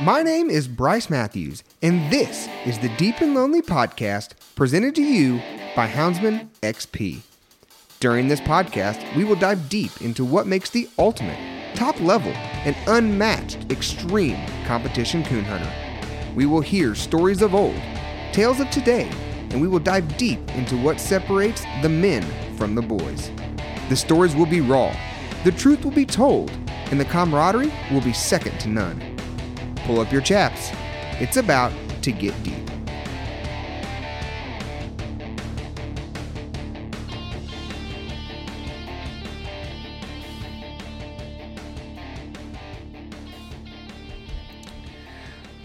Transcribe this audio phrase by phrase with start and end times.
[0.00, 5.02] My name is Bryce Matthews, and this is the Deep and Lonely podcast presented to
[5.02, 5.38] you
[5.74, 7.22] by Houndsman XP.
[7.98, 12.76] During this podcast, we will dive deep into what makes the ultimate, top level, and
[12.86, 15.72] unmatched extreme competition coon hunter.
[16.32, 17.82] We will hear stories of old,
[18.30, 19.10] tales of today,
[19.50, 22.22] and we will dive deep into what separates the men
[22.56, 23.32] from the boys.
[23.88, 24.94] The stories will be raw,
[25.42, 26.52] the truth will be told,
[26.92, 29.17] and the camaraderie will be second to none.
[29.88, 30.70] Pull up your chaps.
[31.18, 32.54] It's about to get deep.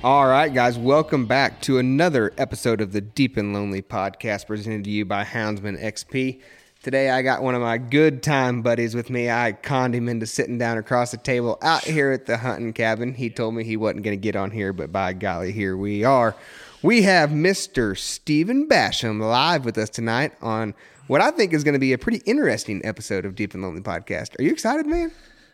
[0.02, 4.86] All right, guys, welcome back to another episode of the Deep and Lonely podcast presented
[4.86, 6.40] to you by Houndsman XP.
[6.84, 9.30] Today, I got one of my good time buddies with me.
[9.30, 13.14] I conned him into sitting down across the table out here at the hunting cabin.
[13.14, 16.04] He told me he wasn't going to get on here, but by golly, here we
[16.04, 16.36] are.
[16.82, 17.98] We have Mr.
[17.98, 20.74] Steven Basham live with us tonight on
[21.08, 23.80] what I think is going to be a pretty interesting episode of Deep and Lonely
[23.80, 24.38] podcast.
[24.38, 25.14] Are you excited, man?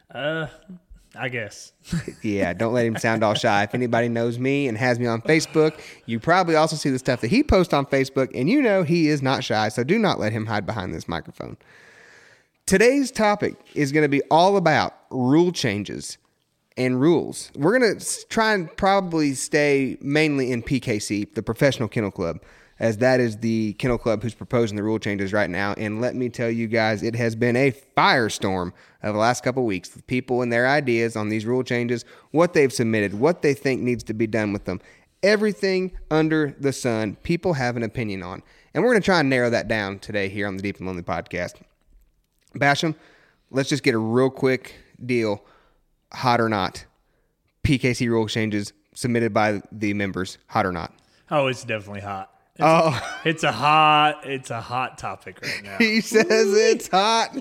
[0.10, 0.48] Uh,
[1.16, 1.74] I guess.
[2.22, 3.64] yeah, don't let him sound all shy.
[3.64, 7.22] If anybody knows me and has me on Facebook, you probably also see the stuff
[7.22, 10.20] that he posts on Facebook, and you know he is not shy, so do not
[10.20, 11.58] let him hide behind this microphone.
[12.66, 16.20] Today's topic is going to be all about rule changes
[16.78, 17.52] and rules.
[17.56, 22.40] We're going to try and probably stay mainly in PKC, the Professional Kennel Club
[22.80, 25.74] as that is the kennel club who's proposing the rule changes right now.
[25.78, 29.66] And let me tell you guys, it has been a firestorm of the last couple
[29.66, 33.54] weeks with people and their ideas on these rule changes, what they've submitted, what they
[33.54, 34.82] think needs to be done with them.
[35.24, 38.42] Everything under the sun, people have an opinion on.
[38.74, 40.88] And we're going to try and narrow that down today here on the Deep and
[40.88, 41.56] Lonely podcast.
[42.56, 42.96] Basham,
[43.52, 45.44] let's just get a real quick deal,
[46.14, 46.86] hot or not.
[47.64, 50.94] PKC rule changes submitted by the members, hot or not?
[51.32, 52.32] Oh, it's definitely hot.
[52.56, 55.78] It's, Oh, it's a hot, it's a hot topic right now.
[55.80, 57.38] he says it's hot.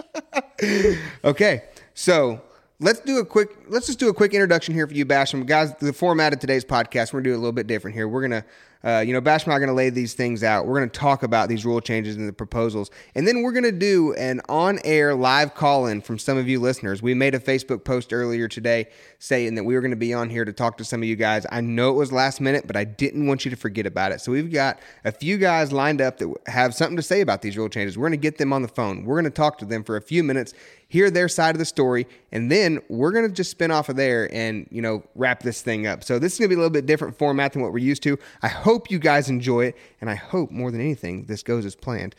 [1.24, 1.64] okay,
[1.94, 2.40] so
[2.80, 3.50] let's do a quick.
[3.68, 5.74] Let's just do a quick introduction here for you, Basham, guys.
[5.76, 8.08] The format of today's podcast, we're gonna do a little bit different here.
[8.08, 8.44] We're gonna,
[8.84, 10.66] uh, you know, Basham and I are gonna lay these things out.
[10.66, 14.12] We're gonna talk about these rule changes and the proposals, and then we're gonna do
[14.14, 17.02] an on-air live call-in from some of you listeners.
[17.02, 20.44] We made a Facebook post earlier today saying that we were gonna be on here
[20.44, 21.46] to talk to some of you guys.
[21.50, 24.20] I know it was last minute, but I didn't want you to forget about it.
[24.20, 27.56] So we've got a few guys lined up that have something to say about these
[27.56, 27.98] rule changes.
[27.98, 29.04] We're gonna get them on the phone.
[29.04, 30.54] We're gonna talk to them for a few minutes
[30.88, 34.32] hear their side of the story, and then we're gonna just spin off of there
[34.34, 36.02] and you know wrap this thing up.
[36.02, 38.18] So this is gonna be a little bit different format than what we're used to.
[38.42, 41.74] I hope you guys enjoy it, and I hope more than anything this goes as
[41.74, 42.14] planned.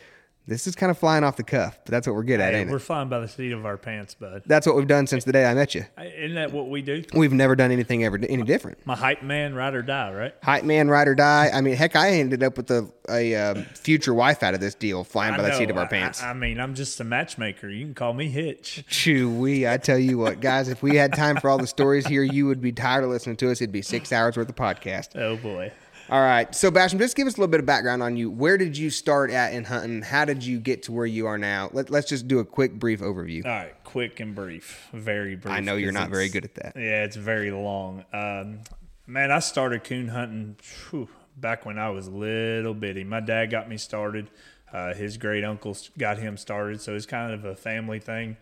[0.50, 2.62] This is kind of flying off the cuff, but that's what we're good at, Hey,
[2.62, 2.82] ain't we're it?
[2.82, 4.42] flying by the seat of our pants, bud.
[4.48, 5.86] That's what we've done since the day I met you.
[6.02, 7.04] Isn't that what we do?
[7.14, 8.80] We've never done anything ever any different.
[8.84, 10.34] My hype man, ride or die, right?
[10.42, 11.52] Hype man, ride or die.
[11.54, 14.74] I mean, heck, I ended up with a, a um, future wife out of this
[14.74, 16.24] deal, flying by I the seat of our pants.
[16.24, 17.70] I, I mean, I'm just a matchmaker.
[17.70, 18.84] You can call me Hitch.
[18.90, 22.24] Chewy, I tell you what, guys, if we had time for all the stories here,
[22.24, 23.62] you would be tired of listening to us.
[23.62, 25.16] It'd be six hours worth of podcast.
[25.16, 25.72] Oh boy.
[26.12, 26.54] All right.
[26.56, 28.32] So, Basham, just give us a little bit of background on you.
[28.32, 30.02] Where did you start at in hunting?
[30.02, 31.70] How did you get to where you are now?
[31.72, 33.46] Let, let's just do a quick, brief overview.
[33.46, 35.54] All right, quick and brief, very brief.
[35.54, 36.74] I know you're not very good at that.
[36.76, 38.06] Yeah, it's very long.
[38.12, 38.62] Um,
[39.06, 40.56] man, I started coon hunting
[40.90, 43.04] whew, back when I was little bitty.
[43.04, 44.30] My dad got me started.
[44.72, 48.38] Uh, his great uncle got him started, so it's kind of a family thing.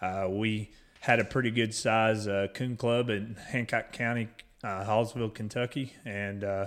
[0.00, 4.28] Uh, we had a pretty good size uh, coon club in Hancock County,
[4.64, 6.66] uh, Hallsville, Kentucky, and uh,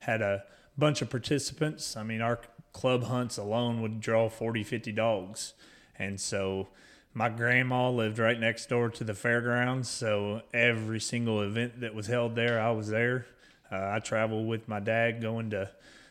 [0.00, 0.44] had a
[0.76, 1.96] bunch of participants.
[1.96, 2.40] I mean, our
[2.72, 5.54] club hunts alone would draw 40, 50 dogs.
[5.98, 6.68] And so
[7.12, 9.88] my grandma lived right next door to the fairgrounds.
[9.88, 13.26] So every single event that was held there, I was there.
[13.70, 15.70] Uh, I traveled with my dad going to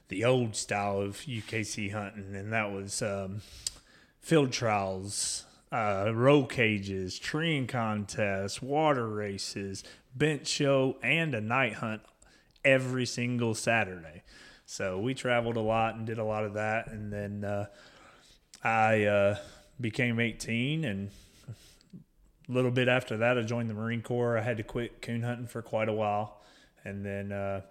[0.10, 3.42] the old style of UKC hunting, and that was um,
[4.22, 9.84] field trials, uh, roll cages, treeing contests, water races,
[10.16, 12.02] bench show, and a night hunt
[12.68, 14.22] every single Saturday.
[14.66, 17.68] So we traveled a lot and did a lot of that, and then uh,
[18.62, 19.38] I uh,
[19.80, 21.10] became 18, and
[21.48, 24.38] a little bit after that, I joined the Marine Corps.
[24.38, 26.42] I had to quit coon hunting for quite a while,
[26.84, 27.62] And then, uh,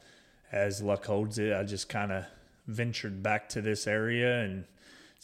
[0.50, 2.24] as luck holds it, I just kind of
[2.66, 4.64] ventured back to this area and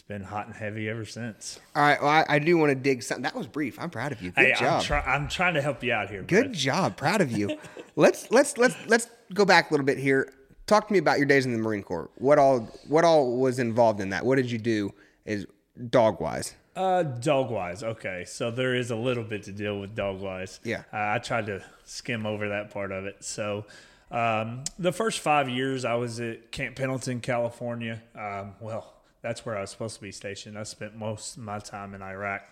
[0.03, 1.61] it's been hot and heavy ever since.
[1.77, 2.01] All right.
[2.01, 3.23] Well, I, I do want to dig something.
[3.23, 3.79] That was brief.
[3.79, 4.33] I'm proud of you.
[4.33, 4.81] Good hey, job.
[4.81, 6.23] I'm, try- I'm trying to help you out here.
[6.23, 6.55] Good bud.
[6.55, 6.97] job.
[6.97, 7.57] Proud of you.
[7.97, 10.33] let's let's let's let's go back a little bit here.
[10.67, 12.11] Talk to me about your days in the Marine Corps.
[12.17, 14.25] What all what all was involved in that?
[14.27, 14.93] What did you do
[15.25, 15.47] is
[15.91, 16.55] dog wise?
[16.75, 18.25] Uh, dog wise, okay.
[18.27, 20.59] So there is a little bit to deal with dog wise.
[20.65, 20.85] Yeah.
[20.93, 23.23] Uh, I tried to skim over that part of it.
[23.23, 23.67] So,
[24.11, 28.03] um, the first five years I was at Camp Pendleton, California.
[28.19, 30.59] Um, well, that's where I was supposed to be stationed.
[30.59, 32.43] I spent most of my time in Iraq,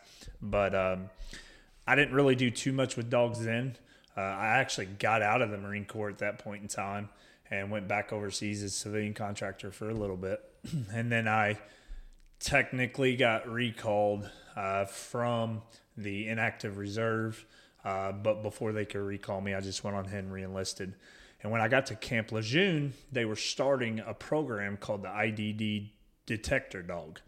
[0.40, 1.11] but um,
[1.87, 3.76] I didn't really do too much with dogs then.
[4.17, 7.08] Uh, I actually got out of the Marine Corps at that point in time
[7.50, 10.40] and went back overseas as civilian contractor for a little bit,
[10.93, 11.58] and then I
[12.38, 15.62] technically got recalled uh, from
[15.96, 17.44] the inactive reserve.
[17.84, 20.94] Uh, but before they could recall me, I just went on ahead and reenlisted.
[21.43, 25.88] And when I got to Camp Lejeune, they were starting a program called the IDD
[26.31, 27.19] Detector Dog.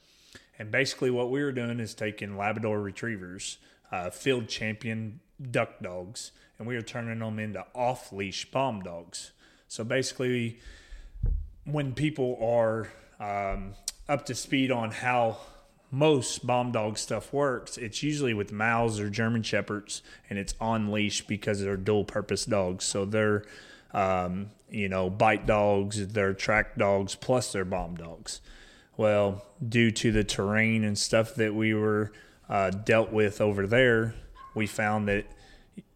[0.60, 3.58] And basically, what we were doing is taking Labrador retrievers,
[3.90, 5.18] uh, field champion
[5.50, 9.32] duck dogs, and we were turning them into off leash bomb dogs.
[9.66, 10.60] So basically,
[11.64, 13.74] when people are um,
[14.08, 15.38] up to speed on how
[15.90, 20.92] most bomb dog stuff works, it's usually with Mals or German Shepherds, and it's on
[20.92, 22.84] leash because they're dual purpose dogs.
[22.84, 23.46] So they're,
[23.92, 28.40] um, you know, bite dogs, they're track dogs, plus they're bomb dogs.
[28.96, 32.12] Well, due to the terrain and stuff that we were
[32.48, 34.14] uh, dealt with over there,
[34.54, 35.24] we found that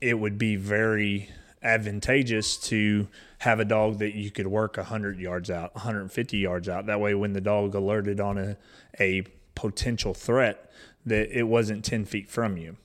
[0.00, 1.28] it would be very
[1.62, 3.08] advantageous to
[3.38, 6.87] have a dog that you could work 100 yards out, 150 yards out.
[6.87, 8.56] That way, when the dog alerted on a,
[8.98, 10.70] a potential threat,
[11.04, 12.76] that it wasn't 10 feet from you.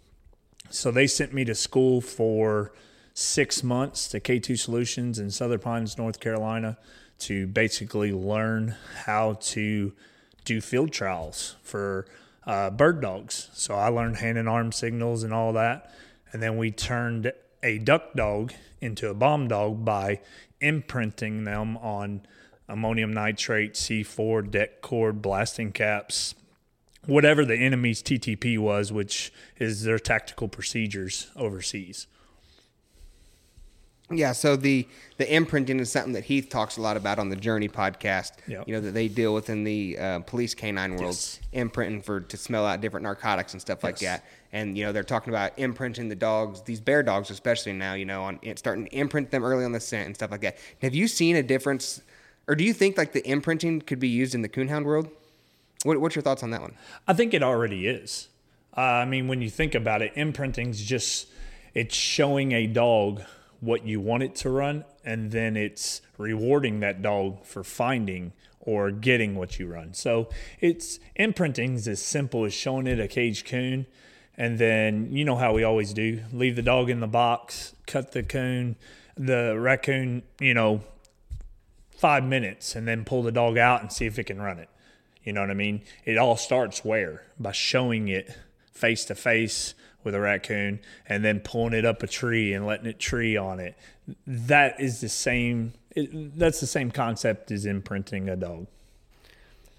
[0.69, 2.74] So they sent me to school for
[3.13, 6.78] six months to K2 Solutions in Southern Pines, North Carolina,
[7.22, 8.76] to basically learn
[9.06, 9.94] how to
[10.46, 12.06] do field trials for
[12.46, 13.50] uh, bird dogs.
[13.54, 15.94] So I learned hand and arm signals and all that.
[16.32, 17.32] And then we turned
[17.64, 20.20] a duck dog into a bomb dog by
[20.60, 22.22] imprinting them on
[22.68, 26.34] ammonium nitrate, C4, det cord, blasting caps,
[27.06, 32.08] whatever the enemy's TTP was, which is their tactical procedures overseas.
[34.13, 34.88] Yeah, so the
[35.18, 38.31] the imprinting is something that Heath talks a lot about on the Journey podcast.
[38.48, 38.68] Yep.
[38.68, 41.40] You know that they deal with in the uh, police canine world, Yes.
[41.54, 44.25] imprinting for to smell out different narcotics and stuff like that.
[44.54, 47.94] And you know they're talking about imprinting the dogs, these bear dogs especially now.
[47.94, 50.42] You know, on it, starting to imprint them early on the scent and stuff like
[50.42, 50.58] that.
[50.81, 52.02] Have you seen a difference,
[52.48, 55.10] or do you think like the imprinting could be used in the coonhound world?
[55.84, 56.75] What, what's your thoughts on that one?
[57.08, 58.28] I think it already is.
[58.78, 61.28] Uh, I mean, when you think about it, imprinting's just
[61.74, 63.22] it's showing a dog
[63.62, 68.92] what you want it to run, and then it's rewarding that dog for finding or
[68.92, 69.94] getting what you run.
[69.94, 70.30] So
[70.60, 73.86] it's imprinting is as simple as showing it a cage coon,
[74.36, 78.12] and then you know how we always do: leave the dog in the box, cut
[78.12, 78.75] the coon,
[79.16, 80.81] the raccoon, you know,
[82.02, 84.69] five minutes and then pull the dog out and see if it can run it.
[85.24, 85.84] You know what I mean?
[86.04, 87.22] It all starts where?
[87.40, 88.36] By showing it
[88.74, 92.86] face to face with a raccoon and then pulling it up a tree and letting
[92.86, 93.77] it tree on it.
[94.25, 98.67] That is the same it, that's the same concept as imprinting a dog.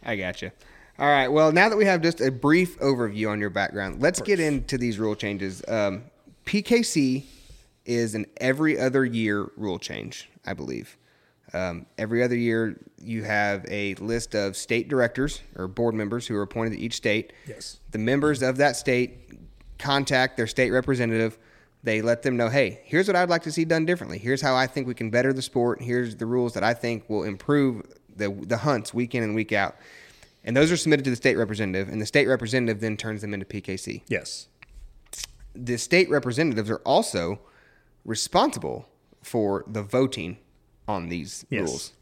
[0.02, 0.52] I gotcha.
[0.99, 1.29] All right.
[1.29, 4.76] Well, now that we have just a brief overview on your background, let's get into
[4.76, 5.62] these rule changes.
[5.67, 6.05] Um,
[6.45, 7.25] PKC
[7.85, 10.97] is an every other year rule change, I believe.
[11.55, 16.37] Um, every other year, you have a list of state directors or board members who
[16.37, 17.33] are appointed to each state.
[17.47, 17.79] Yes.
[17.91, 19.22] The members of that state
[19.83, 21.39] contact their state representative.
[21.83, 24.19] They let them know, hey, here's what I'd like to see done differently.
[24.19, 25.83] Here's how I think we can better the sport.
[25.83, 27.83] Here's the rules that I think will improve
[28.15, 29.77] the the hunts week in and week out.
[30.45, 33.33] And those are submitted to the state representative, and the state representative then turns them
[33.35, 34.03] into PKC.
[34.09, 34.49] Yes.
[35.55, 37.41] The state representatives are also
[38.05, 38.89] responsible
[39.23, 40.39] for the voting
[40.89, 41.62] on these Yes.
[41.69, 41.93] rules.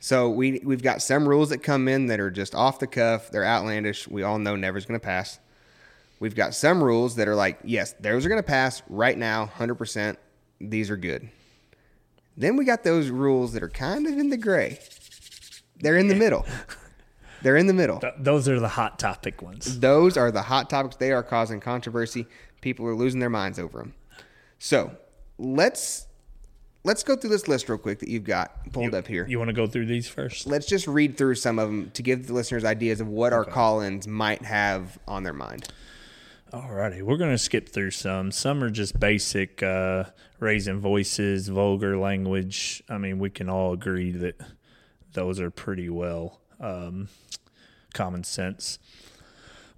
[0.00, 3.30] So we we've got some rules that come in that are just off the cuff.
[3.30, 4.08] They're outlandish.
[4.08, 5.38] We all know never's going to pass.
[6.22, 9.46] We've got some rules that are like, yes, those are going to pass right now,
[9.46, 10.20] hundred percent.
[10.60, 11.28] These are good.
[12.36, 14.78] Then we got those rules that are kind of in the gray.
[15.80, 16.46] They're in the middle.
[17.42, 17.98] They're in the middle.
[17.98, 19.80] Th- those are the hot topic ones.
[19.80, 20.94] Those are the hot topics.
[20.94, 22.28] They are causing controversy.
[22.60, 23.92] People are losing their minds over them.
[24.60, 24.96] So
[25.38, 26.06] let's
[26.84, 29.26] let's go through this list real quick that you've got pulled up here.
[29.26, 30.46] You want to go through these first?
[30.46, 33.44] let's just read through some of them to give the listeners ideas of what our
[33.44, 35.66] call-ins might have on their mind.
[36.52, 38.30] Alrighty, we're gonna skip through some.
[38.30, 40.04] Some are just basic, uh,
[40.38, 42.82] raising voices, vulgar language.
[42.90, 44.38] I mean, we can all agree that
[45.14, 47.08] those are pretty well um,
[47.94, 48.78] common sense.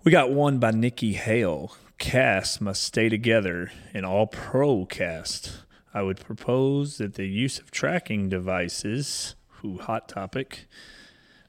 [0.02, 1.76] We got one by Nikki Hale.
[1.98, 5.62] Cast must stay together in all pro cast.
[5.94, 10.66] I would propose that the use of tracking devices, who hot topic,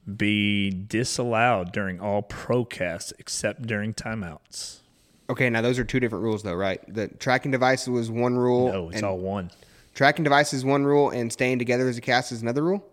[0.05, 4.81] be disallowed during all pro casts except during timeouts.
[5.29, 6.79] Okay, now those are two different rules, though, right?
[6.93, 8.71] The tracking device was one rule.
[8.71, 9.49] No, it's and all one.
[9.93, 12.85] tracking device is one rule, and staying together as a cast is another rule.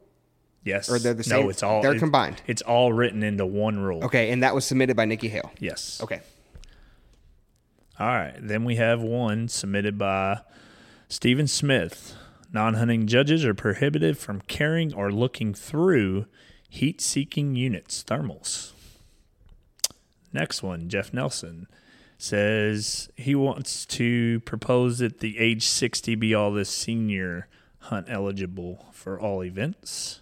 [0.64, 0.88] Yes.
[0.88, 2.40] Or they're the same- No, it's all they're combined.
[2.46, 4.04] It's all written into one rule.
[4.04, 5.50] Okay, and that was submitted by Nikki Hale.
[5.58, 6.00] Yes.
[6.02, 6.20] Okay.
[7.98, 8.34] All right.
[8.40, 10.40] Then we have one submitted by
[11.08, 12.14] Stephen Smith.
[12.52, 16.26] Non hunting judges are prohibited from carrying or looking through
[16.68, 18.72] heat seeking units, thermals.
[20.32, 21.66] Next one, Jeff Nelson
[22.22, 27.48] says he wants to propose that the age 60 be all the senior
[27.78, 30.20] hunt eligible for all events.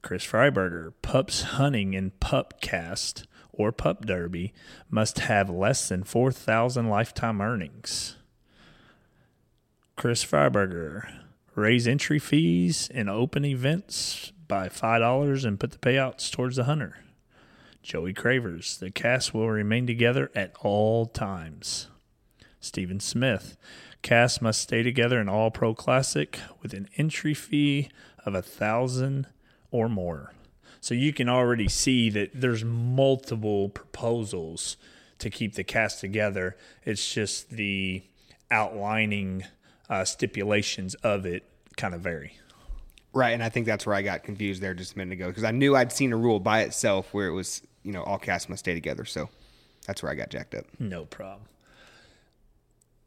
[0.00, 4.54] Chris Freiberger, pups hunting in pup cast or pup derby
[4.88, 8.16] must have less than 4,000 lifetime earnings.
[9.94, 11.06] Chris Freiberger,
[11.54, 16.96] raise entry fees in open events by $5 and put the payouts towards the hunter.
[17.86, 21.86] Joey Cravers, the cast will remain together at all times.
[22.58, 23.56] Stephen Smith,
[24.02, 27.88] cast must stay together in all pro classic with an entry fee
[28.24, 29.28] of a thousand
[29.70, 30.32] or more.
[30.80, 34.76] So you can already see that there's multiple proposals
[35.20, 36.56] to keep the cast together.
[36.84, 38.02] It's just the
[38.50, 39.44] outlining
[39.88, 41.44] uh, stipulations of it
[41.76, 42.36] kind of vary.
[43.12, 45.44] Right, and I think that's where I got confused there just a minute ago because
[45.44, 48.48] I knew I'd seen a rule by itself where it was, you know, all casts
[48.48, 49.04] must stay together.
[49.04, 49.28] So
[49.86, 50.66] that's where I got jacked up.
[50.80, 51.48] No problem.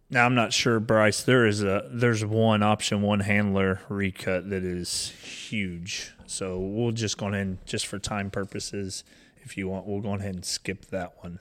[0.09, 1.21] Now I'm not sure, Bryce.
[1.21, 6.13] There is a there's one option, one handler recut that is huge.
[6.25, 9.03] So we'll just go ahead and just for time purposes,
[9.43, 11.39] if you want, we'll go ahead and skip that one.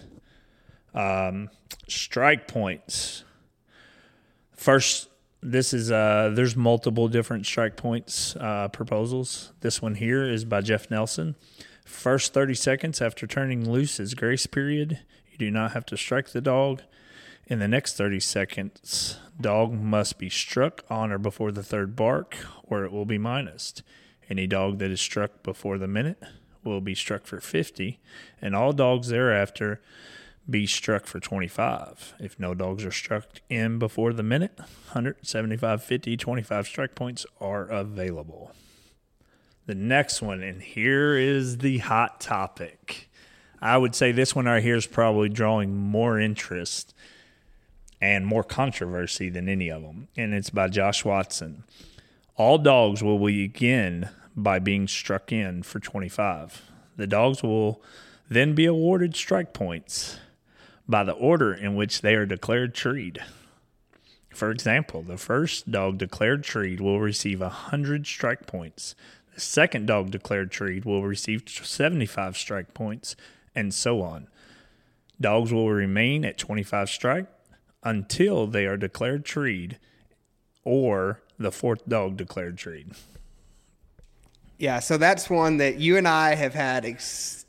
[0.95, 1.51] Um,
[1.87, 3.25] strike points.
[4.55, 5.09] First,
[5.41, 9.53] this is uh there's multiple different strike points uh, proposals.
[9.61, 11.37] This one here is by Jeff Nelson.
[11.89, 15.01] First 30 seconds after turning loose is grace period.
[15.33, 16.83] You do not have to strike the dog.
[17.47, 22.37] In the next 30 seconds, dog must be struck on or before the third bark,
[22.63, 23.83] or it will be minused.
[24.29, 26.23] Any dog that is struck before the minute
[26.63, 27.99] will be struck for 50,
[28.41, 29.81] and all dogs thereafter
[30.49, 32.15] be struck for 25.
[32.21, 37.65] If no dogs are struck in before the minute, 175, 50, 25 strike points are
[37.65, 38.53] available.
[39.69, 43.11] The next one, and here is the hot topic.
[43.61, 46.95] I would say this one right here is probably drawing more interest
[48.01, 51.65] and more controversy than any of them, and it's by Josh Watson.
[52.35, 56.63] All dogs will begin by being struck in for 25.
[56.97, 57.83] The dogs will
[58.31, 60.19] then be awarded strike points
[60.89, 63.23] by the order in which they are declared treed.
[64.31, 68.95] For example, the first dog declared treed will receive 100 strike points.
[69.39, 73.17] Second dog declared treed will receive 75 strike points,
[73.55, 74.29] and so on.
[75.21, 77.27] Dogs will remain at 25 strike
[77.83, 79.79] until they are declared treed
[80.65, 82.93] or the fourth dog declared treed.
[84.59, 87.47] Yeah, so that's one that you and I have had ex-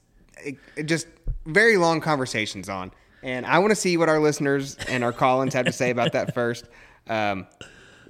[0.85, 1.07] just
[1.45, 2.91] very long conversations on.
[3.23, 6.13] And I want to see what our listeners and our call-ins have to say about
[6.13, 6.65] that first.
[7.07, 7.47] Um,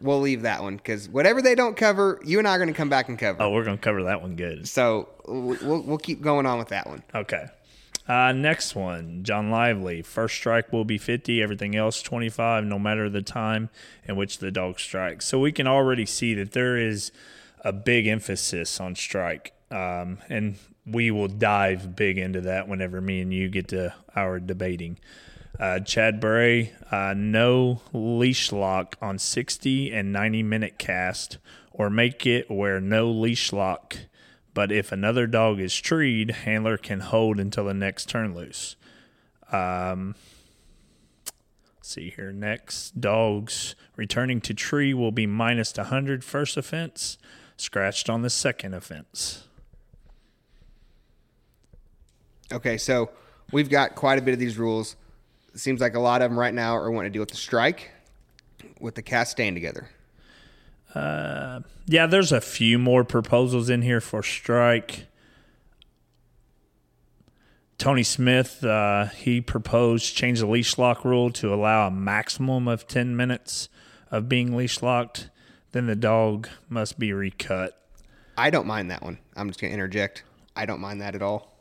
[0.01, 2.75] we'll leave that one because whatever they don't cover, you and I are going to
[2.75, 3.41] come back and cover.
[3.41, 4.67] Oh, we're going to cover that one good.
[4.67, 7.03] So we'll, we'll keep going on with that one.
[7.13, 7.47] Okay.
[8.07, 10.01] Uh, next one, John Lively.
[10.01, 13.69] First strike will be 50, everything else 25, no matter the time
[14.05, 15.27] in which the dog strikes.
[15.27, 17.11] So we can already see that there is
[17.63, 19.53] a big emphasis on strike.
[19.69, 24.39] Um, and we will dive big into that whenever me and you get to our
[24.39, 24.97] debating.
[25.57, 31.37] Uh, Chad uh, no leash lock on 60 and 90 minute cast,
[31.71, 33.97] or make it where no leash lock
[34.59, 38.75] but if another dog is treed, handler can hold until the next turn loose.
[39.53, 40.15] Um,
[41.81, 42.99] see here next.
[42.99, 47.17] Dogs returning to tree will be minus 100 first offense,
[47.55, 49.45] scratched on the second offense.
[52.51, 53.11] Okay, so
[53.53, 54.95] we've got quite a bit of these rules.
[55.59, 57.35] It seems like a lot of them right now are wanting to deal with the
[57.35, 57.91] strike,
[58.79, 59.89] with the cast staying together.
[60.95, 65.07] Uh, yeah, there's a few more proposals in here for strike.
[67.77, 72.87] Tony Smith, uh, he proposed change the leash lock rule to allow a maximum of
[72.87, 73.67] 10 minutes
[74.09, 75.29] of being leash locked.
[75.73, 77.77] Then the dog must be recut.
[78.37, 79.17] I don't mind that one.
[79.35, 80.23] I'm just going to interject.
[80.55, 81.57] I don't mind that at all.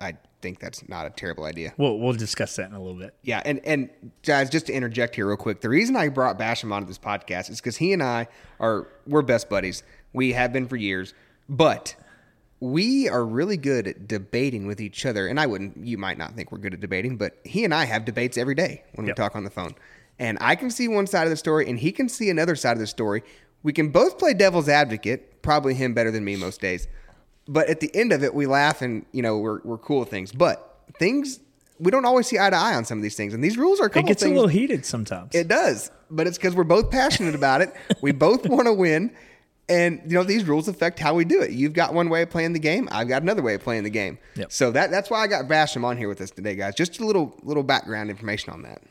[0.00, 1.72] I think that's not a terrible idea.
[1.78, 3.14] We'll, we'll discuss that in a little bit.
[3.22, 3.88] Yeah, and and
[4.24, 7.48] guys, just to interject here real quick, the reason I brought Basham onto this podcast
[7.48, 8.26] is because he and I
[8.60, 9.82] are we're best buddies.
[10.12, 11.14] We have been for years,
[11.48, 11.94] but
[12.60, 15.26] we are really good at debating with each other.
[15.26, 17.86] And I wouldn't, you might not think we're good at debating, but he and I
[17.86, 19.16] have debates every day when Yep.
[19.16, 19.74] we talk on the phone.
[20.20, 22.72] And I can see one side of the story, and he can see another side
[22.74, 23.24] of the story.
[23.64, 26.86] We can both play devil's advocate, probably him better than me most days.
[27.52, 30.08] But at the end of it, we laugh and, you know, we're, we're cool with
[30.08, 30.32] things.
[30.32, 31.38] But things,
[31.78, 33.34] we don't always see eye to eye on some of these things.
[33.34, 35.34] And these rules are a It couple gets a little heated sometimes.
[35.34, 37.74] It does, but it's because we're both passionate about it.
[38.00, 39.14] We both want to win,
[39.68, 41.50] and you know these rules affect how we do it.
[41.50, 42.88] You've got one way of playing the game.
[42.90, 44.18] I've got another way of playing the game.
[44.36, 44.50] Yep.
[44.50, 46.74] So that that's why I got Basham on here with us today, guys.
[46.74, 48.82] Just a little little background information on that.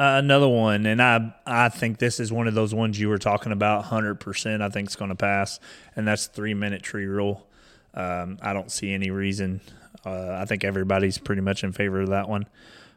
[0.00, 3.18] Uh, another one, and I I think this is one of those ones you were
[3.18, 3.84] talking about.
[3.84, 5.60] Hundred percent, I think it's going to pass,
[5.94, 7.46] and that's three minute tree rule.
[7.94, 9.60] Um, I don't see any reason.
[10.04, 12.46] Uh, I think everybody's pretty much in favor of that one.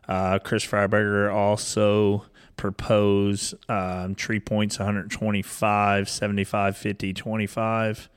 [0.08, 2.26] Uh, Chris Freiberger also
[2.58, 8.10] proposed um, tree points 125, 75, 50, 25.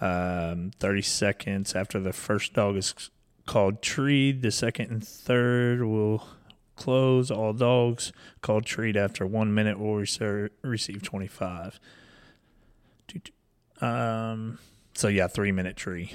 [0.00, 3.10] Um, 30 seconds after the first dog is
[3.44, 6.24] called treed, the second and third will
[6.76, 7.30] close.
[7.30, 11.80] All dogs called treat after one minute will receive 25.
[13.08, 13.86] Doo- doo.
[13.86, 14.58] Um,
[15.00, 16.12] so, yeah, three minute tree.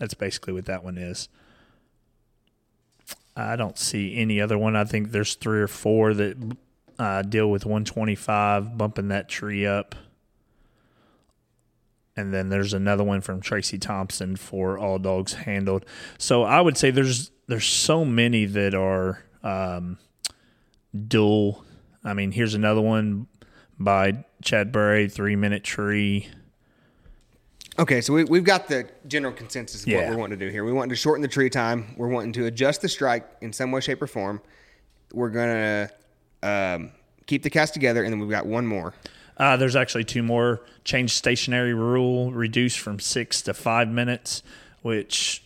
[0.00, 1.28] That's basically what that one is.
[3.36, 4.74] I don't see any other one.
[4.74, 6.56] I think there's three or four that
[6.98, 9.94] uh, deal with 125, bumping that tree up.
[12.16, 15.86] And then there's another one from Tracy Thompson for all dogs handled.
[16.18, 19.98] So I would say there's there's so many that are um,
[21.06, 21.64] dual.
[22.02, 23.28] I mean, here's another one
[23.78, 26.28] by Chad Burry, three minute tree.
[27.80, 30.66] Okay, so we, we've got the general consensus of what we're wanting to do here.
[30.66, 31.94] We want to shorten the tree time.
[31.96, 34.42] We're wanting to adjust the strike in some way, shape, or form.
[35.14, 35.88] We're gonna
[36.42, 36.92] um,
[37.24, 38.92] keep the cast together, and then we've got one more.
[39.38, 40.60] Uh, there's actually two more.
[40.84, 44.42] Change stationary rule, reduce from six to five minutes,
[44.82, 45.42] which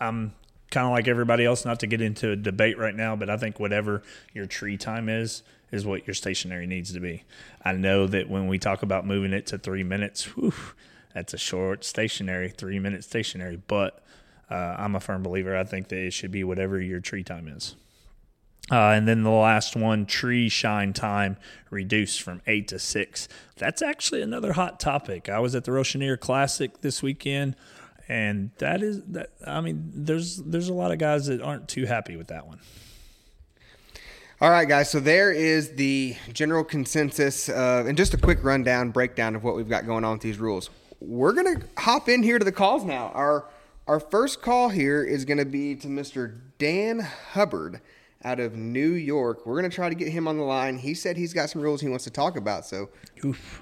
[0.00, 0.32] I'm
[0.70, 3.36] kind of like everybody else, not to get into a debate right now, but I
[3.36, 4.02] think whatever
[4.32, 7.24] your tree time is, is what your stationary needs to be.
[7.62, 10.54] I know that when we talk about moving it to three minutes, whew,
[11.18, 14.04] that's a short stationary, three minute stationary, but
[14.48, 15.56] uh, I'm a firm believer.
[15.56, 17.74] I think that it should be whatever your tree time is.
[18.70, 21.36] Uh, and then the last one, tree shine time
[21.70, 23.26] reduced from eight to six.
[23.56, 25.28] That's actually another hot topic.
[25.28, 27.56] I was at the Rochenier Classic this weekend,
[28.08, 29.30] and that is that.
[29.44, 32.60] I mean, there's there's a lot of guys that aren't too happy with that one.
[34.40, 34.88] All right, guys.
[34.88, 39.56] So there is the general consensus, uh, and just a quick rundown, breakdown of what
[39.56, 40.70] we've got going on with these rules.
[41.00, 43.12] We're gonna hop in here to the calls now.
[43.14, 43.44] Our
[43.86, 46.40] our first call here is gonna be to Mr.
[46.58, 47.80] Dan Hubbard
[48.24, 49.46] out of New York.
[49.46, 50.78] We're gonna try to get him on the line.
[50.78, 52.66] He said he's got some rules he wants to talk about.
[52.66, 52.90] So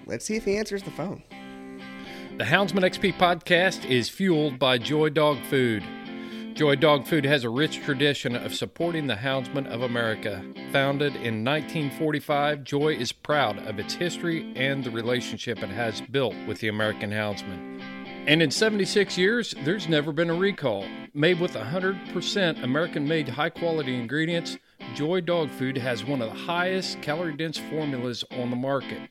[0.06, 1.22] let's see if he answers the phone.
[2.38, 5.82] The Houndsman XP podcast is fueled by Joy Dog Food.
[6.56, 10.42] Joy Dog Food has a rich tradition of supporting the houndsmen of America.
[10.72, 16.34] Founded in 1945, Joy is proud of its history and the relationship it has built
[16.46, 17.82] with the American houndsmen.
[18.26, 20.86] And in 76 years, there's never been a recall.
[21.12, 24.56] Made with 100% American made high quality ingredients,
[24.94, 29.10] Joy Dog Food has one of the highest calorie dense formulas on the market.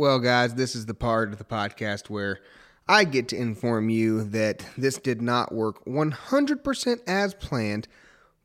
[0.00, 2.40] Well, guys, this is the part of the podcast where
[2.88, 7.86] I get to inform you that this did not work 100% as planned,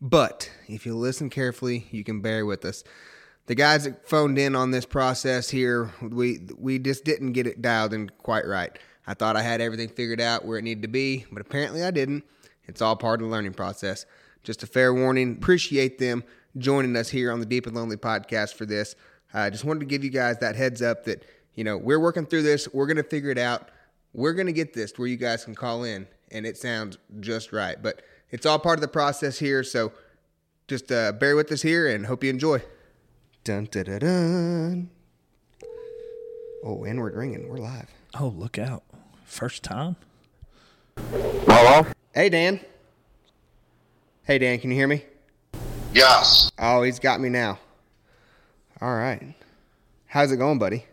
[0.01, 2.83] but if you listen carefully, you can bear with us.
[3.45, 7.61] The guys that phoned in on this process here, we we just didn't get it
[7.61, 8.77] dialed in quite right.
[9.07, 11.91] I thought I had everything figured out where it needed to be, but apparently I
[11.91, 12.25] didn't.
[12.65, 14.05] It's all part of the learning process.
[14.43, 15.37] Just a fair warning.
[15.37, 16.25] Appreciate them
[16.57, 18.97] joining us here on the Deep and Lonely podcast for this.
[19.33, 22.25] I just wanted to give you guys that heads up that, you know, we're working
[22.25, 22.67] through this.
[22.73, 23.69] We're going to figure it out.
[24.13, 26.97] We're going to get this to where you guys can call in and it sounds
[27.19, 27.81] just right.
[27.81, 29.63] But it's all part of the process here.
[29.63, 29.91] So
[30.67, 32.61] just uh, bear with us here and hope you enjoy.
[33.43, 34.89] Dun dun dun dun.
[36.63, 37.47] Oh, and we're ringing.
[37.47, 37.89] We're live.
[38.19, 38.83] Oh, look out.
[39.23, 39.95] First time?
[40.97, 41.85] Hello?
[42.13, 42.59] Hey, Dan.
[44.23, 45.03] Hey, Dan, can you hear me?
[45.93, 46.51] Yes.
[46.57, 47.59] Oh, he's got me now.
[48.81, 49.35] All right.
[50.07, 50.85] How's it going, buddy?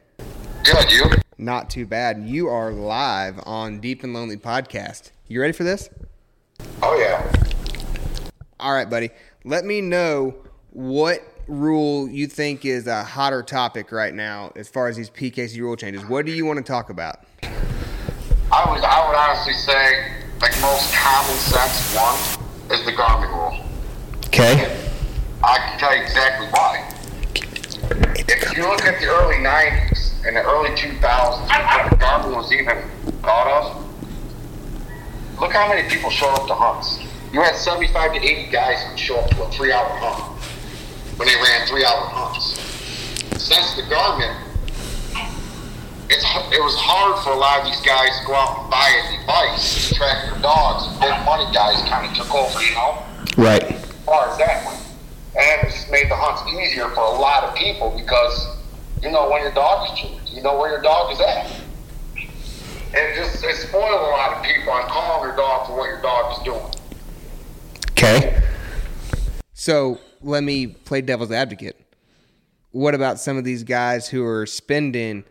[0.65, 1.11] Good, you?
[1.39, 2.23] Not too bad.
[2.25, 5.11] You are live on Deep and Lonely Podcast.
[5.27, 5.91] You ready for this?
[6.81, 7.33] Oh, yeah.
[8.61, 9.11] All right, buddy.
[9.45, 10.37] Let me know
[10.71, 15.59] what rule you think is a hotter topic right now as far as these PKC
[15.59, 16.05] rule changes.
[16.05, 17.25] What do you want to talk about?
[17.43, 23.67] I would, I would honestly say, like, most common sense one is the Garmin rule.
[24.27, 24.81] Okay.
[25.43, 26.89] I can tell you exactly why.
[28.29, 32.79] If you look at the early 90s and the early 2000s, when Garmin was even
[33.23, 37.01] thought of, look how many people showed up to hunts.
[37.33, 40.39] You had 75 to 80 guys who show up to a three hour hunt
[41.19, 42.61] when they ran three hour hunts.
[43.43, 44.37] Since the Garmin,
[46.09, 48.87] it's, it was hard for a lot of these guys to go out and buy
[48.87, 50.87] a device to track their dogs.
[51.01, 53.03] Big money guys kind of took over, you know?
[53.37, 53.65] Right.
[53.65, 54.79] as far as that went.
[55.35, 58.62] And it just made the hunts easier for a lot of people because
[59.03, 61.51] you know when your dog is chewed, you know where your dog is at.
[62.95, 65.89] And it just it spoiled a lot of people on calling their dog for what
[65.89, 66.75] your dog is doing.
[67.91, 68.43] Okay.
[69.55, 71.79] So let me play devil's advocate.
[72.71, 75.25] What about some of these guys who are spending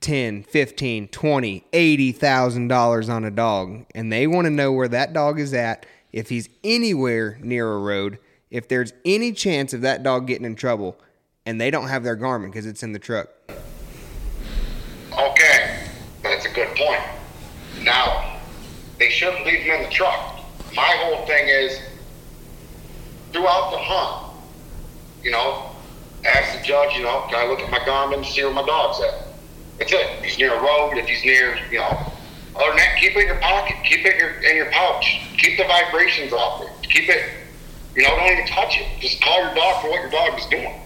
[0.00, 5.12] 10, 15, 20, 80,000 dollars on a dog and they want to know where that
[5.12, 8.18] dog is at if he's anywhere near a road,
[8.50, 10.98] if there's any chance of that dog getting in trouble
[11.48, 13.30] and they don't have their Garmin because it's in the truck.
[15.18, 15.88] Okay,
[16.22, 17.00] that's a good point.
[17.80, 18.38] Now,
[18.98, 20.40] they shouldn't leave them in the truck.
[20.76, 21.80] My whole thing is
[23.32, 24.36] throughout the hunt,
[25.22, 25.70] you know,
[26.26, 28.66] ask the judge, you know, can I look at my Garmin to see where my
[28.66, 29.28] dog's at?
[29.78, 30.06] That's it.
[30.18, 32.12] If he's near a road, if he's near, you know,
[32.56, 35.22] other than that, keep it in your pocket, keep it in your, in your pouch,
[35.38, 37.24] keep the vibrations off it, keep it,
[37.96, 38.86] you know, don't even touch it.
[39.00, 40.78] Just call your dog for what your dog is doing.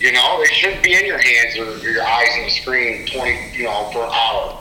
[0.00, 3.52] You know, it shouldn't be in your hands or your eyes on the screen 20,
[3.54, 4.58] you know, for an hour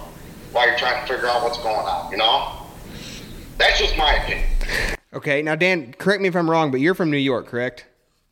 [0.52, 2.65] while you're trying to figure out what's going on, you know?
[3.58, 4.49] That's just my opinion.
[5.13, 7.86] Okay, now Dan, correct me if I'm wrong, but you're from New York, correct?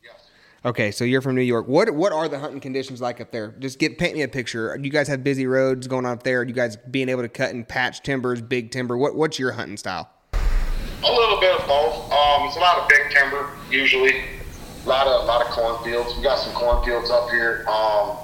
[0.04, 0.28] Yes.
[0.66, 1.66] Okay, so you're from New York.
[1.66, 3.54] What what are the hunting conditions like up there?
[3.58, 4.76] Just get paint me a picture.
[4.76, 6.40] Do you guys have busy roads going on up there?
[6.40, 8.98] Are you guys being able to cut and patch timbers, big timber?
[8.98, 10.10] What what's your hunting style?
[10.34, 12.12] A little bit of both.
[12.12, 14.24] Um, it's a lot of big timber usually.
[14.88, 16.16] A lot of a lot of cornfields.
[16.16, 17.62] We got some cornfields up here.
[17.68, 18.16] Um,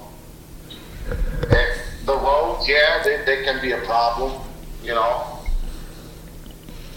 [2.06, 4.40] the roads, yeah, they, they can be a problem.
[4.82, 5.40] You know,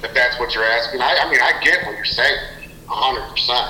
[0.04, 1.02] if that's what you're asking.
[1.02, 2.38] I, I mean, I get what you're saying,
[2.88, 3.68] hundred percent.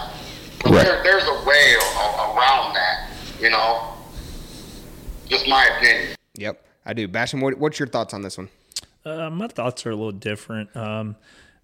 [0.61, 0.85] But Right.
[0.85, 3.09] there, there's a way a- around that.
[3.39, 3.93] You know,
[5.27, 6.15] just my opinion.
[6.35, 7.07] Yep, I do.
[7.07, 8.49] Basham, what, what's your thoughts on this one?
[9.03, 10.75] Uh, my thoughts are a little different.
[10.77, 11.15] Um,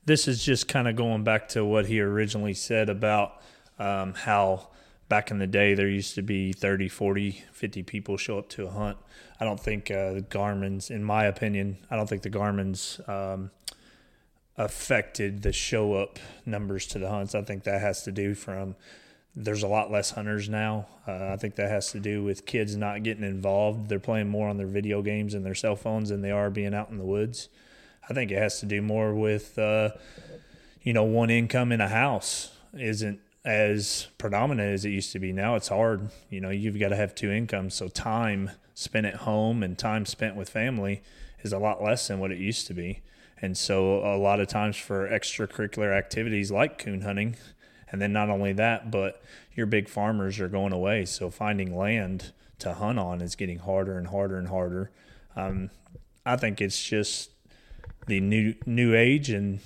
[0.05, 3.39] this is just kind of going back to what he originally said about
[3.79, 4.67] um, how
[5.09, 8.65] back in the day there used to be 30, 40, 50 people show up to
[8.65, 8.97] a hunt.
[9.39, 13.51] I don't think uh, the Garmin's, in my opinion, I don't think the Garmin's um,
[14.57, 17.35] affected the show up numbers to the hunts.
[17.35, 18.75] I think that has to do from
[19.35, 20.85] there's a lot less hunters now.
[21.07, 23.89] Uh, I think that has to do with kids not getting involved.
[23.89, 26.73] They're playing more on their video games and their cell phones than they are being
[26.73, 27.49] out in the woods.
[28.07, 29.91] I think it has to do more with, uh,
[30.83, 35.33] you know, one income in a house isn't as predominant as it used to be.
[35.33, 36.09] Now it's hard.
[36.29, 37.75] You know, you've got to have two incomes.
[37.75, 41.03] So time spent at home and time spent with family
[41.41, 43.01] is a lot less than what it used to be.
[43.41, 47.35] And so a lot of times for extracurricular activities like coon hunting,
[47.91, 49.21] and then not only that, but
[49.53, 51.03] your big farmers are going away.
[51.03, 54.91] So finding land to hunt on is getting harder and harder and harder.
[55.35, 55.69] Um,
[56.25, 57.31] I think it's just
[58.07, 59.59] the new new age and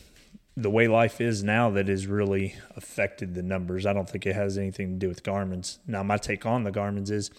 [0.57, 3.85] the way life is now that has really affected the numbers.
[3.85, 5.77] I don't think it has anything to do with Garmin's.
[5.85, 7.29] Now, my take on the Garmin's is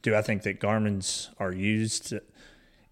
[0.00, 2.14] do I think that Garmin's are used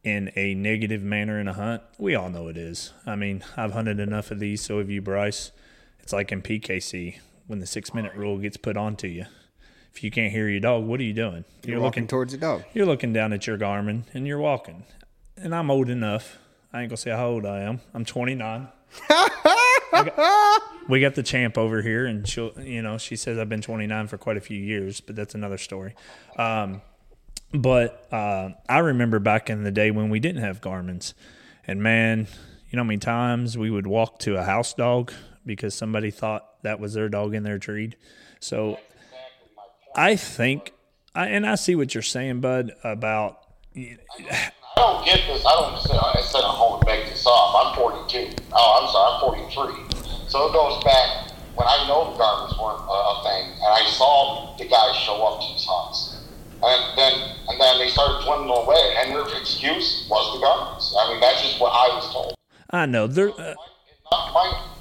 [0.03, 1.83] in a negative manner in a hunt?
[1.99, 2.93] We all know it is.
[3.07, 5.51] I mean, I've hunted enough of these, so have you, Bryce.
[6.01, 9.25] It's like in PKC when the six minute rule gets put onto you.
[9.95, 11.45] If you can't hear your dog, what are you doing?
[11.65, 12.65] You're, looking towards the dog.
[12.75, 14.85] You're looking down at your Garmin and you're walking.
[15.39, 16.37] And I'm old enough.
[16.71, 17.81] I ain't gonna say how old I am.
[17.95, 18.69] I'm 29.
[19.95, 23.63] Got- we got the champ over here, and she'll, you know, she says I've been
[23.63, 25.95] 29 for quite a few years, but that's another story.
[26.37, 26.83] Um,
[27.53, 31.15] but uh, I remember back in the day when we didn't have Garmin's,
[31.67, 32.27] and man,
[32.71, 35.13] you know how many times we would walk to a house dog
[35.47, 37.97] because somebody thought that was their dog in their treed.
[38.41, 38.79] So
[39.95, 40.73] I think,
[41.15, 43.39] I, and I see what you're saying, Bud, about
[43.77, 45.45] I don't get this.
[45.47, 47.55] I don't say I said I'm home to make this up.
[47.55, 48.35] I'm 42.
[48.53, 50.29] Oh, I'm sorry, I'm 43.
[50.29, 54.57] So it goes back when I know the garbage weren't a, thing, and I saw
[54.59, 56.27] the guys show up to these hunts,
[56.63, 57.15] and then
[57.49, 60.83] and then they started dwindling away, and their excuse was the garbage.
[60.99, 62.35] I mean, that's just what I was told.
[62.71, 63.31] I know there.
[63.31, 63.55] Uh,
[64.11, 64.75] Not might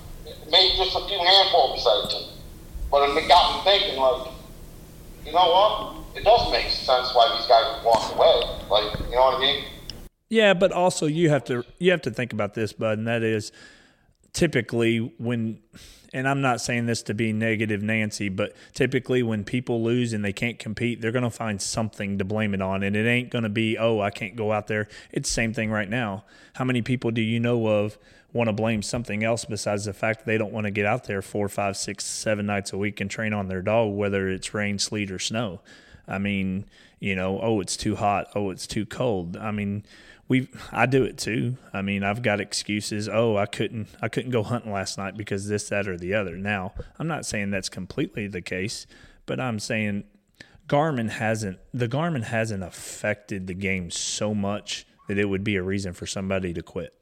[0.49, 2.29] maybe just a few handfuls to me,
[2.89, 4.34] but it got me thinking like,
[5.25, 5.95] you know what?
[6.15, 8.41] It does make sense why these guys would walk away.
[8.69, 9.63] Like, you know what I mean?
[10.34, 13.22] Yeah, but also you have to you have to think about this, bud, and that
[13.22, 13.52] is
[14.34, 15.60] typically when
[16.12, 20.26] and I'm not saying this to be negative Nancy, but typically when people lose and
[20.26, 23.30] they can't compete, they're going to find something to blame it on and it ain't
[23.30, 26.24] going to be, "Oh, I can't go out there." It's the same thing right now.
[26.56, 28.00] How many people do you know of
[28.32, 31.22] want to blame something else besides the fact they don't want to get out there
[31.22, 34.80] four, five, six, seven nights a week and train on their dog, whether it's rain,
[34.80, 35.62] sleet, or snow?
[36.08, 36.65] I mean,
[37.00, 38.30] you know, oh, it's too hot.
[38.34, 39.38] Oh, it's too cold.
[39.38, 39.84] I mean,
[40.27, 41.57] we I do it too.
[41.73, 43.09] I mean, I've got excuses.
[43.09, 46.38] Oh, I couldn't I couldn't go hunting last night because this, that, or the other.
[46.38, 48.88] Now, I'm not saying that's completely the case,
[49.25, 50.05] but I'm saying
[50.67, 55.63] Garmin hasn't the Garmin hasn't affected the game so much that it would be a
[55.63, 56.93] reason for somebody to quit.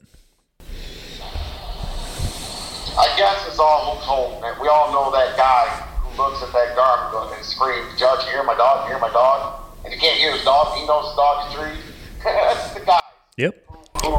[2.97, 4.55] I guess it's all told, man.
[4.59, 5.67] We all know that guy
[6.01, 9.63] who looks at that Garmin and screams, Judge, hear my dog, hear my dog.
[9.85, 11.93] And he can't hear his dog, he knows his dog is trees.
[12.23, 13.00] That's the guy
[13.41, 13.65] Yep.
[14.03, 14.11] who,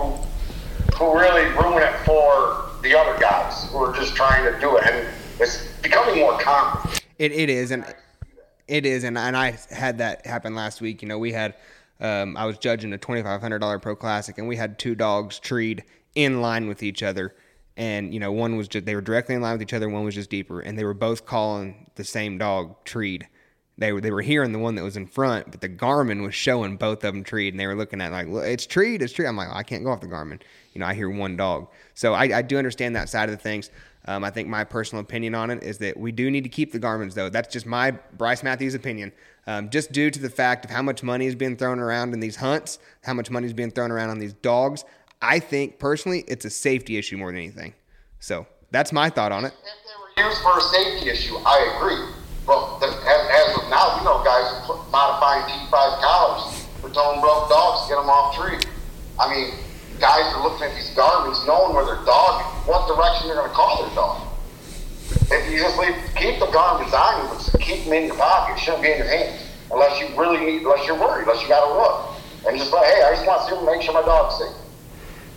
[0.97, 4.85] who really ruin it for the other guys who are just trying to do it.
[4.85, 5.09] And
[5.39, 6.93] it's becoming more common.
[7.21, 7.85] It, it is, and
[8.67, 11.03] it is, and, and I had that happen last week.
[11.03, 11.55] You know, we had
[12.01, 14.97] um, I was judging a twenty five hundred dollar pro classic, and we had two
[14.97, 15.85] dogs treed
[16.17, 17.33] in line with each other,
[17.77, 20.05] and you know, one was just they were directly in line with each other, one
[20.05, 23.29] was just deeper, and they were both calling the same dog treed.
[23.79, 26.35] They were they were hearing the one that was in front, but the Garmin was
[26.35, 29.13] showing both of them treed, and they were looking at like "Look, it's treed, it's
[29.13, 29.27] treed.
[29.27, 30.41] I'm like, I can't go off the Garmin.
[30.75, 33.43] You know, I hear one dog, so I, I do understand that side of the
[33.43, 33.71] things.
[34.07, 36.73] Um, I think my personal opinion on it is that we do need to keep
[36.73, 37.29] the Garmins, though.
[37.29, 39.13] That's just my Bryce Matthews opinion.
[39.47, 42.21] Um, just due to the fact of how much money is being thrown around in
[42.21, 44.85] these hunts, how much money is being thrown around on these dogs.
[45.21, 47.75] I think personally, it's a safety issue more than anything.
[48.19, 49.53] So that's my thought on it.
[49.53, 52.22] If they were used for a safety issue, I agree.
[52.47, 55.71] But the, as, as of now, we know guys are modifying T5
[56.03, 58.59] collars for towing broke dogs to get them off tree.
[59.19, 59.55] I mean,
[60.03, 63.55] guys are looking at these Garmins, knowing where their dog, what direction they're going to
[63.55, 64.27] call their dog.
[65.31, 68.59] If you just leave, keep the Garmins on you, but keep them in your pocket.
[68.59, 71.49] It shouldn't be in your hands unless you really need, unless you're worried, unless you
[71.49, 72.19] got to look.
[72.47, 74.57] And just like, hey, I just want to see them, make sure my dog's safe.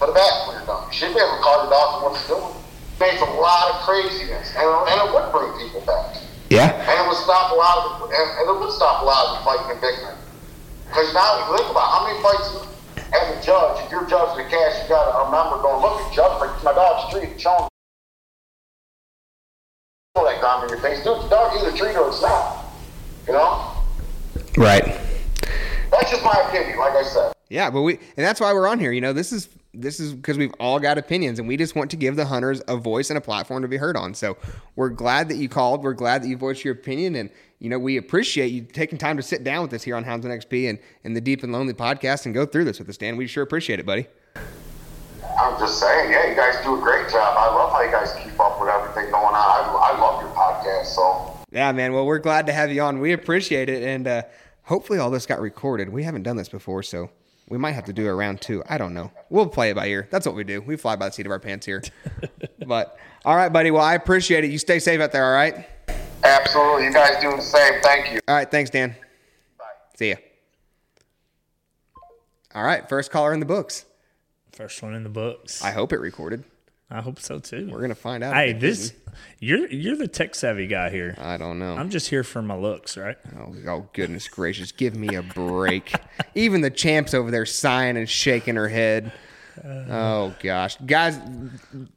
[0.02, 0.90] Put it back when you're done.
[0.90, 2.58] You should be able to call your dog for what it's doing.
[3.00, 6.18] Makes a lot of craziness, and, and it would bring people back.
[6.50, 6.72] Yeah.
[6.72, 9.44] And it would stop a lot of, and, and it would stop a lot of
[9.44, 10.16] fighting in big men.
[10.88, 12.66] Because now you think about how many fights
[13.14, 16.14] as a judge, if you're judging the cash, you got to remember going, look at
[16.14, 17.70] judge, my, my dog's treated, show him
[20.16, 21.04] that gum in your face.
[21.04, 22.66] Dude, the dog either treat or it's not.
[23.28, 23.72] You know?
[24.58, 24.86] Right.
[25.92, 27.34] That's just my opinion, like I said.
[27.50, 28.92] Yeah, but we and that's why we're on here.
[28.92, 31.92] You know, this is this is because we've all got opinions and we just want
[31.92, 34.14] to give the hunters a voice and a platform to be heard on.
[34.14, 34.38] So
[34.76, 35.84] we're glad that you called.
[35.84, 39.18] We're glad that you voiced your opinion and you know, we appreciate you taking time
[39.18, 41.74] to sit down with us here on Houndsman XP and, and the Deep and Lonely
[41.74, 43.18] podcast and go through this with us, Dan.
[43.18, 44.08] We sure appreciate it, buddy.
[45.40, 47.36] I'm just saying, yeah, you guys do a great job.
[47.38, 49.36] I love how you guys keep up with everything going on.
[49.36, 51.94] I, I love your podcast, so Yeah, man.
[51.94, 53.00] Well, we're glad to have you on.
[53.00, 53.84] We appreciate it.
[53.84, 54.22] And uh,
[54.64, 55.90] hopefully all this got recorded.
[55.90, 57.10] We haven't done this before, so
[57.48, 58.64] we might have to do a round two.
[58.68, 59.12] I don't know.
[59.30, 60.08] We'll play it by ear.
[60.10, 60.62] That's what we do.
[60.62, 61.84] We fly by the seat of our pants here.
[62.66, 63.72] but all right, buddy.
[63.72, 64.52] Well, I appreciate it.
[64.52, 65.68] You stay safe out there, all right?
[66.24, 66.86] absolutely.
[66.86, 67.82] You guys do the same.
[67.82, 68.20] Thank you.
[68.28, 68.50] All right.
[68.50, 68.96] Thanks, Dan.
[69.58, 69.66] Bye.
[69.96, 70.16] See ya.
[72.54, 72.88] All right.
[72.90, 73.86] First caller in the books.
[74.52, 75.64] First one in the books.
[75.64, 76.44] I hope it recorded.
[76.90, 77.68] I hope so too.
[77.72, 78.36] We're going to find out.
[78.36, 78.94] Hey, this
[79.40, 81.16] you're you're the tech savvy guy here.
[81.18, 81.76] I don't know.
[81.76, 83.18] I'm just here for my looks, right?
[83.38, 84.72] Oh, oh, goodness gracious.
[84.72, 85.94] Give me a break.
[86.36, 89.12] Even the champ's over there sighing and shaking her head.
[89.64, 90.78] Oh, gosh.
[90.86, 91.18] Guys,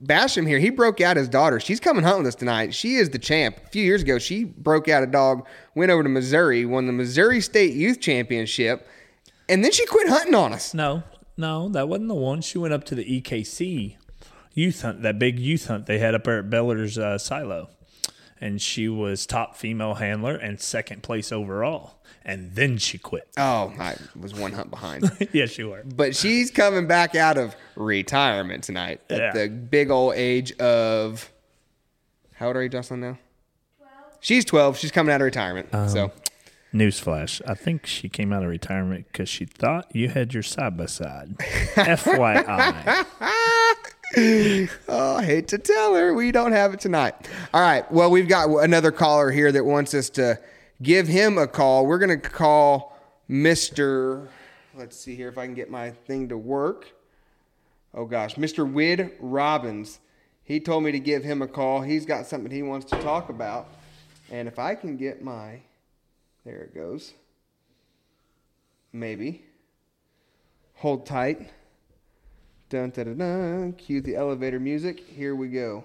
[0.02, 1.58] Basham here, he broke out his daughter.
[1.58, 2.72] She's coming home with us tonight.
[2.72, 3.58] She is the champ.
[3.66, 6.92] A few years ago, she broke out a dog, went over to Missouri, won the
[6.92, 8.86] Missouri State Youth Championship,
[9.48, 10.72] and then she quit hunting on us.
[10.72, 11.02] No,
[11.36, 12.42] no, that wasn't the one.
[12.42, 13.96] She went up to the EKC
[14.54, 17.70] youth hunt, that big youth hunt they had up there at Beller's uh, silo,
[18.40, 21.94] and she was top female handler and second place overall.
[22.24, 23.26] And then she quit.
[23.38, 25.10] Oh, I was one hunt behind.
[25.32, 25.82] yes, you were.
[25.84, 29.32] but she's coming back out of retirement tonight at Yeah.
[29.32, 31.32] the big old age of
[32.34, 33.00] How old are you, Jocelyn?
[33.00, 33.18] Now.
[34.20, 34.76] She's 12.
[34.76, 35.68] She's coming out of retirement.
[35.88, 36.12] so
[36.74, 40.76] Newsflash: I think she came out of retirement because she thought you had your side
[40.76, 41.38] by side.
[41.38, 43.06] FYI.
[44.88, 47.14] Oh, I hate to tell her we don't have it tonight.
[47.52, 47.90] All right.
[47.92, 50.38] Well, we've got another caller here that wants us to
[50.82, 51.86] give him a call.
[51.86, 52.96] We're going to call
[53.28, 54.28] Mr.
[54.74, 56.86] Let's see here if I can get my thing to work.
[57.92, 58.36] Oh, gosh.
[58.36, 58.70] Mr.
[58.70, 60.00] Wid Robbins.
[60.42, 61.82] He told me to give him a call.
[61.82, 63.68] He's got something he wants to talk about.
[64.30, 65.60] And if I can get my.
[66.46, 67.12] There it goes.
[68.92, 69.44] Maybe.
[70.76, 71.50] Hold tight.
[72.70, 73.72] Dun, dun, dun, dun.
[73.72, 75.00] Cue the elevator music.
[75.00, 75.84] Here we go.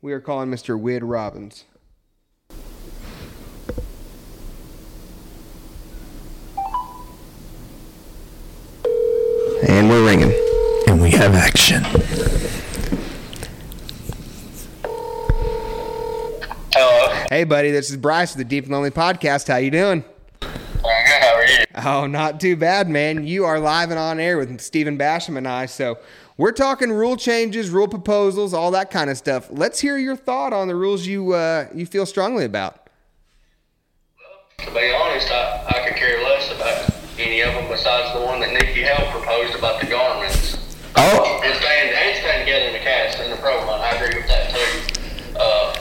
[0.00, 0.80] We are calling Mr.
[0.80, 1.64] Wid Robbins.
[9.68, 10.32] And we're ringing.
[10.86, 11.82] and we have action.
[16.72, 17.26] Hello.
[17.28, 19.48] Hey, buddy, this is Bryce with the Deep and Lonely Podcast.
[19.48, 20.02] How you doing?
[20.40, 20.48] I'm
[20.80, 21.20] good.
[21.20, 21.64] How are you?
[21.84, 23.24] Oh, not too bad, man.
[23.26, 25.66] You are live and on air with Steven Basham and I.
[25.66, 25.98] So
[26.36, 29.46] we're talking rule changes, rule proposals, all that kind of stuff.
[29.50, 32.88] Let's hear your thought on the rules you uh, you feel strongly about.
[34.58, 38.40] To be honest, I, I could care less about any of them besides the one
[38.40, 40.56] that Nikki Hell proposed about the Garmins.
[40.96, 43.80] Oh, And staying, and staying together in the cast and the pro one.
[43.80, 45.36] I agree with that too.
[45.38, 45.76] Uh,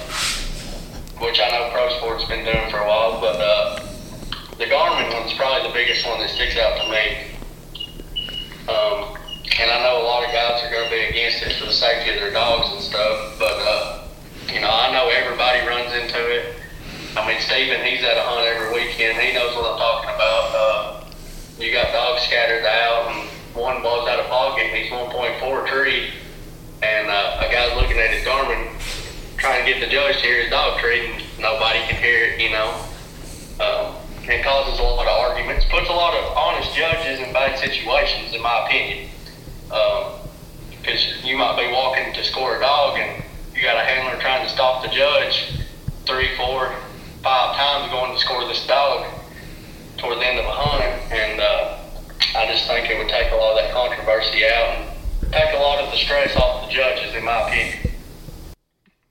[1.26, 3.80] which I know pro sport's been doing for a while, but uh,
[4.58, 7.30] the Garmin one's probably the biggest one that sticks out to me.
[8.68, 9.18] Um,
[9.60, 11.74] and I know a lot of guys are going to be against it for the
[11.74, 14.08] safety of their dogs and stuff, but uh,
[14.52, 16.56] you know, I know everybody runs into it.
[17.16, 19.18] I mean, Steven, he's at a hunt every weekend.
[19.22, 20.46] He knows what I'm talking about.
[20.54, 21.06] Uh,
[21.60, 26.10] you got dogs scattered out, and one blows out a pocket, and he's 1.4 tree,
[26.82, 28.74] and uh, a guy's looking at his Garmin
[29.38, 32.42] trying to get the judge to hear his dog treat, and nobody can hear it,
[32.42, 32.74] you know.
[33.60, 33.96] Um,
[34.30, 38.34] it causes a lot of arguments, puts a lot of honest judges in bad situations,
[38.34, 39.10] in my opinion.
[40.82, 43.24] Because you might be walking to score a dog, and
[43.56, 45.62] you got a handler trying to stop the judge
[46.06, 46.74] three, four,
[47.24, 49.06] five times going to score this dog
[49.98, 51.78] toward the end of a hunt, and uh,
[52.36, 55.58] I just think it would take a lot of that controversy out and take a
[55.58, 57.78] lot of the stress off the judges, in my opinion.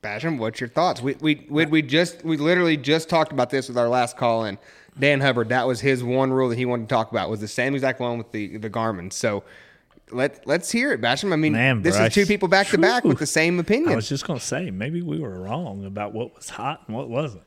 [0.03, 1.03] Basham, what's your thoughts?
[1.03, 4.45] We we we, we just we literally just talked about this with our last call
[4.45, 4.57] in.
[4.99, 7.49] Dan Hubbard, that was his one rule that he wanted to talk about was the
[7.49, 9.13] same exact one with the the Garmin.
[9.13, 9.45] So
[10.11, 11.33] let let's hear it, Basham.
[11.33, 12.09] I mean, Man, this Bryce.
[12.09, 13.93] is two people back to back with the same opinion.
[13.93, 17.09] I was just gonna say maybe we were wrong about what was hot and what
[17.09, 17.43] wasn't.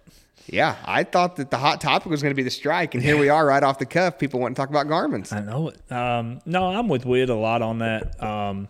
[0.47, 3.17] yeah, I thought that the hot topic was going to be the strike, and here
[3.17, 4.17] we are, right off the cuff.
[4.19, 5.31] People want to talk about Garmins.
[5.31, 5.91] I know it.
[5.91, 8.21] Um, no, I'm with Wid a lot on that.
[8.21, 8.67] Um,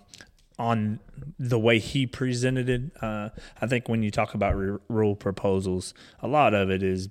[0.58, 1.00] on
[1.40, 3.30] the way he presented it, uh,
[3.62, 7.08] I think when you talk about re- rule proposals, a lot of it is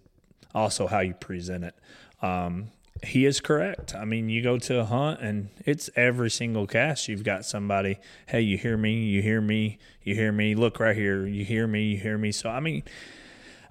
[0.54, 1.74] also how you present it.
[2.22, 2.70] Um,
[3.04, 3.94] he is correct.
[3.94, 7.08] I mean, you go to a hunt and it's every single cast.
[7.08, 10.54] You've got somebody, hey, you hear me, you hear me, you hear me.
[10.54, 12.32] Look right here, you hear me, you hear me.
[12.32, 12.82] So I mean,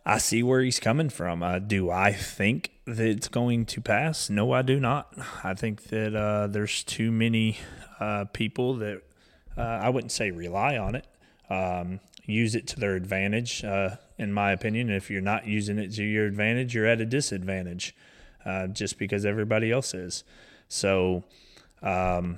[0.06, 1.44] I see where he's coming from.
[1.44, 4.30] Uh, do I think that it's going to pass?
[4.30, 5.14] No, I do not.
[5.44, 7.58] I think that uh, there's too many
[8.00, 9.02] uh, people that
[9.58, 11.06] uh, I wouldn't say rely on it,
[11.50, 14.92] um, use it to their advantage, uh, in my opinion.
[14.92, 17.96] If you're not using it to your advantage, you're at a disadvantage
[18.46, 20.24] uh, just because everybody else is.
[20.68, 21.24] So
[21.82, 22.38] um,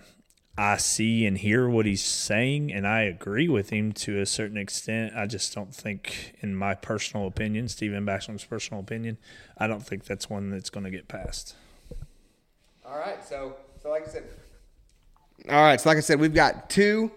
[0.58, 4.58] I see and hear what he's saying, and I agree with him to a certain
[4.58, 5.14] extent.
[5.16, 9.18] I just don't think, in my personal opinion, Steven Basham's personal opinion,
[9.58, 11.56] I don't think that's one that's going to get passed.
[12.86, 14.24] All right, so so like I said.
[15.48, 17.12] All right, so like I said, we've got two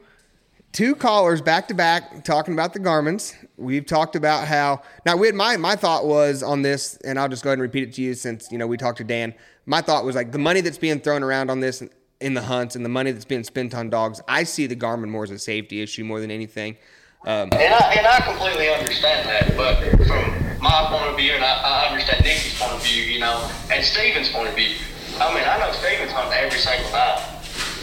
[0.73, 3.35] two callers back to back talking about the Garmins.
[3.57, 7.29] We've talked about how now we had my my thought was on this, and I'll
[7.29, 9.35] just go ahead and repeat it to you since you know we talked to Dan.
[9.67, 11.83] My thought was like the money that's being thrown around on this
[12.21, 14.21] in the hunts and the money that's being spent on dogs.
[14.27, 16.77] I see the Garmin more as a safety issue more than anything.
[17.25, 21.45] Um, And I, and I completely understand that, but from my point of view, and
[21.45, 24.75] I, I understand Nikki's point of view, you know, and Steven's point of view,
[25.21, 27.23] I mean, I know Steven's hunting every single night.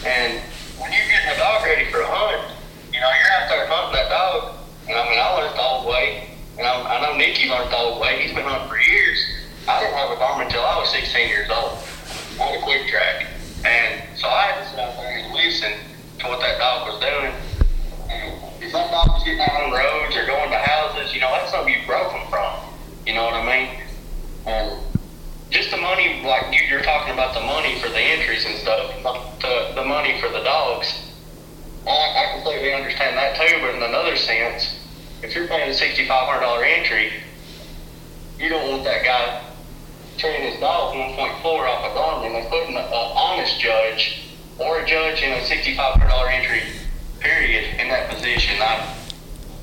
[0.04, 0.40] And
[0.78, 2.49] when you're getting a dog ready for a hunt,
[3.00, 4.60] you know, you're out there hunting that dog.
[4.84, 6.36] And I mean, I learned the old way.
[6.60, 8.20] And I, I know Nicky learned the old way.
[8.20, 9.16] He's been hunting for years.
[9.64, 11.80] I didn't have a Garmin until I was 16 years old.
[12.36, 13.24] Had a quick track.
[13.64, 15.72] And so I had to sit out there and listen
[16.20, 17.32] to what that dog was doing.
[18.12, 21.32] And if that dog was getting out on roads or going to houses, you know,
[21.32, 22.52] that's something you broke them from.
[23.08, 23.80] You know what I mean?
[24.44, 24.76] And
[25.48, 28.92] just the money, like you, you're talking about the money for the entries and stuff,
[29.40, 31.09] the, the money for the dogs.
[31.86, 34.78] I, I completely understand that too, but in another sense,
[35.22, 37.12] if you're paying a $6,500 entry,
[38.38, 39.42] you don't want that guy
[40.18, 44.22] trading his dog 1.4 off a Garmin and putting an honest judge
[44.58, 46.62] or a judge in a $6,500 entry
[47.20, 48.60] period in that position.
[48.60, 48.96] I,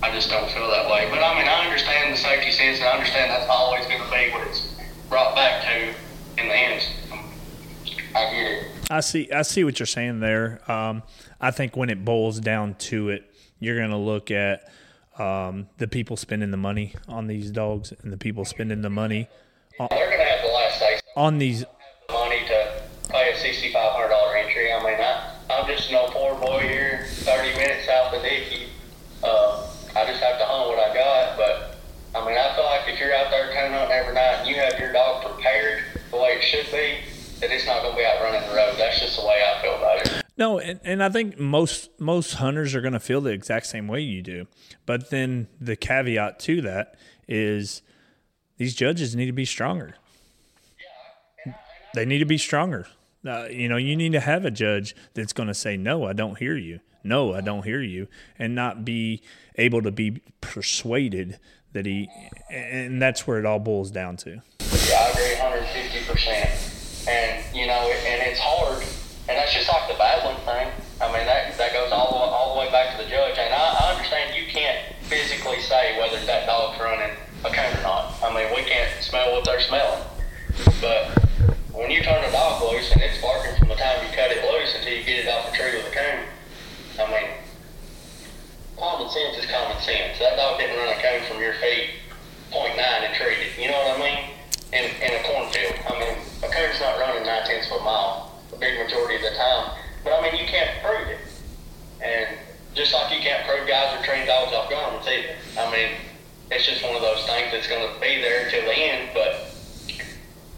[0.02, 1.08] I just don't feel that way.
[1.10, 4.10] But I mean, I understand the safety sense, and I understand that's always going to
[4.10, 4.76] be what it's
[5.10, 6.84] brought back to in the end.
[8.16, 8.68] I get it.
[8.90, 9.32] I see.
[9.32, 10.60] I see what you're saying there.
[10.72, 11.04] Um,
[11.40, 14.70] I think when it boils down to it, you're going to look at
[15.18, 19.28] um, the people spending the money on these dogs and the people spending the money
[19.80, 21.66] on, They're going to have the last say on these.
[22.08, 24.72] The money to pay a sixty-five hundred dollar entry.
[24.72, 28.70] I mean, I, I'm just no poor boy here, thirty minutes south of Dickey.
[29.24, 31.78] Uh, I just have to hunt what I got, but
[32.16, 34.56] I mean, I feel like if you're out there coon hunting every night and you
[34.56, 37.02] have your dog prepared the way it should be,
[37.42, 38.76] that it's not going to be out running the road.
[38.78, 40.27] That's just the way I feel about it.
[40.38, 43.88] No, and, and I think most most hunters are going to feel the exact same
[43.88, 44.48] way you do.
[44.86, 46.96] But then the caveat to that
[47.28, 47.82] is
[48.58, 49.96] these judges need to be stronger.
[51.94, 52.88] They need to be stronger.
[53.26, 56.14] Uh, you know, you need to have a judge that's going to say, "No, I
[56.14, 56.80] don't hear you.
[57.04, 58.08] No, I don't hear you,"
[58.38, 59.24] and not be
[59.56, 61.40] able to be persuaded
[61.74, 62.10] that he.
[62.52, 64.30] And that's where it all boils down to.
[64.30, 64.38] Yeah,
[65.00, 67.08] I agree, 150 percent.
[67.10, 68.84] And you know, and it's hard,
[69.28, 70.72] and that's just like the battling thing.
[71.04, 73.38] I mean, that that goes all all the way back to the judge.
[73.38, 77.12] And I, I understand you can't physically say whether that dog's running
[77.44, 78.16] a coon or not.
[78.24, 80.04] I mean, we can't smell what they're smelling.
[80.80, 81.12] But
[81.76, 84.42] when you turn a dog loose and it's barking from the time you cut it
[84.48, 86.24] loose until you get it off the tree with a coon,
[86.98, 87.28] I mean,
[88.80, 90.18] common sense is common sense.
[90.20, 92.00] That dog didn't run a coon from your feet,
[92.50, 93.60] point nine and treat it.
[93.60, 94.20] You know what I mean?
[94.72, 95.76] In, in a cornfield.
[95.84, 98.27] I mean, a coon's not running nine tenths of a mile
[98.60, 99.78] big majority of the time.
[100.04, 101.20] But I mean, you can't prove it.
[102.02, 102.38] And
[102.76, 105.36] just like you can't prove guys are trained dogs off guns either.
[105.58, 105.98] I mean,
[106.52, 109.10] it's just one of those things that's going to be there until the end.
[109.14, 109.52] But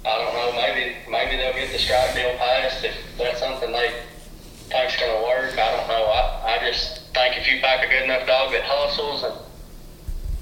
[0.05, 0.51] I don't know.
[0.55, 3.93] Maybe maybe they'll get the strike deal passed if that's something they
[4.69, 5.57] think's going to work.
[5.57, 6.05] I don't know.
[6.05, 9.33] I, I just think if you pack a good enough dog that hustles and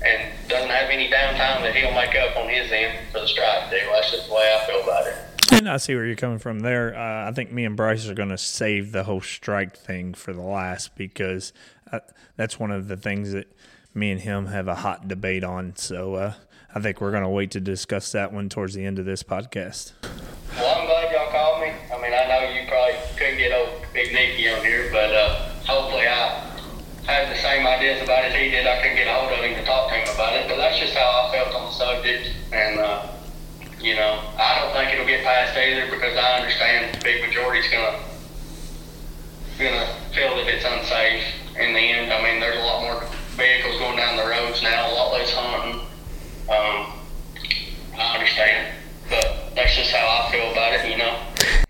[0.06, 3.72] and doesn't have any downtime, that he'll make up on his end for the strike
[3.72, 3.90] deal.
[3.94, 5.27] That's just the way I feel about it.
[5.52, 6.96] And I see where you're coming from there.
[6.96, 10.34] Uh, I think me and Bryce are going to save the whole strike thing for
[10.34, 11.54] the last because
[11.92, 12.00] uh,
[12.36, 13.52] that's one of the things that
[13.94, 15.76] me and him have a hot debate on.
[15.76, 16.34] So uh,
[16.74, 19.24] I think we're going to wait to discuss that one towards the end of this
[19.24, 19.94] podcast.
[20.56, 21.74] Well, I'm glad y'all called me.
[21.92, 25.50] I mean, I know you probably couldn't get old Big Nicky on here, but uh,
[25.66, 26.44] hopefully I
[27.06, 28.68] had the same ideas about it he did.
[28.68, 30.78] I couldn't get a hold of him to talk to him about it, but that's
[30.78, 32.32] just how I felt on the subject.
[32.52, 33.08] And, uh,
[33.80, 37.70] you know, I don't think it'll get passed either because I understand the big majority's
[37.72, 38.00] going to
[39.58, 41.24] gonna feel that it's unsafe
[41.60, 42.14] in the end.
[42.14, 45.32] I mean, there's a lot more vehicles going down the roads now, a lot less
[45.34, 45.82] hunting.
[46.50, 46.94] Um,
[47.98, 48.74] I understand,
[49.10, 51.20] but that's just how I feel about it, you know.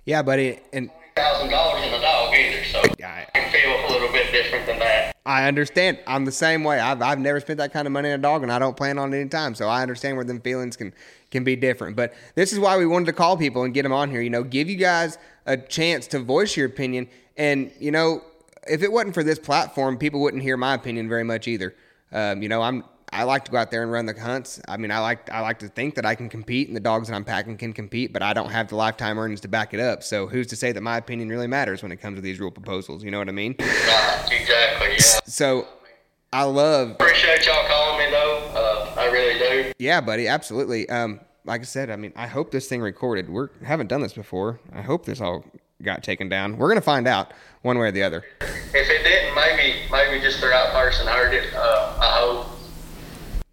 [0.05, 4.12] Yeah, buddy, and thousand dollars in a dog either, so I can feel a little
[4.12, 5.16] bit different than that.
[5.26, 5.99] I understand.
[6.08, 6.80] I'm the same way.
[6.80, 8.97] I've, I've never spent that kind of money on a dog, and I don't plan
[8.97, 9.55] on it any time.
[9.55, 10.93] So I understand where them feelings can
[11.32, 11.95] can be different.
[11.95, 14.21] But this is why we wanted to call people and get them on here.
[14.21, 17.07] You know, give you guys a chance to voice your opinion.
[17.36, 18.23] And you know,
[18.67, 21.75] if it wasn't for this platform, people wouldn't hear my opinion very much either.
[22.11, 24.61] Um, you know, I'm I like to go out there and run the hunts.
[24.67, 27.07] I mean, I like I like to think that I can compete, and the dogs
[27.07, 29.80] that I'm packing can compete, but I don't have the lifetime earnings to back it
[29.80, 30.03] up.
[30.03, 32.51] So who's to say that my opinion really matters when it comes to these rule
[32.51, 33.03] proposals?
[33.03, 33.55] You know what I mean?
[33.59, 34.91] exactly.
[34.91, 35.19] Yeah.
[35.25, 35.67] So
[36.34, 36.91] I love.
[36.91, 38.51] Appreciate y'all calling me though.
[38.53, 38.66] Uh,
[39.08, 39.74] I really do.
[39.80, 40.28] Yeah, buddy.
[40.28, 40.89] Absolutely.
[40.89, 43.30] Um, like I said, I mean, I hope this thing recorded.
[43.30, 44.60] We haven't done this before.
[44.74, 45.45] I hope this all
[45.82, 46.58] got taken down.
[46.58, 48.26] We're gonna find out one way or the other.
[48.41, 51.53] If it didn't, maybe maybe just the right person heard it.
[51.53, 52.47] Uh, I hope.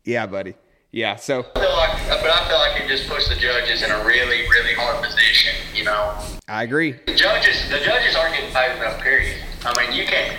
[0.04, 0.54] Yeah, buddy.
[0.90, 1.16] Yeah.
[1.16, 1.46] So.
[1.56, 4.42] I feel like, but I feel like it just puts the judges in a really,
[4.48, 5.54] really hard position.
[5.74, 6.18] You know.
[6.48, 6.92] I agree.
[7.06, 9.00] The judges, the judges aren't getting paid enough.
[9.00, 9.36] Period.
[9.64, 10.36] I mean, you can't.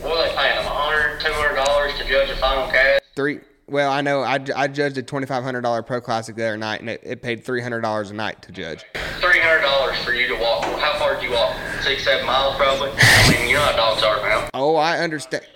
[0.00, 0.64] What are they paying them?
[0.66, 3.02] 100 200 dollars to judge a final cast.
[3.14, 3.40] Three.
[3.66, 6.56] Well, I know I, I judged a twenty five hundred dollar pro classic the other
[6.56, 8.84] night, and it, it paid three hundred dollars a night to judge.
[9.20, 10.64] Three hundred dollars for you to walk.
[10.64, 11.56] How far do you walk?
[11.82, 12.90] Six, seven miles, probably.
[12.94, 14.48] I mean, you know how dogs are now.
[14.52, 15.46] Oh, I understand.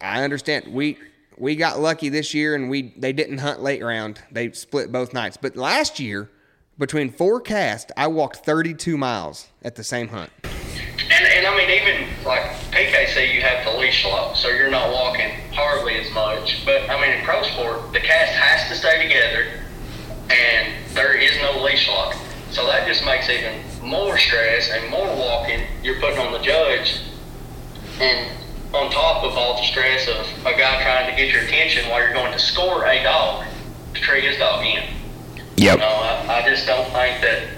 [0.00, 0.72] I understand.
[0.72, 0.98] We
[1.38, 4.22] we got lucky this year, and we they didn't hunt late round.
[4.30, 5.36] They split both nights.
[5.36, 6.30] But last year,
[6.78, 10.30] between four casts, I walked thirty two miles at the same hunt.
[10.98, 12.42] And, and I mean, even like
[12.72, 16.64] PKC, you have the leash lock, so you're not walking hardly as much.
[16.64, 19.60] But I mean, in pro sport, the cast has to stay together,
[20.30, 22.16] and there is no leash lock.
[22.50, 27.00] So that just makes even more stress and more walking you're putting on the judge.
[28.00, 28.30] And
[28.74, 32.00] on top of all the stress of a guy trying to get your attention while
[32.00, 33.46] you're going to score a dog
[33.94, 34.84] to trade his dog in.
[35.56, 35.74] Yep.
[35.74, 37.48] You know, I, I just don't think that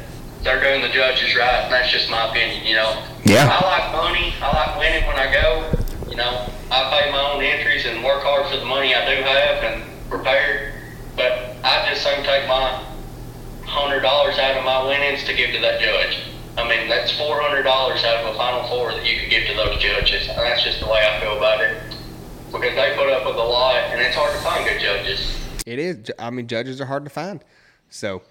[0.43, 2.64] they're doing the judges right, and that's just my opinion.
[2.64, 3.49] You know, Yeah.
[3.51, 4.34] I like money.
[4.41, 5.70] I like winning when I go.
[6.09, 9.22] You know, I pay my own entries and work hard for the money I do
[9.22, 10.74] have and prepare.
[11.16, 12.82] But I just don't take my
[13.66, 16.20] hundred dollars out of my winnings to give to that judge.
[16.57, 19.47] I mean, that's four hundred dollars out of a Final Four that you could give
[19.49, 21.76] to those judges, and that's just the way I feel about it.
[22.51, 25.36] Because they put up with a lot, and it's hard to find good judges.
[25.66, 26.11] It is.
[26.18, 27.45] I mean, judges are hard to find.
[27.91, 28.22] So,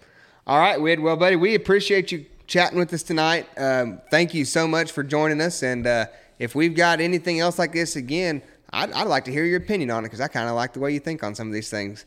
[0.48, 1.00] all right, Wid.
[1.00, 3.46] Well, buddy, we appreciate you chatting with us tonight.
[3.58, 5.62] Um, thank you so much for joining us.
[5.62, 6.06] And uh,
[6.40, 8.42] if we've got anything else like this again,
[8.72, 10.80] I'd, I'd like to hear your opinion on it because I kind of like the
[10.80, 12.06] way you think on some of these things.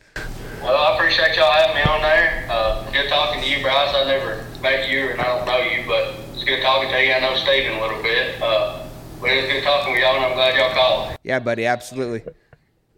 [0.63, 2.47] Well, I appreciate y'all having me on there.
[2.51, 3.95] Uh, good talking to you, Bryce.
[3.95, 7.13] I never met you, and I don't know you, but it's good talking to you.
[7.13, 8.41] I know Steven a little bit.
[8.43, 8.87] Uh,
[9.21, 11.19] but it was good talking with y'all, and I'm glad y'all called.
[11.23, 12.23] Yeah, buddy, absolutely.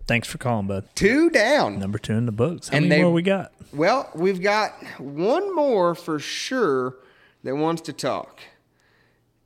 [0.06, 0.84] Thanks for calling, bud.
[0.94, 1.78] Two down.
[1.80, 2.68] Number two in the books.
[2.68, 3.52] How And many they- more we got?
[3.72, 6.96] Well, we've got one more for sure
[7.42, 8.40] that wants to talk.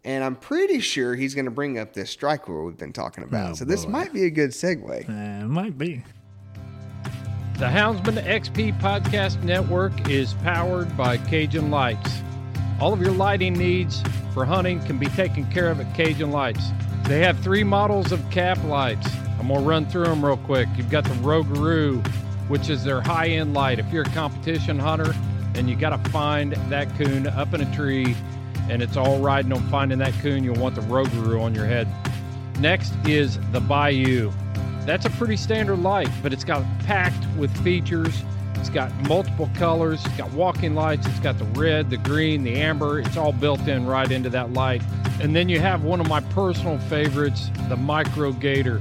[0.04, 3.24] And I'm pretty sure he's going to bring up this strike rule we've been talking
[3.24, 3.50] about.
[3.50, 3.90] Oh, so this boy.
[3.90, 5.08] might be a good segue.
[5.08, 6.04] Uh, it might be.
[7.58, 12.20] The Houndsman XP Podcast Network is powered by Cajun Lights.
[12.80, 14.02] All of your lighting needs
[14.34, 16.68] for hunting can be taken care of at Cajun Lights.
[17.04, 19.08] They have three models of cap lights.
[19.40, 20.68] I'm going to run through them real quick.
[20.76, 22.04] You've got the Rougarou,
[22.48, 23.78] which is their high end light.
[23.78, 25.14] If you're a competition hunter
[25.54, 28.16] and you got to find that coon up in a tree
[28.68, 31.88] and it's all riding on finding that coon, you'll want the Rougarou on your head.
[32.58, 34.32] Next is the Bayou.
[34.84, 38.22] That's a pretty standard light, but it's got packed with features.
[38.54, 40.04] It's got multiple colors.
[40.06, 41.06] It's got walking lights.
[41.06, 43.00] It's got the red, the green, the amber.
[43.00, 44.82] It's all built in right into that light.
[45.20, 48.80] And then you have one of my personal favorites, the Micro Gator.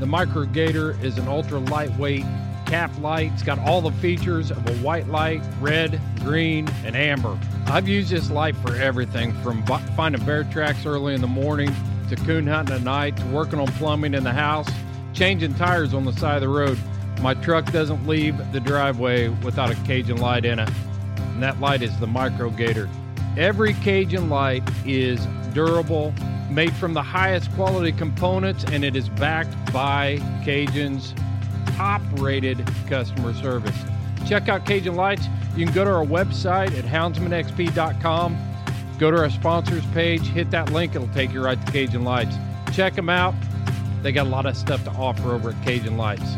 [0.00, 2.24] The Micro Gator is an ultra lightweight
[2.68, 3.32] cap light.
[3.32, 7.38] It's got all the features of a white light, red, green, and amber.
[7.66, 9.64] I've used this light for everything from
[9.96, 11.74] finding bear tracks early in the morning
[12.10, 14.68] to coon hunting at night to working on plumbing in the house,
[15.14, 16.78] changing tires on the side of the road.
[17.22, 20.70] My truck doesn't leave the driveway without a Cajun light in it,
[21.18, 22.88] and that light is the Micro Gator.
[23.36, 26.12] Every Cajun light is durable,
[26.50, 31.14] made from the highest quality components, and it is backed by Cajun's
[31.78, 33.76] top rated customer service.
[34.26, 35.26] Check out Cajun Lights.
[35.56, 38.36] You can go to our website at houndsmanxp.com.
[38.98, 42.34] Go to our sponsors page, hit that link, it'll take you right to Cajun Lights.
[42.72, 43.32] Check them out.
[44.02, 46.34] They got a lot of stuff to offer over at Cajun Lights.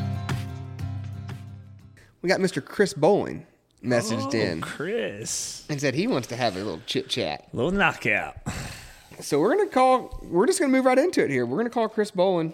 [2.20, 2.62] We got Mr.
[2.62, 3.46] Chris Bowling
[3.82, 5.64] messaged Oh, in Chris.
[5.70, 7.48] and said he wants to have a little chit chat.
[7.54, 8.36] Little knockout.
[9.20, 10.18] So we're gonna call.
[10.22, 11.46] We're just gonna move right into it here.
[11.46, 12.52] We're gonna call Chris Bowling.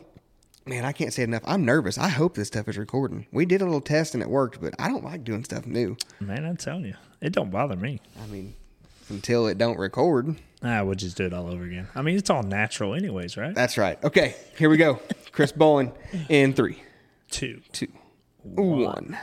[0.66, 1.42] Man, I can't say enough.
[1.46, 1.96] I'm nervous.
[1.96, 3.26] I hope this stuff is recording.
[3.30, 5.96] We did a little test and it worked, but I don't like doing stuff new.
[6.18, 6.94] Man, I'm telling you.
[7.20, 8.00] It don't bother me.
[8.20, 8.54] I mean,
[9.08, 10.34] until it don't record.
[10.64, 11.86] Ah, we'll just do it all over again.
[11.94, 13.54] I mean, it's all natural anyways, right?
[13.54, 14.02] That's right.
[14.02, 14.98] Okay, here we go.
[15.30, 15.92] Chris Bowling
[16.28, 16.82] in three,
[17.30, 17.60] Two.
[17.72, 17.88] two,
[18.42, 19.16] one.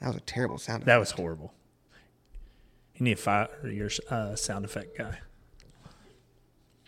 [0.00, 0.84] That was a terrible sound.
[0.84, 1.52] That was horrible.
[2.94, 5.18] You need to fire your uh, sound effect guy.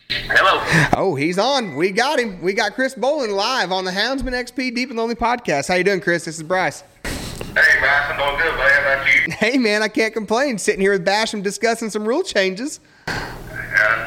[0.09, 0.61] Hello.
[0.95, 1.75] Oh, he's on.
[1.75, 2.41] We got him.
[2.41, 5.67] We got Chris Bowling live on the Houndsman XP Deep and Lonely podcast.
[5.67, 6.25] How you doing, Chris?
[6.25, 6.83] This is Bryce.
[7.03, 8.73] Hey, Bryce, I'm doing good, buddy.
[8.73, 9.33] How about you?
[9.33, 10.57] Hey, man, I can't complain.
[10.57, 12.79] Sitting here with Basham discussing some rule changes.
[13.07, 13.13] Uh,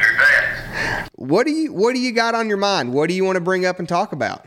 [0.01, 1.09] do that.
[1.17, 2.93] What do you What do you got on your mind?
[2.93, 4.47] What do you want to bring up and talk about?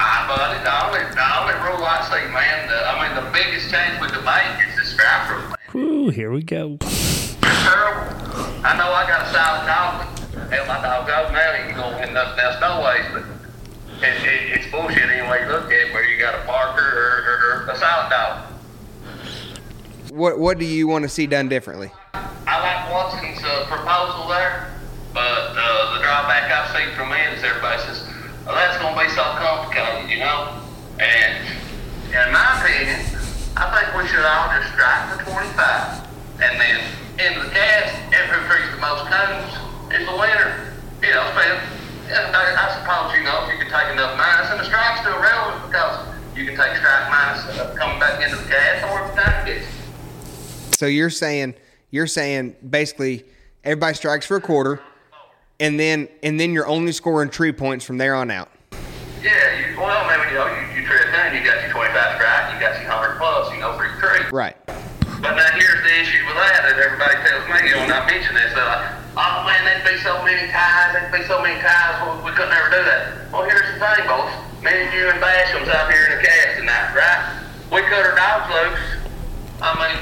[0.00, 3.70] I, buddy, the only, the only rule I see, man, the, I mean, the biggest
[3.70, 5.56] change with the bank is the strike rule, man.
[5.72, 6.76] Whew, here we go.
[6.78, 8.14] terrible.
[8.64, 10.17] I know I got a solid dog.
[10.50, 11.52] Hell, my dog goes now.
[11.52, 13.22] He can go in nothing else no ways, but
[14.00, 17.68] it, it, it's bullshit you look at it, where you got a Parker or, or,
[17.68, 18.46] or a solid dog.
[20.10, 21.92] What What do you want to see done differently?
[22.14, 24.72] I like Watson's uh, proposal there,
[25.12, 28.08] but uh, the drawback I've seen from it is everybody says,
[28.46, 30.64] well, that's going to be so complicated, you know?
[30.98, 31.44] And
[32.08, 33.04] in my opinion,
[33.52, 36.08] I think we should all just strike the 25.
[36.40, 36.80] And then
[37.20, 40.72] in the cast, and who the most cones is the winner.
[41.02, 41.60] You know, spend,
[42.10, 45.00] and I, I suppose, you know, if you can take enough minus, and the strike's
[45.00, 49.06] still relevant because you can take strike minus uh, coming back into the cast or
[49.06, 49.66] if the time gets.
[50.76, 51.54] So you're saying
[51.90, 53.24] you're saying basically
[53.64, 54.80] everybody strikes for a quarter,
[55.60, 58.50] and then and then you're only scoring tree points from there on out.
[59.22, 61.90] Yeah, you, well, maybe, you know, you, you trade a ten, you got your 25
[61.90, 64.30] strike, you got your 100 plus, you know, for your tree.
[64.30, 64.54] Right.
[65.18, 68.06] But now here's the issue with that, that everybody tells me, you know, when I
[68.06, 71.98] mention this, like, oh man, there'd be so many ties, there'd be so many ties,
[72.06, 73.26] we, we could never do that.
[73.34, 74.30] Well, here's the thing, boys.
[74.62, 77.22] Me and you and Basham's out here in the cast tonight, right?
[77.70, 78.84] We cut our dogs loose.
[79.60, 79.98] I mean,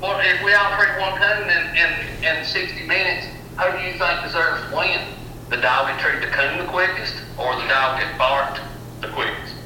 [0.00, 1.90] well, if we all treat one coon in, in,
[2.24, 3.26] in 60 minutes,
[3.56, 5.00] who do you think deserves to win?
[5.48, 8.60] The dog that treated the coon the quickest or the dog that barked
[9.00, 9.56] the quickest?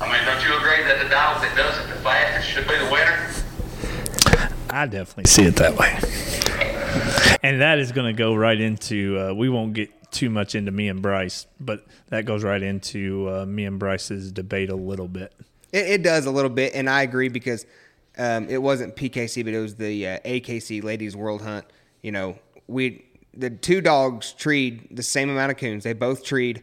[0.00, 2.76] I mean, don't you agree that the dog that does it the fastest should be
[2.76, 3.30] the winner?
[4.68, 5.98] I definitely see it that way.
[7.42, 10.70] And that is going to go right into, uh, we won't get too much into
[10.70, 15.08] me and Bryce, but that goes right into uh, me and Bryce's debate a little
[15.08, 15.32] bit.
[15.72, 17.66] It, it does a little bit, and I agree because
[18.18, 21.64] um, it wasn't PKC, but it was the uh, AKC Ladies World Hunt.
[22.02, 22.38] You know,
[22.68, 25.84] we the two dogs treed the same amount of coons.
[25.84, 26.62] They both treed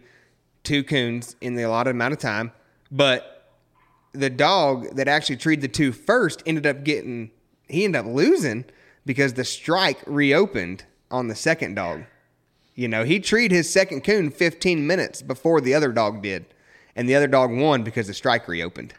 [0.64, 2.52] two coons in the allotted amount of time,
[2.92, 3.48] but
[4.14, 7.32] the dog that actually treed the two first ended up getting
[7.68, 8.66] he ended up losing
[9.10, 12.04] because the strike reopened on the second dog.
[12.76, 16.46] You know, he treed his second coon 15 minutes before the other dog did,
[16.96, 18.94] and the other dog won because the strike reopened.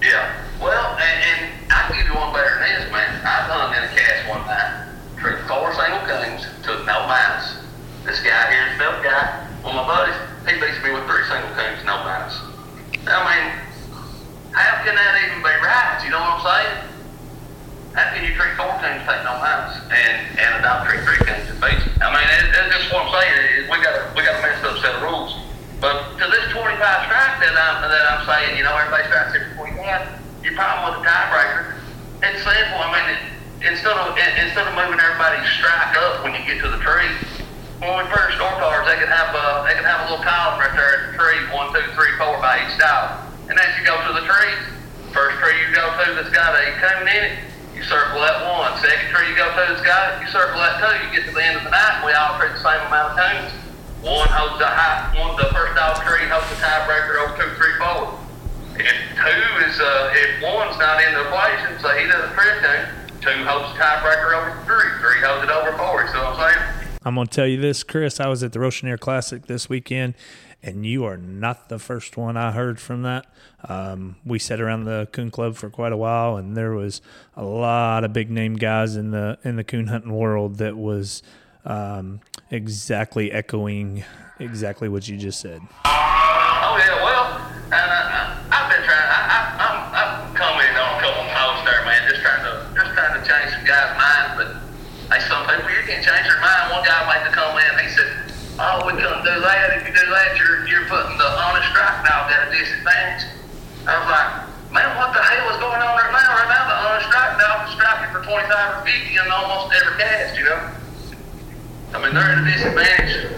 [0.00, 0.32] Yeah.
[0.62, 3.20] Well, and, and I'll give you one better than this, man.
[3.20, 4.88] I done in a cast one night.
[5.20, 7.60] Treated four single coons, took no mouse.
[8.06, 10.16] This guy here, this Philip guy, one of my buddies,
[10.48, 12.40] he beats me with three single coons, no mouse.
[13.04, 13.44] I mean,
[14.56, 16.00] how can that even be right?
[16.00, 16.93] You know what I'm saying?
[17.94, 21.46] Can you treat four coons, take no mouse, and and a dog treat three and
[21.62, 21.86] beats?
[21.86, 21.94] you?
[22.02, 23.38] I mean, it, just what I'm saying.
[23.54, 25.30] Is we got we got a messed up set of rules.
[25.78, 29.54] But to this 25 strike that I'm that I'm saying, you know, everybody strikes every
[29.78, 30.42] 25.
[30.42, 31.78] Your problem with the tiebreaker,
[32.18, 32.82] it's simple.
[32.82, 33.20] I mean, it,
[33.70, 37.14] instead of in, instead of moving everybody's strike up when you get to the tree,
[37.78, 40.58] when we first start cars, they can have a they can have a little column
[40.58, 43.22] right there at the tree, one, two, three, four by each dog.
[43.46, 44.54] And as you go to the tree,
[45.14, 47.53] first tree you go to that's got a coon in it,
[47.86, 48.72] circle that one.
[48.80, 50.92] Second tree you go to that's got it, you circle that two.
[51.04, 53.20] You get to the end of the night, we all treat the same amount of
[53.20, 53.52] coons.
[54.04, 57.74] One holds the high, one the first dog tree holds the tiebreaker over two, three,
[57.80, 58.12] four.
[58.76, 62.84] If two is uh, if one's not in the equation, so he doesn't trip coon,
[63.24, 66.04] two holds the tiebreaker over three, three holds it over four.
[66.04, 66.62] You see what I'm saying?
[67.04, 68.20] I'm going to tell you this, Chris.
[68.20, 70.14] I was at the Rochenier Classic this weekend,
[70.62, 73.26] and you are not the first one I heard from that.
[73.66, 77.00] Um, we sat around the coon club for quite a while, and there was
[77.36, 81.22] a lot of big name guys in the in the coon hunting world that was
[81.64, 84.04] um, exactly echoing
[84.38, 85.62] exactly what you just said.
[85.86, 87.40] Oh yeah, well,
[87.72, 89.08] and uh, I've been trying.
[89.08, 92.52] I, I, I'm, I've commented on a couple of posts there, man, just trying to
[92.76, 94.32] just trying to change some guys' minds.
[94.36, 94.48] But
[95.08, 96.68] hey, some people you can change their mind.
[96.68, 97.80] One guy made the comment.
[97.80, 98.12] He said,
[98.60, 99.80] "Oh, we couldn't do that.
[99.80, 103.33] If you do that, you're you're putting the honest strike dog at a disadvantage."
[103.86, 104.28] I was like,
[104.72, 106.28] "Man, what the hell is going on right now?
[106.34, 109.94] Right now, the honest strike dog is striking for 25 or 50 in almost every
[110.00, 110.36] cast.
[110.38, 110.60] You know."
[111.94, 113.30] I mean, they're at a disadvantage.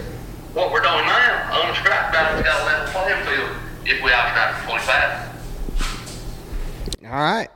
[0.53, 3.51] What we're doing now, on the strike dog's got a level playing field
[3.85, 5.27] if we all strike for 25.
[7.05, 7.49] All right,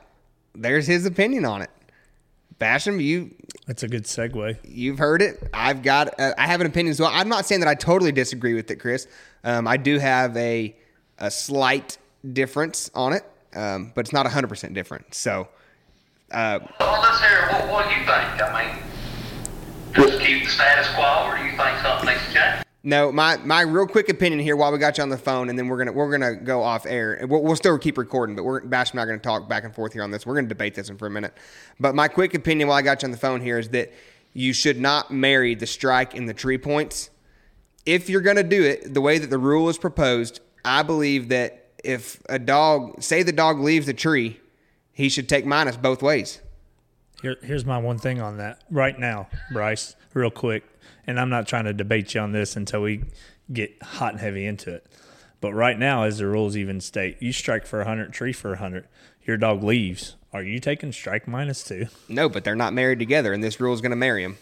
[0.54, 1.70] there's his opinion on it.
[2.60, 3.34] Basham, you
[3.66, 4.56] That's a good segue.
[4.64, 5.48] you've heard it.
[5.52, 7.10] I've got uh, I have an opinion as well.
[7.12, 9.08] I'm not saying that I totally disagree with it, Chris.
[9.42, 10.76] Um, I do have a
[11.18, 11.98] a slight
[12.32, 15.14] difference on it, um, but it's not 100 percent different.
[15.14, 15.48] So
[16.30, 18.42] uh, Well, let's hear what, what you think.
[18.42, 18.82] I mean,
[19.94, 22.64] just keep the status quo, or do you think something needs to change?
[22.84, 25.58] no, my my real quick opinion here while we got you on the phone, and
[25.58, 27.14] then we're gonna we're gonna go off air.
[27.14, 29.64] And We'll, we'll still keep recording, but we're Bash and I are gonna talk back
[29.64, 30.24] and forth here on this.
[30.26, 31.34] We're gonna debate this one for a minute.
[31.78, 33.92] But my quick opinion while I got you on the phone here is that
[34.34, 37.10] you should not marry the strike and the tree points.
[37.84, 41.28] if you're going to do it the way that the rule is proposed, I believe
[41.28, 44.40] that if a dog, say the dog leaves the tree,
[44.92, 46.40] he should take minus both ways.
[47.22, 50.64] Here, here's my one thing on that right now, Bryce, real quick.
[51.06, 53.04] And I'm not trying to debate you on this until we
[53.52, 54.86] get hot and heavy into it.
[55.40, 58.86] But right now, as the rules even state, you strike for 100, tree for 100.
[59.24, 60.16] Your dog leaves.
[60.32, 61.86] Are you taking strike minus two?
[62.08, 64.38] No, but they're not married together, and this rule is going to marry them.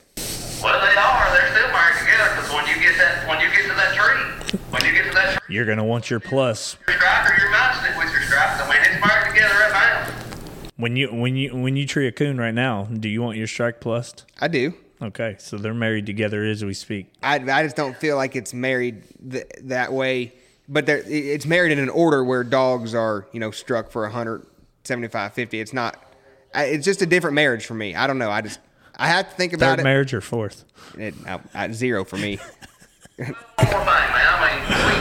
[0.63, 1.31] Well, they are.
[1.33, 4.80] They're still married together because when you get that, when you get to that tree,
[5.15, 6.77] when you get to that tree, You're going to want your plus.
[6.87, 8.61] your strike your mouse stick with your strike.
[8.61, 10.15] I mean, it's married together right.
[10.77, 13.47] When you when you when you tree a coon right now, do you want your
[13.47, 14.15] strike plus?
[14.41, 14.73] I do.
[15.03, 17.11] Okay, so they're married together as we speak.
[17.23, 20.33] I, I just don't feel like it's married th- that way.
[20.69, 24.47] But it's married in an order where dogs are, you know, struck for 100,
[24.85, 25.59] 75, 50.
[25.61, 25.97] It's not.
[26.55, 27.95] I- It's just a different marriage for me.
[27.97, 28.31] I don't know.
[28.31, 28.61] I just
[28.97, 29.85] I have to think about Third it.
[29.85, 30.65] marriage or fourth?
[30.99, 32.39] It, I, I, zero for me.
[33.21, 33.37] Thing,
[34.17, 34.27] man.
[34.33, 34.59] I mean,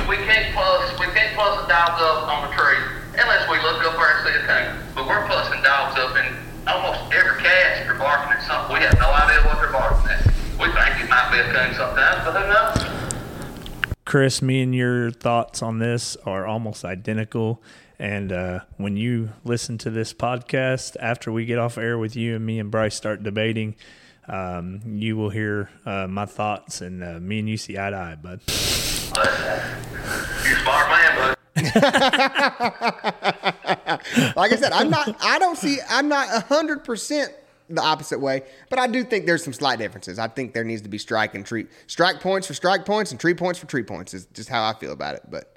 [0.09, 1.67] we, we can't plus we can't plus
[2.03, 2.83] up on tree
[3.15, 4.75] unless we look up there and see a.
[4.93, 6.17] But we're plussing dogs up
[6.67, 7.85] almost every cast.
[7.85, 8.75] They're barking at something.
[8.75, 10.25] We have no idea what they're barking at.
[10.59, 13.93] We think it might be a sometimes, but who knows?
[14.03, 17.61] Chris, me and your thoughts on this are almost identical.
[17.99, 22.35] And uh, when you listen to this podcast after we get off air with you
[22.35, 23.75] and me and Bryce start debating,
[24.29, 27.95] um, you will hear uh, my thoughts, and uh, me and you see eye to
[27.95, 28.41] eye, bud.
[28.47, 28.53] You
[30.55, 31.35] smart man, bud.
[34.35, 35.15] like I said, I'm not.
[35.21, 35.79] I don't see.
[35.89, 37.33] I'm not hundred percent
[37.69, 40.19] the opposite way, but I do think there's some slight differences.
[40.19, 43.19] I think there needs to be strike and tree strike points for strike points and
[43.19, 44.13] tree points for tree points.
[44.13, 45.23] Is just how I feel about it.
[45.29, 45.55] But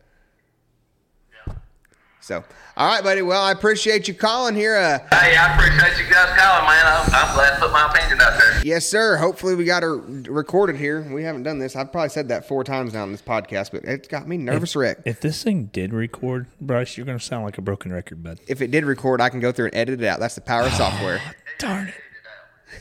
[2.23, 2.43] so,
[2.77, 3.21] all right, buddy.
[3.21, 4.77] Well, I appreciate you calling here.
[4.77, 6.87] Uh, Hey, I appreciate you guys calling, man.
[6.87, 8.63] I'm, I'm glad to put my opinion out there.
[8.65, 9.17] yes, sir.
[9.17, 11.03] Hopefully, we got her recorded here.
[11.03, 11.75] We haven't done this.
[11.77, 14.75] I've probably said that four times now in this podcast, but it's got me nervous
[14.77, 14.99] wreck.
[15.05, 18.39] If this thing did record, Bryce, you're going to sound like a broken record, bud.
[18.47, 20.21] If it did record, I can go through and edit it out.
[20.21, 21.21] That's the power of software.
[21.59, 21.95] Darn it.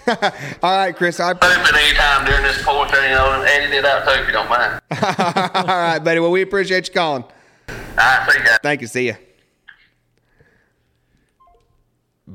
[0.63, 1.19] all right, Chris.
[1.19, 4.21] I But if at any time during this portion, you know, edit it out too
[4.21, 4.81] if you don't mind.
[5.55, 6.19] all right, buddy.
[6.19, 7.23] Well, we appreciate you calling.
[7.23, 8.59] All right, see you guys.
[8.63, 8.87] Thank you.
[8.87, 9.15] See ya.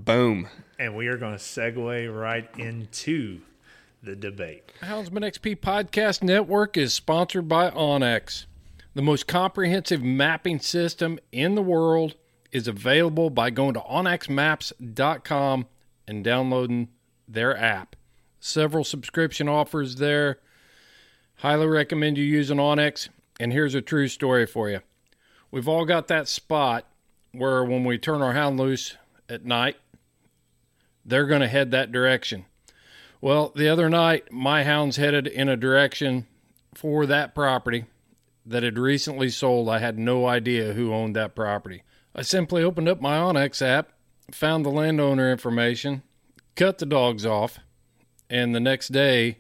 [0.04, 0.48] Boom.
[0.78, 3.40] And we are going to segue right into
[4.02, 4.70] the debate.
[4.82, 8.44] Houndsman XP Podcast Network is sponsored by onX.
[8.94, 12.14] The most comprehensive mapping system in the world
[12.52, 15.66] is available by going to onxmaps.com
[16.06, 16.88] and downloading
[17.26, 17.96] their app.
[18.38, 20.40] Several subscription offers there.
[21.36, 23.08] Highly recommend you using onX.
[23.40, 24.80] And here's a true story for you.
[25.50, 26.86] We've all got that spot
[27.32, 28.96] where when we turn our hound loose
[29.28, 29.76] at night,
[31.06, 32.44] they're going to head that direction.
[33.20, 36.26] Well, the other night, my hounds headed in a direction
[36.74, 37.86] for that property
[38.44, 39.68] that had recently sold.
[39.68, 41.82] I had no idea who owned that property.
[42.14, 43.92] I simply opened up my onX app,
[44.30, 46.02] found the landowner information,
[46.54, 47.58] cut the dogs off,
[48.28, 49.38] and the next day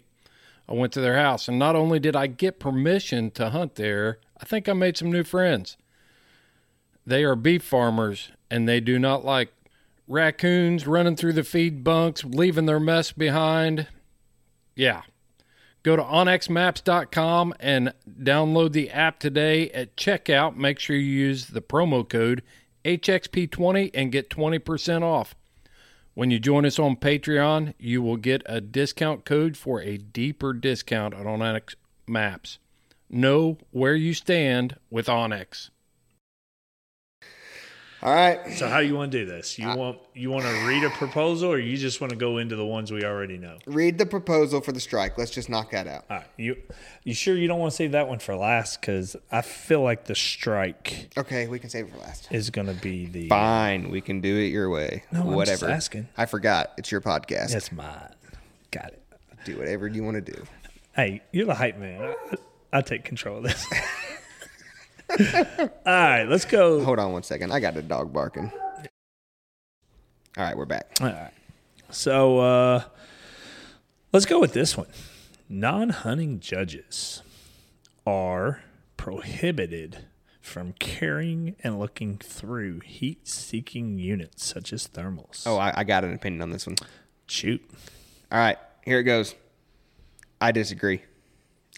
[0.68, 1.48] I went to their house.
[1.48, 5.10] And not only did I get permission to hunt there, I think I made some
[5.10, 5.76] new friends.
[7.06, 9.52] They are beef farmers and they do not like
[10.08, 13.88] raccoons running through the feed bunks, leaving their mess behind.
[14.74, 15.02] Yeah.
[15.82, 19.70] Go to onxmaps.com and download the app today.
[19.70, 22.42] At checkout, make sure you use the promo code
[22.84, 25.34] HXP20 and get 20% off.
[26.14, 30.52] When you join us on Patreon, you will get a discount code for a deeper
[30.54, 31.74] discount on onX
[32.08, 32.58] Maps.
[33.10, 35.70] Know where you stand with onX.
[38.06, 38.52] All right.
[38.52, 39.58] So how do you want to do this?
[39.58, 42.38] You uh, want you want to read a proposal, or you just want to go
[42.38, 43.58] into the ones we already know?
[43.66, 45.18] Read the proposal for the strike.
[45.18, 46.04] Let's just knock that out.
[46.08, 46.56] All right, you
[47.02, 48.80] you sure you don't want to save that one for last?
[48.80, 52.28] Because I feel like the strike Okay, we can save it for last.
[52.30, 53.28] is going to be the.
[53.28, 55.02] Fine, we can do it your way.
[55.10, 55.68] No, I'm just whatever.
[55.68, 56.08] asking.
[56.16, 56.74] I forgot.
[56.78, 57.50] It's your podcast.
[57.54, 58.14] That's mine.
[58.70, 59.02] Got it.
[59.44, 60.44] Do whatever you want to do.
[60.94, 62.14] Hey, you're the hype man.
[62.30, 63.66] I, I take control of this.
[65.18, 66.82] All right, let's go.
[66.84, 67.52] Hold on one second.
[67.52, 68.50] I got a dog barking.
[70.36, 70.98] All right, we're back.
[71.00, 71.30] All right.
[71.90, 72.82] So uh,
[74.12, 74.88] let's go with this one.
[75.48, 77.22] Non hunting judges
[78.06, 78.62] are
[78.96, 80.06] prohibited
[80.40, 85.44] from carrying and looking through heat seeking units such as thermals.
[85.46, 86.76] Oh, I, I got an opinion on this one.
[87.26, 87.62] shoot.
[88.30, 89.34] All right, here it goes.
[90.40, 91.02] I disagree.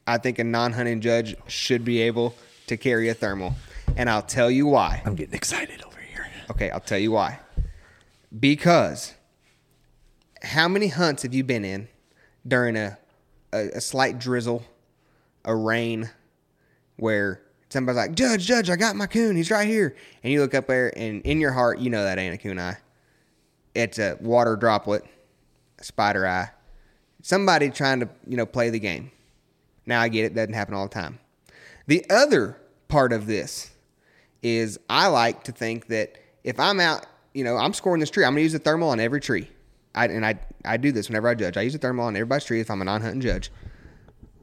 [0.06, 2.34] I think a non-hunting judge should be able
[2.68, 3.54] to carry a thermal,
[3.96, 5.02] and I'll tell you why.
[5.04, 6.26] I'm getting excited over here.
[6.50, 7.40] Okay, I'll tell you why.
[8.38, 9.14] Because
[10.42, 11.88] how many hunts have you been in
[12.46, 12.98] during a,
[13.52, 14.62] a, a slight drizzle,
[15.44, 16.10] a rain,
[16.96, 19.36] where somebody's like, Judge, Judge, I got my coon.
[19.36, 19.94] He's right here.
[20.22, 22.58] And you look up there, and in your heart, you know that ain't a coon
[22.58, 22.76] eye.
[23.74, 25.04] It's a water droplet,
[25.78, 26.50] a spider eye.
[27.22, 29.10] Somebody trying to, you know, play the game.
[29.86, 31.18] Now I get it, doesn't happen all the time.
[31.88, 33.70] The other part of this
[34.42, 38.24] is I like to think that if I'm out, you know, I'm scoring this tree,
[38.24, 39.48] I'm going to use a thermal on every tree.
[39.94, 41.56] I, and I, I do this whenever I judge.
[41.56, 43.50] I use a thermal on everybody's tree if I'm a non hunting judge.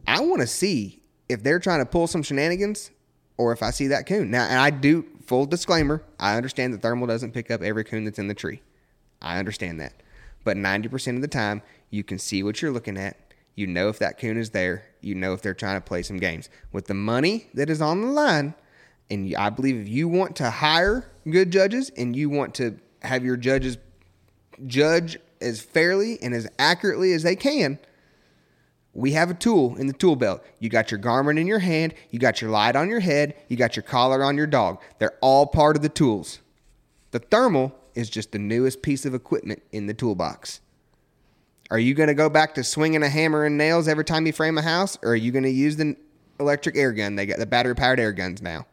[0.08, 2.90] I want to see if they're trying to pull some shenanigans
[3.38, 4.32] or if I see that coon.
[4.32, 8.06] Now, and I do, full disclaimer, I understand the thermal doesn't pick up every coon
[8.06, 8.64] that's in the tree.
[9.22, 9.94] I understand that.
[10.44, 13.18] But 90% of the time, you can see what you're looking at.
[13.56, 14.84] You know if that coon is there.
[15.02, 16.50] You know if they're trying to play some games.
[16.72, 18.54] With the money that is on the line,
[19.10, 23.24] and I believe if you want to hire good judges and you want to have
[23.24, 23.78] your judges
[24.68, 27.80] judge as fairly and as accurately as they can,
[28.94, 30.44] we have a tool in the tool belt.
[30.60, 33.58] You got your Garmin in your hand, you got your light on your head, you
[33.58, 34.82] got your collar on your dog.
[35.00, 36.40] They're all part of the tools.
[37.12, 40.62] The thermal is just the newest piece of equipment in the toolbox.
[41.72, 44.34] Are you going to go back to swinging a hammer and nails every time you
[44.34, 45.96] frame a house, or are you going to use the
[46.40, 47.16] electric air gun.
[47.16, 48.66] They got the battery powered air guns now.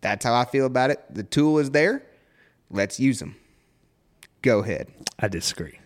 [0.00, 1.02] That's how I feel about it.
[1.10, 2.02] The tool is there.
[2.70, 3.36] Let's use them.
[4.42, 4.88] Go ahead.
[5.18, 5.78] I disagree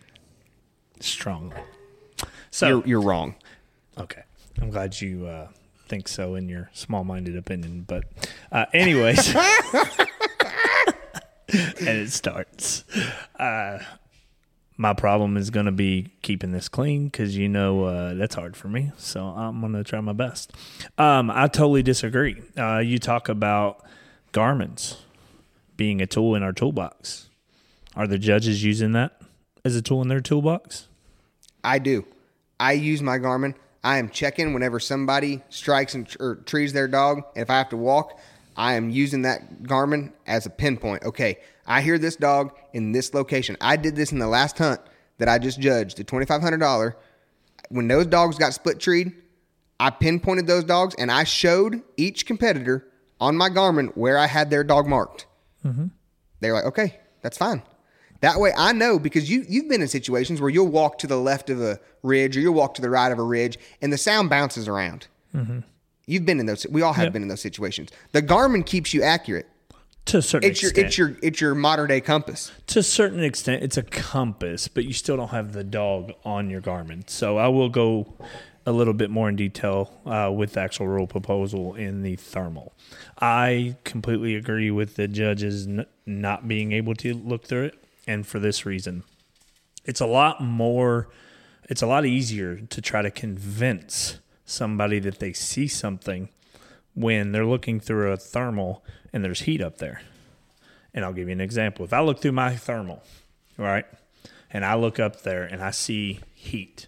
[1.00, 1.56] strongly.
[2.50, 3.36] So You're, you're wrong.
[3.96, 4.22] Okay.
[4.60, 5.48] I'm glad you uh,
[5.86, 7.84] think so in your small minded opinion.
[7.86, 8.04] But,
[8.50, 9.46] uh, anyways, and
[11.48, 12.84] it starts.
[13.38, 13.78] Uh,
[14.78, 18.56] my problem is going to be keeping this clean because you know uh, that's hard
[18.56, 18.92] for me.
[18.96, 20.52] So I'm going to try my best.
[20.96, 22.40] Um, I totally disagree.
[22.56, 23.84] Uh, you talk about
[24.32, 25.02] Garmin's
[25.76, 27.28] being a tool in our toolbox.
[27.96, 29.20] Are the judges using that
[29.64, 30.86] as a tool in their toolbox?
[31.64, 32.06] I do.
[32.60, 33.56] I use my Garmin.
[33.82, 37.22] I am checking whenever somebody strikes and or trees their dog.
[37.34, 38.18] And if I have to walk,
[38.58, 41.04] I am using that Garmin as a pinpoint.
[41.04, 43.56] Okay, I hear this dog in this location.
[43.60, 44.80] I did this in the last hunt
[45.18, 46.96] that I just judged, the twenty five hundred dollar.
[47.70, 49.12] When those dogs got split treed,
[49.78, 52.86] I pinpointed those dogs and I showed each competitor
[53.20, 55.26] on my Garmin where I had their dog marked.
[55.64, 55.86] Mm-hmm.
[56.40, 57.62] They're like, okay, that's fine.
[58.20, 61.18] That way I know because you you've been in situations where you'll walk to the
[61.18, 63.98] left of a ridge or you'll walk to the right of a ridge and the
[63.98, 65.06] sound bounces around.
[65.32, 65.60] Mm-hmm.
[66.08, 66.66] You've been in those.
[66.70, 67.12] We all have Yep.
[67.12, 67.90] been in those situations.
[68.12, 69.46] The Garmin keeps you accurate.
[70.06, 70.86] To a certain It's your extent.
[70.88, 72.50] it's your it's your modern day compass.
[72.68, 76.48] to a certain extent, it's a compass, but you still don't have the dog on
[76.48, 77.08] your Garmin.
[77.10, 78.14] So I will go
[78.64, 82.72] a little bit more in detail uh, with the actual rule proposal in the thermal.
[83.20, 87.74] I completely agree with the judges n- not being able to look through it,
[88.06, 89.02] and for this reason,
[89.84, 91.08] it's a lot more.
[91.68, 96.28] It's a lot easier to try to convince somebody that they see something
[96.94, 100.02] when they're looking through a thermal and there's heat up there.
[100.94, 101.84] And I'll give you an example.
[101.84, 103.02] If I look through my thermal,
[103.56, 103.84] right,
[104.50, 106.86] and I look up there and I see heat,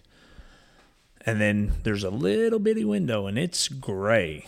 [1.25, 4.47] and then there's a little bitty window and it's gray,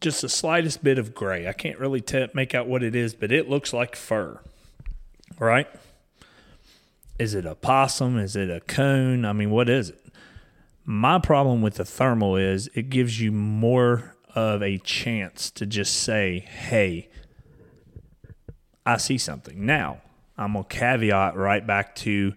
[0.00, 1.48] just the slightest bit of gray.
[1.48, 4.38] I can't really te- make out what it is, but it looks like fur,
[5.38, 5.68] right?
[7.18, 8.16] Is it a possum?
[8.16, 9.24] Is it a coon?
[9.24, 10.07] I mean, what is it?
[10.90, 15.94] My problem with the thermal is it gives you more of a chance to just
[15.94, 17.10] say, hey,
[18.86, 19.66] I see something.
[19.66, 20.00] Now,
[20.38, 22.32] I'm going to caveat right back to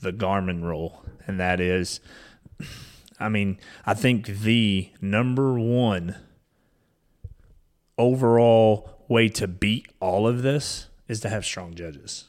[0.00, 2.00] the Garmin rule, and that is
[3.18, 6.16] I mean, I think the number one
[7.98, 12.28] overall way to beat all of this is to have strong judges.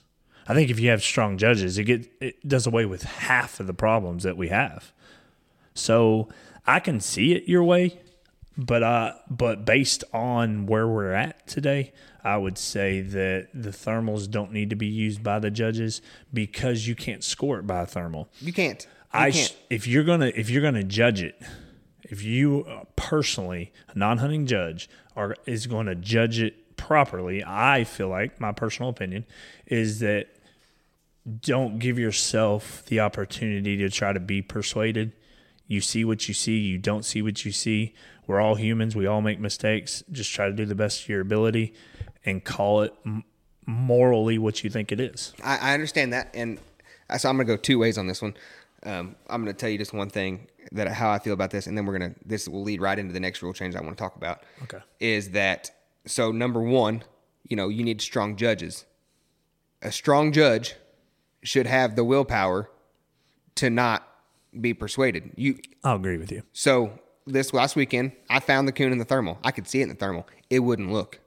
[0.50, 3.68] I think if you have strong judges, it get it does away with half of
[3.68, 4.92] the problems that we have.
[5.74, 6.30] So
[6.66, 8.00] I can see it your way,
[8.58, 11.94] but uh, but based on where we're at today,
[12.24, 16.02] I would say that the thermals don't need to be used by the judges
[16.34, 18.30] because you can't score it by a thermal.
[18.40, 18.84] You can't.
[18.84, 19.56] You I can't.
[19.70, 21.42] if you're gonna if you're gonna judge it,
[22.04, 27.84] if you uh, personally a non-hunting judge are is going to judge it properly, I
[27.84, 29.26] feel like my personal opinion
[29.66, 30.28] is that
[31.40, 35.14] don't give yourself the opportunity to try to be persuaded.
[35.72, 37.94] You see what you see, you don't see what you see.
[38.28, 40.04] We're all humans, we all make mistakes.
[40.12, 41.74] Just try to do the best of your ability
[42.26, 43.24] and call it m-
[43.66, 45.34] morally what you think it is.
[45.42, 46.60] I, I understand that, and
[47.18, 48.36] so I'm going to go two ways on this one.
[48.84, 51.68] Um, I'm going to tell you just one thing that how I feel about this,
[51.68, 53.82] and then we're going to this will lead right into the next rule change I
[53.82, 54.44] want to talk about.
[54.64, 54.80] Okay.
[55.00, 55.72] is that
[56.06, 57.04] so number one,
[57.48, 58.84] you know, you need strong judges.
[59.82, 60.76] A strong judge
[61.44, 62.70] should have the willpower
[63.56, 64.06] to not
[64.60, 65.32] be persuaded.
[65.36, 66.44] You I'll agree with you.
[66.54, 69.38] so this last weekend, I found the coon in the thermal.
[69.44, 70.28] I could see it in the thermal.
[70.50, 71.20] It wouldn't look.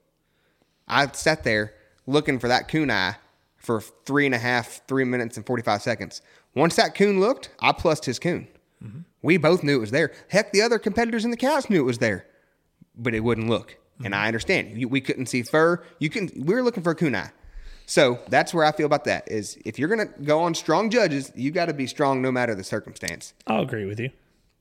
[0.87, 1.75] I sat there
[2.07, 3.16] looking for that coon eye
[3.57, 6.20] for three and a half, three minutes and 45 seconds.
[6.55, 8.47] Once that coon looked, I plussed his coon.
[8.85, 9.01] Mm-hmm.
[9.22, 10.12] We both knew it was there.
[10.29, 12.27] Heck, the other competitors in the couch knew it was there,
[12.97, 13.79] but it wouldn't look.
[13.99, 14.14] And mm-hmm.
[14.14, 14.91] I understand.
[14.91, 15.83] We couldn't see fur.
[15.99, 16.31] You can.
[16.37, 17.31] We were looking for a coon eye.
[17.87, 19.30] So that's where I feel about that.
[19.30, 22.55] Is if you're gonna go on strong judges, you got to be strong no matter
[22.55, 24.11] the circumstance I'll agree with you.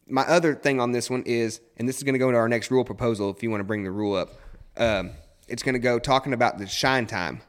[0.08, 2.50] my other thing on this one is, and this is going to go into our
[2.50, 4.30] next rule proposal if you want to bring the rule up.
[4.76, 5.12] Um,
[5.48, 7.42] it's going to go talking about the shine time.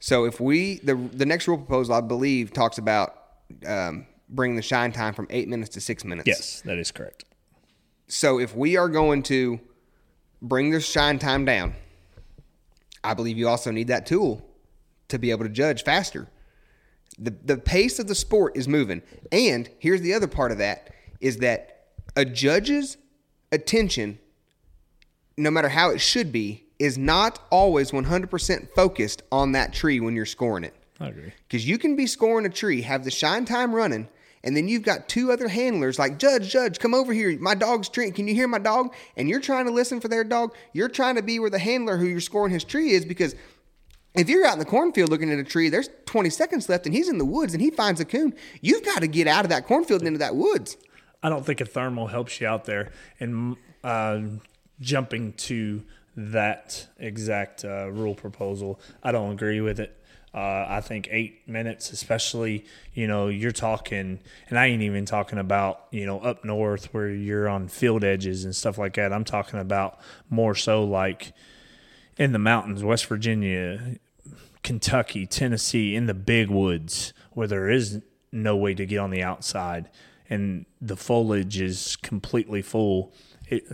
[0.00, 3.14] So if we the the next rule proposal, I believe, talks about
[3.66, 6.26] um, bringing the shine time from eight minutes to six minutes.
[6.26, 7.24] Yes, that is correct.
[8.08, 9.60] So if we are going to
[10.40, 11.74] bring the shine time down,
[13.04, 14.42] I believe you also need that tool
[15.10, 16.28] to be able to judge faster.
[17.18, 19.02] The the pace of the sport is moving.
[19.30, 22.96] And here's the other part of that is that a judge's
[23.52, 24.18] attention
[25.36, 30.14] no matter how it should be is not always 100% focused on that tree when
[30.14, 30.74] you're scoring it.
[30.98, 31.32] I agree.
[31.46, 34.08] Because you can be scoring a tree, have the shine time running,
[34.42, 37.38] And then you've got two other handlers like, Judge, Judge, come over here.
[37.38, 38.12] My dog's treeing.
[38.12, 38.94] Can you hear my dog?
[39.16, 40.54] And you're trying to listen for their dog.
[40.72, 43.34] You're trying to be where the handler who you're scoring his tree is because
[44.14, 46.94] if you're out in the cornfield looking at a tree, there's 20 seconds left and
[46.94, 48.34] he's in the woods and he finds a coon.
[48.60, 50.76] You've got to get out of that cornfield and into that woods.
[51.22, 52.90] I don't think a thermal helps you out there.
[53.20, 54.20] And uh,
[54.80, 55.82] jumping to
[56.16, 59.96] that exact uh, rule proposal, I don't agree with it.
[60.32, 65.38] Uh, I think eight minutes, especially, you know, you're talking, and I ain't even talking
[65.40, 69.12] about, you know, up north where you're on field edges and stuff like that.
[69.12, 69.98] I'm talking about
[70.28, 71.32] more so like
[72.20, 73.96] in the mountains, West Virginia,
[74.62, 79.22] Kentucky, Tennessee, in the big woods where there is no way to get on the
[79.22, 79.88] outside
[80.28, 83.14] and the foliage is completely full.
[83.48, 83.64] It,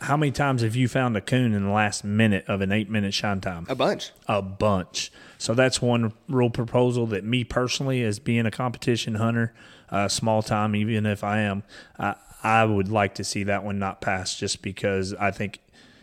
[0.00, 2.88] how many times have you found a coon in the last minute of an eight
[2.88, 3.66] minute shine time?
[3.68, 4.12] A bunch.
[4.26, 5.12] a bunch.
[5.36, 9.52] So that's one rule proposal that me personally, as being a competition hunter,
[9.90, 11.64] uh, small time, even if I am,
[11.98, 15.60] I, I would like to see that one not pass just because I think,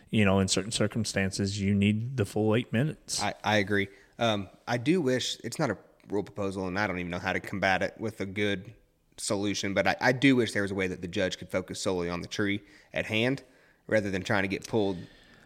[0.09, 3.21] you know, in certain circumstances, you need the full eight minutes.
[3.21, 3.87] I, I agree.
[4.19, 5.77] Um, I do wish it's not a
[6.09, 8.73] rule proposal, and I don't even know how to combat it with a good
[9.17, 9.73] solution.
[9.73, 12.09] But I, I do wish there was a way that the judge could focus solely
[12.09, 12.61] on the tree
[12.93, 13.43] at hand
[13.87, 14.97] rather than trying to get pulled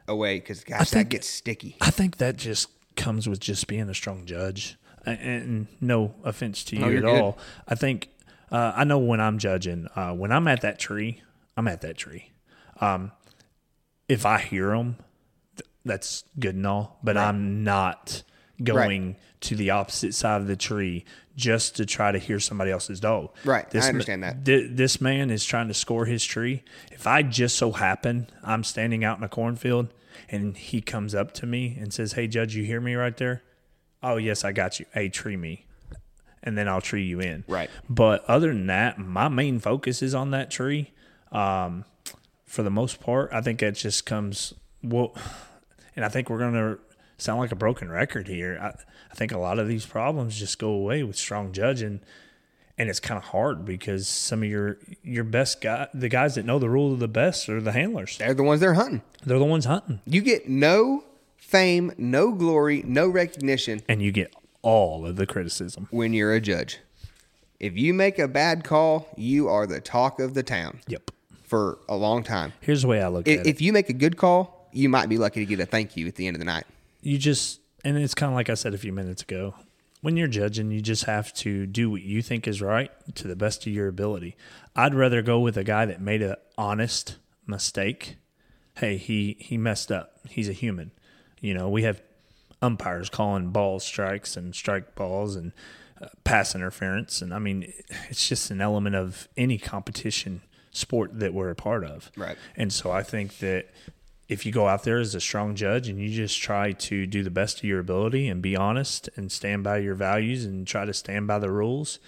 [0.07, 1.77] away because gosh, that think- gets sticky.
[1.81, 4.77] I think that just comes with just being a strong judge.
[5.03, 7.05] And, and no offense to you No, at good.
[7.21, 7.37] all.
[7.67, 8.09] I think
[8.51, 9.87] uh, I know when I'm judging.
[9.95, 11.23] Uh, when I'm at that tree,
[11.57, 12.31] I'm at that tree.
[12.79, 13.11] Um,
[14.11, 14.97] if I hear them,
[15.55, 16.99] th- that's good and all.
[17.03, 18.23] But I'm not
[18.63, 21.03] going to the opposite side of the tree
[21.35, 23.29] just to try to hear somebody else's dog.
[23.45, 23.65] Right.
[23.73, 24.45] I ma- understand that.
[24.45, 26.63] thi- this man is trying to score his tree.
[26.91, 29.93] If I just so happen I'm standing out in a cornfield
[30.29, 33.41] and he comes up to me and says, "Hey, Judge, you hear me right there?"
[34.03, 34.85] Oh, yes, I got you.
[34.93, 35.65] Hey, tree me,
[36.43, 37.43] and then I'll tree you in.
[37.47, 37.69] Right.
[37.89, 40.91] But other than that, my main focus is on that tree.
[41.31, 41.85] Um,
[42.51, 45.15] for the most part, I think it just comes well,
[45.95, 46.77] and I think we're gonna
[47.17, 48.59] sound like a broken record here.
[48.61, 48.67] I,
[49.11, 52.01] I think a lot of these problems just go away with strong judging
[52.77, 56.45] and it's kind of hard because some of your your best guy, the guys that
[56.45, 58.17] know the rule of the best, are the handlers.
[58.17, 59.01] They're the ones they're hunting.
[59.25, 61.03] They're the ones hunting, You get no
[61.37, 65.87] fame, no glory, no recognition and you get all of the criticism.
[65.91, 66.79] when you're a judge.
[67.59, 71.11] If you make a bad call, you are the talk of the town Yep.
[71.51, 72.53] For a long time.
[72.61, 73.49] Here's the way I look If, at it.
[73.49, 76.07] if you make a good call, you might be lucky to get a thank you
[76.07, 76.63] at the end of the night.
[77.01, 79.53] you just and it's kind of like I said a few minutes ago.
[79.99, 83.35] When you're judging, you just have to do what you think is right to the
[83.35, 84.37] best of your ability.
[84.77, 88.15] I'd rather go with a guy that made an honest mistake.
[88.77, 90.19] Hey, he he messed up.
[90.29, 90.91] He's a human.
[91.41, 92.01] You know, we have
[92.61, 95.51] umpires calling balls strikes and strike balls and
[96.01, 97.73] uh, pass interference, and I mean,
[98.09, 100.41] it's just an element of any competition
[100.71, 102.11] sport that we're a part of.
[102.17, 102.37] Right.
[102.55, 103.67] And so I think that
[104.29, 107.21] if you go out there as a strong judge and you just try to do
[107.23, 110.85] the best of your ability and be honest and stand by your values and try
[110.85, 111.99] to stand by the rules,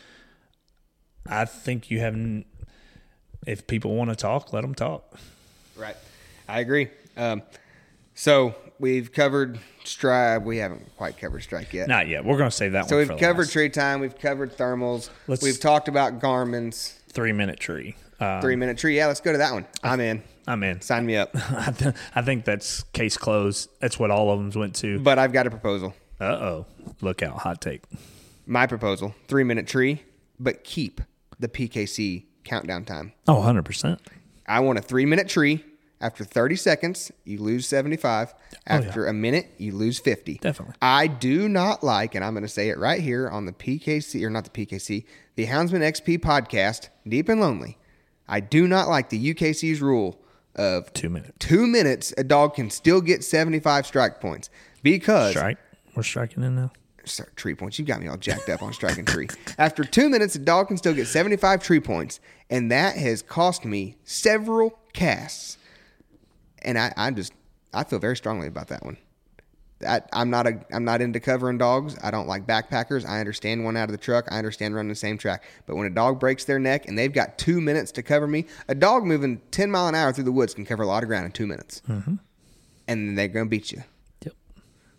[1.27, 2.45] I think you haven't.
[3.45, 5.17] If people want to talk, let them talk.
[5.75, 5.97] Right.
[6.47, 6.87] I agree.
[7.17, 7.41] Um,
[8.15, 10.45] so we've covered strike.
[10.45, 11.89] We haven't quite covered strike yet.
[11.89, 12.23] Not yet.
[12.23, 13.51] We're going to save that So we've covered last.
[13.51, 13.99] tree time.
[13.99, 15.09] We've covered thermals.
[15.27, 17.95] Let's- we've talked about Garmin's three minute tree.
[18.23, 18.95] Uh, three minute tree.
[18.95, 19.65] Yeah, let's go to that one.
[19.83, 20.23] I'm in.
[20.47, 20.81] I'm in.
[20.81, 21.31] Sign me up.
[21.35, 23.69] I, th- I think that's case closed.
[23.79, 24.99] That's what all of them went to.
[24.99, 25.93] But I've got a proposal.
[26.19, 26.65] Uh oh.
[27.01, 27.39] Look out.
[27.39, 27.83] Hot take.
[28.45, 30.03] My proposal: three minute tree,
[30.39, 31.01] but keep
[31.39, 33.13] the PKC countdown time.
[33.27, 33.99] Oh, 100%.
[34.47, 35.63] I want a three minute tree.
[36.01, 38.33] After 30 seconds, you lose 75.
[38.67, 40.39] After a minute, you lose 50.
[40.39, 40.75] Definitely.
[40.81, 44.21] I do not like, and I'm going to say it right here on the PKC,
[44.21, 45.05] or not the PKC,
[45.35, 47.77] the Houndsman XP podcast, Deep and Lonely.
[48.27, 50.19] I do not like the UKC's rule
[50.55, 51.33] of Two minutes.
[51.39, 54.49] two minutes, a dog can still get 75 strike points
[54.81, 55.57] because Strike.
[55.95, 56.71] We're striking in now.
[57.05, 57.77] Sorry, tree points.
[57.77, 59.27] You got me all jacked up on striking tree.
[59.57, 62.19] After two minutes, a dog can still get 75 tree points,
[62.49, 65.57] and that has cost me several casts.
[66.61, 67.33] And I, I just,
[67.73, 68.97] I feel very strongly about that one.
[69.87, 71.97] I, I'm not a, I'm not into covering dogs.
[72.01, 73.05] I don't like backpackers.
[73.07, 74.27] I understand one out of the truck.
[74.31, 75.43] I understand running the same track.
[75.65, 78.45] But when a dog breaks their neck and they've got two minutes to cover me,
[78.69, 81.09] a dog moving 10 mile an hour through the woods can cover a lot of
[81.09, 82.15] ground in two minutes, mm-hmm.
[82.87, 83.83] and they're gonna beat you.
[84.23, 84.33] Yep.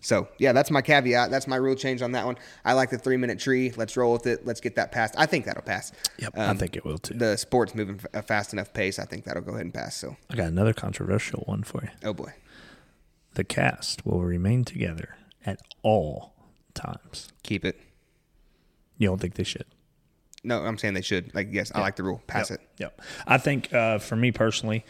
[0.00, 1.30] So yeah, that's my caveat.
[1.30, 2.36] That's my rule change on that one.
[2.64, 3.72] I like the three minute tree.
[3.74, 4.44] Let's roll with it.
[4.44, 5.14] Let's get that passed.
[5.16, 5.92] I think that'll pass.
[6.18, 6.34] Yep.
[6.36, 7.14] I Um, think it will too.
[7.14, 8.98] The sport's moving a fast enough pace.
[8.98, 9.96] I think that'll go ahead and pass.
[9.96, 11.90] So I got another controversial one for you.
[12.04, 12.32] oh boy,
[13.34, 16.34] The cast will remain together at all
[16.74, 17.28] times.
[17.42, 17.78] keep it.
[18.96, 19.66] You don't think they should?
[20.44, 21.34] No, I'm saying they should.
[21.34, 22.22] Like, yes, I like the rule.
[22.26, 22.68] Pass Yep, it.
[22.78, 23.02] Yep.
[23.26, 24.84] I think uh, for me personally,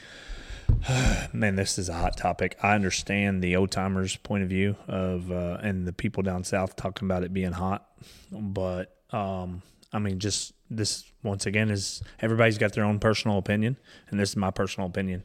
[1.32, 2.56] man, this is a hot topic.
[2.62, 6.76] I understand the old timers' point of view of uh, and the people down south
[6.76, 7.86] talking about it being hot,
[8.30, 13.76] but um, I mean, just this once again is everybody's got their own personal opinion,
[14.10, 15.24] and this is my personal opinion.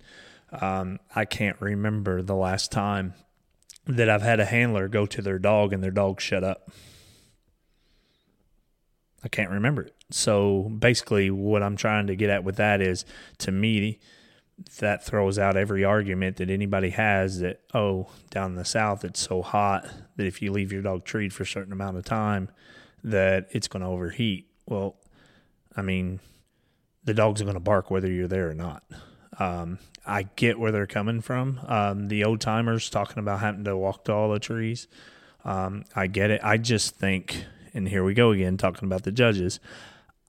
[0.51, 3.13] Um, I can't remember the last time
[3.85, 6.71] that I've had a handler go to their dog and their dog shut up.
[9.23, 9.95] I can't remember it.
[10.11, 13.05] So basically, what I'm trying to get at with that is
[13.39, 13.99] to me,
[14.79, 19.19] that throws out every argument that anybody has that, oh, down in the South, it's
[19.19, 19.87] so hot
[20.17, 22.49] that if you leave your dog treed for a certain amount of time,
[23.03, 24.49] that it's going to overheat.
[24.65, 24.97] Well,
[25.75, 26.19] I mean,
[27.03, 28.83] the dog's are going to bark whether you're there or not.
[29.39, 29.79] Um,
[30.10, 31.60] I get where they're coming from.
[31.68, 34.88] Um, the old timers talking about having to walk to all the trees.
[35.45, 36.41] Um, I get it.
[36.43, 39.60] I just think, and here we go again talking about the judges.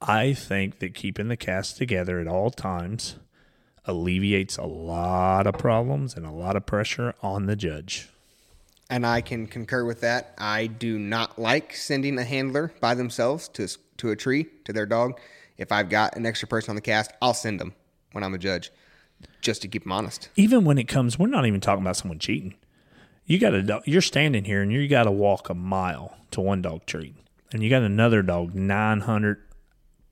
[0.01, 3.17] I think that keeping the cast together at all times
[3.87, 8.09] alleviates a lot of problems and a lot of pressure on the judge.
[8.89, 10.35] And I can concur with that.
[10.37, 13.69] I do not like sending a handler by themselves to
[13.99, 15.21] to a tree to their dog.
[15.57, 17.75] If I've got an extra person on the cast, I'll send them
[18.13, 18.71] when I'm a judge,
[19.41, 20.29] just to keep them honest.
[20.37, 22.55] Even when it comes, we're not even talking about someone cheating.
[23.27, 26.63] You got a you're standing here and you got to walk a mile to one
[26.63, 27.15] dog treat,
[27.53, 29.43] and you got another dog nine hundred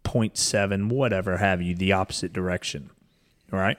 [0.04, 2.90] point seven, whatever have you, the opposite direction.
[3.50, 3.78] Right.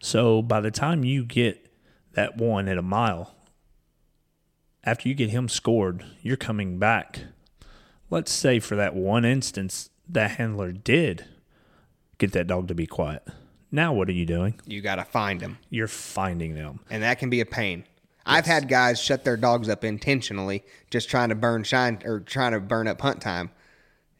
[0.00, 1.70] So by the time you get
[2.12, 3.34] that one at a mile,
[4.84, 7.20] after you get him scored, you're coming back.
[8.10, 11.24] Let's say for that one instance, that handler did
[12.18, 13.22] get that dog to be quiet.
[13.70, 14.60] Now what are you doing?
[14.66, 16.80] You got to find them, You're finding them.
[16.90, 17.84] and that can be a pain.
[18.28, 22.52] I've had guys shut their dogs up intentionally, just trying to burn shine or trying
[22.52, 23.50] to burn up hunt time.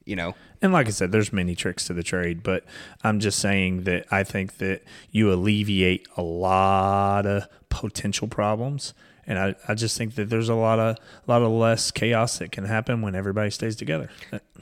[0.05, 2.65] You know, And like I said, there's many tricks to the trade, but
[3.03, 8.95] I'm just saying that I think that you alleviate a lot of potential problems.
[9.27, 12.39] And I, I just think that there's a lot of a lot of less chaos
[12.39, 14.09] that can happen when everybody stays together.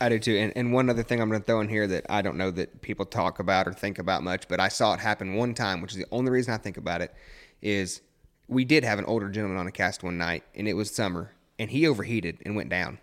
[0.01, 0.37] I do too.
[0.37, 2.51] And, and one other thing I'm going to throw in here that I don't know
[2.53, 5.83] that people talk about or think about much, but I saw it happen one time,
[5.83, 7.15] which is the only reason I think about it,
[7.61, 8.01] is
[8.49, 11.33] we did have an older gentleman on a cast one night, and it was summer,
[11.59, 12.99] and he overheated and went down.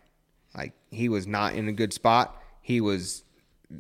[0.56, 2.42] Like he was not in a good spot.
[2.62, 3.24] He was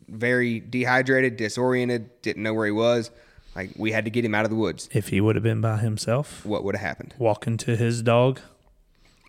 [0.07, 3.11] very dehydrated, disoriented, didn't know where he was.
[3.55, 4.87] Like we had to get him out of the woods.
[4.93, 7.13] If he would have been by himself, What would have happened?
[7.17, 8.39] walking to his dog,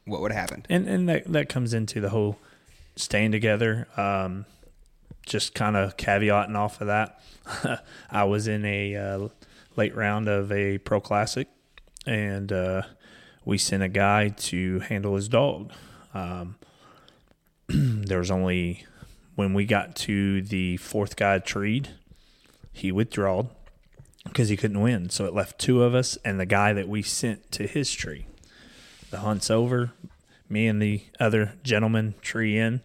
[0.04, 0.66] What would have happened?
[0.70, 2.38] and and that that comes into the whole
[2.96, 3.88] staying together.
[3.96, 4.46] Um,
[5.26, 7.20] just kind of caveating off of that,
[8.10, 9.28] I was in a uh,
[9.76, 11.46] late round of a pro classic,
[12.06, 12.82] and uh,
[13.44, 15.70] we sent a guy to handle his dog.
[16.12, 16.56] Um,
[17.68, 18.84] there was only
[19.36, 21.90] when we got to the fourth guy treed,
[22.72, 23.48] he withdrawed
[24.24, 25.10] because he couldn't win.
[25.10, 28.26] So it left two of us and the guy that we sent to his tree.
[29.10, 29.92] The hunt's over.
[30.48, 32.82] Me and the other gentleman tree in.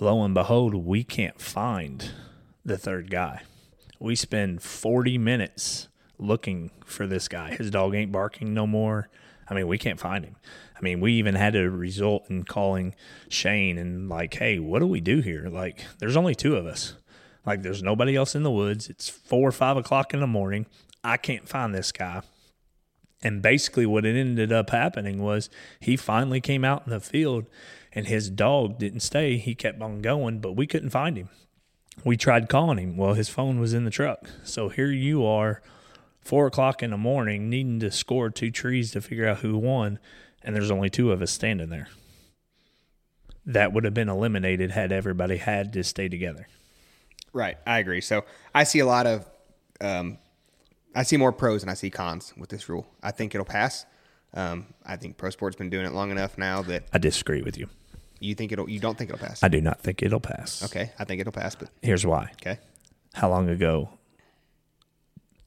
[0.00, 2.10] Lo and behold, we can't find
[2.64, 3.42] the third guy.
[3.98, 5.88] We spend 40 minutes
[6.18, 7.54] looking for this guy.
[7.54, 9.08] His dog ain't barking no more.
[9.48, 10.36] I mean, we can't find him.
[10.76, 12.94] I mean, we even had to result in calling
[13.28, 15.48] Shane and like, hey, what do we do here?
[15.48, 16.94] Like, there's only two of us.
[17.44, 18.88] Like, there's nobody else in the woods.
[18.88, 20.66] It's four or five o'clock in the morning.
[21.02, 22.22] I can't find this guy.
[23.22, 25.48] And basically, what it ended up happening was
[25.80, 27.46] he finally came out in the field
[27.92, 29.36] and his dog didn't stay.
[29.36, 31.28] He kept on going, but we couldn't find him.
[32.04, 32.96] We tried calling him.
[32.96, 34.28] Well, his phone was in the truck.
[34.44, 35.62] So here you are,
[36.20, 39.98] four o'clock in the morning, needing to score two trees to figure out who won.
[40.42, 41.88] And there's only two of us standing there.
[43.44, 46.48] That would have been eliminated had everybody had to stay together.
[47.32, 48.00] Right, I agree.
[48.00, 49.26] So I see a lot of,
[49.80, 50.18] um,
[50.94, 52.86] I see more pros than I see cons with this rule.
[53.02, 53.86] I think it'll pass.
[54.34, 57.56] Um, I think pro sport's been doing it long enough now that I disagree with
[57.58, 57.68] you.
[58.20, 59.42] you think it'll, you don't think it'll pass.
[59.42, 60.62] I do not think it'll pass.
[60.64, 62.30] Okay, I think it'll pass, but Here's why.
[62.34, 62.58] okay.
[63.14, 63.90] how long ago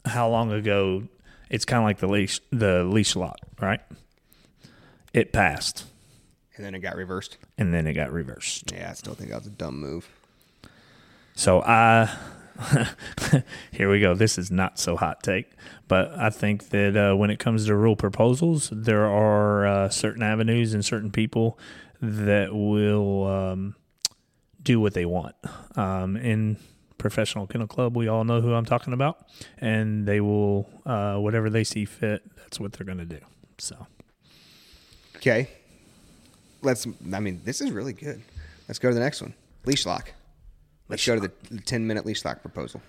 [0.05, 1.03] how long ago
[1.49, 3.81] it's kind of like the leash the leash lock right
[5.13, 5.85] it passed
[6.55, 7.37] And then it got reversed.
[7.57, 10.07] and then it got reversed Yeah, I still think that was a dumb move.
[11.35, 12.09] So i
[13.71, 15.51] here we go this is not so hot take
[15.87, 20.23] but i think that uh, when it comes to rule proposals there are uh, certain
[20.23, 21.59] avenues and certain people
[22.01, 23.75] that will um,
[24.63, 25.35] do what they want
[25.75, 26.57] um, in
[26.97, 29.27] professional kennel club we all know who i'm talking about
[29.59, 33.19] and they will uh, whatever they see fit that's what they're going to do
[33.57, 33.85] so
[35.17, 35.49] Okay,
[36.61, 36.85] let's.
[37.11, 38.21] I mean, this is really good.
[38.67, 39.33] Let's go to the next one.
[39.65, 40.11] Leash lock.
[40.87, 42.81] Let's go to the, 10 minute leash lock proposal.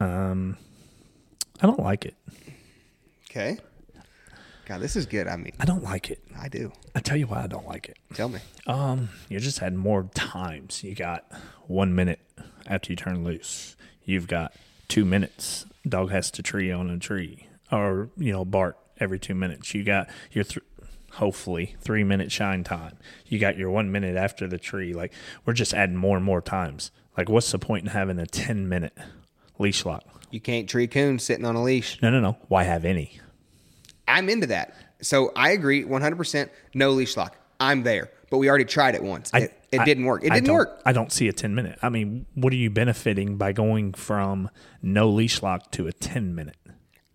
[0.00, 0.56] Um,
[1.60, 2.14] I don't like it.
[3.30, 3.58] Okay.
[4.66, 5.28] God, this is good.
[5.28, 6.20] I mean, I don't like it.
[6.38, 6.72] I do.
[6.94, 7.98] I tell you why I don't like it.
[8.14, 8.40] Tell me.
[8.66, 10.82] Um, you just had more times.
[10.82, 11.24] You got
[11.66, 12.18] one minute
[12.66, 13.76] after you turn loose.
[14.04, 14.52] You've got
[14.88, 15.66] two minutes.
[15.88, 19.72] Dog has to tree on a tree, or you know, bark every two minutes.
[19.72, 20.64] You got your th-
[21.16, 22.96] hopefully three minute shine time.
[23.26, 24.92] You got your one minute after the tree.
[24.94, 25.12] Like
[25.44, 26.90] we're just adding more and more times.
[27.16, 28.96] Like, what's the point in having a ten minute
[29.58, 30.04] leash lock?
[30.30, 32.00] You can't tree coon sitting on a leash.
[32.02, 32.36] No, no, no.
[32.48, 33.20] Why have any?
[34.08, 34.74] I'm into that.
[35.02, 37.36] So I agree 100% no leash lock.
[37.60, 38.10] I'm there.
[38.30, 39.30] But we already tried it once.
[39.32, 40.24] I- it it I- didn't work.
[40.24, 40.80] It didn't don't- work.
[40.86, 41.78] I don't see a 10 minute.
[41.82, 44.50] I mean, what are you benefiting by going from
[44.82, 46.56] no leash lock to a 10 minute?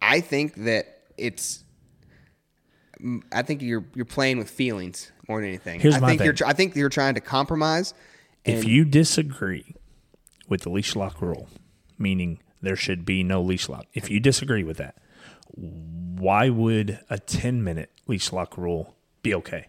[0.02, 0.86] I think that
[1.18, 1.64] it's.
[3.32, 5.80] I think you're you're playing with feelings more than anything.
[5.80, 6.26] Here's I my think thing.
[6.26, 6.48] you're.
[6.48, 7.94] I think you're trying to compromise.
[8.46, 9.76] if you disagree
[10.48, 11.48] with the leash lock rule,
[11.98, 14.98] meaning there should be no leash lock, if you disagree with that,
[15.56, 19.68] why would a 10 minute leash lock rule be okay?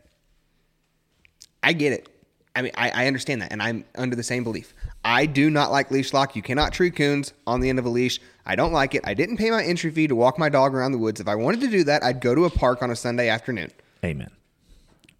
[1.63, 2.09] I get it.
[2.55, 4.75] I mean, I, I understand that, and I'm under the same belief.
[5.05, 6.37] I do not like leash lock.
[6.37, 8.21] You cannot tree coons on the end of a leash.
[8.47, 9.03] I don't like it.
[9.05, 11.21] I didn't pay my entry fee to walk my dog around the woods.
[11.21, 13.71] If I wanted to do that, I'd go to a park on a Sunday afternoon.
[14.05, 14.31] Amen.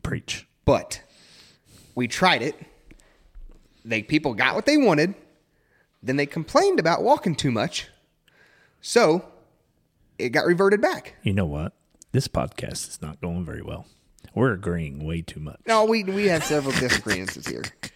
[0.03, 0.47] Preach.
[0.65, 1.03] But
[1.95, 2.57] we tried it.
[3.85, 5.15] They people got what they wanted.
[6.03, 7.89] Then they complained about walking too much.
[8.81, 9.25] So
[10.19, 11.15] it got reverted back.
[11.23, 11.73] You know what?
[12.13, 13.87] This podcast is not going very well.
[14.35, 15.61] We're agreeing way too much.
[15.67, 17.65] No, we we have several disagreements here.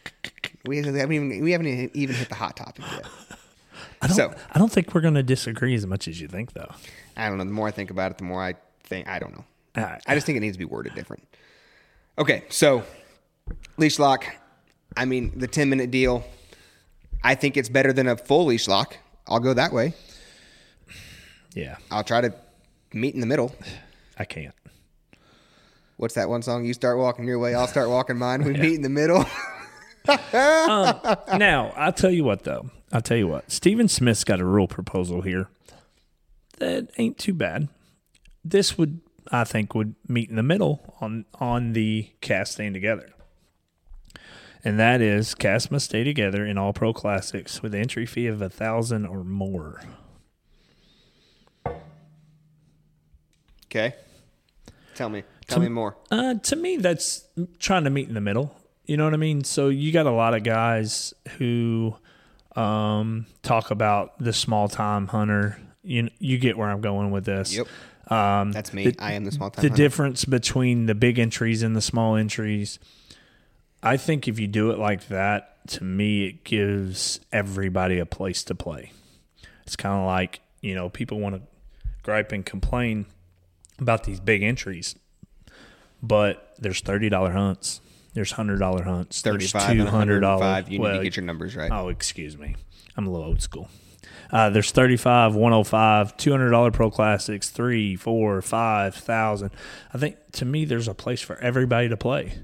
[0.67, 1.67] We haven't even we haven't
[1.97, 3.07] even hit the hot topic yet.
[4.03, 6.53] I don't, so- I don't think we're going to disagree as much as you think,
[6.53, 6.71] though.
[7.17, 7.45] I don't know.
[7.45, 9.45] The more I think about it, the more I think I don't know.
[9.83, 11.27] Uh, I just think it needs to be worded different.
[12.19, 12.83] Okay, so
[13.77, 14.25] leash lock.
[14.97, 16.25] I mean, the ten minute deal.
[17.23, 18.97] I think it's better than a full leash lock.
[19.27, 19.95] I'll go that way.
[21.55, 22.35] yeah, I'll try to
[22.93, 23.55] meet in the middle.
[24.19, 24.55] I can't.
[25.99, 26.65] What's that one song?
[26.65, 28.45] You start walking your way, I'll start walking mine.
[28.45, 29.25] We meet in the middle.
[30.33, 32.71] now, I'll tell you what, though.
[32.93, 33.51] I'll tell you what.
[33.51, 35.49] Stephen Smith's got a rule proposal here
[36.59, 37.69] that ain't too bad.
[38.45, 39.01] This would,
[39.31, 43.13] I think, would meet in the middle on on the cast staying together.
[44.65, 48.43] And that is cast must stay together in all pro classics with entry fee of
[48.43, 49.83] a thousand or more.
[53.67, 53.95] okay.
[54.95, 55.25] Tell me.
[55.47, 55.97] Tell me more.
[56.11, 57.29] Uh, to me, that's
[57.59, 58.57] trying to meet in the middle.
[58.87, 59.45] You know what I mean?
[59.45, 61.97] So you got a lot of guys who
[62.55, 65.61] um, talk about the small time hunter.
[65.83, 67.55] You you get where I'm going with this.
[67.55, 67.67] Yep.
[68.09, 68.95] Um, That's me.
[68.99, 69.83] I am the small time the hunter.
[69.83, 72.79] difference between the big entries and the small entries.
[73.83, 78.43] I think if you do it like that, to me, it gives everybody a place
[78.45, 78.93] to play.
[79.63, 81.43] It's kind of like you know people want to
[82.03, 83.07] gripe and complain
[83.79, 84.95] about these big entries,
[86.03, 87.81] but there's thirty dollar hunts,
[88.17, 90.41] there's hundred dollar hunts, there's 35 two hundred dollar.
[90.41, 90.73] 105.
[90.73, 91.71] You need to get your numbers right.
[91.71, 92.57] Oh, excuse me.
[92.97, 93.69] I'm a little old school.
[94.33, 99.51] Uh, there's 35, 105, $200 Pro Classics, three, four, five thousand.
[99.93, 102.39] I think to me, there's a place for everybody to play.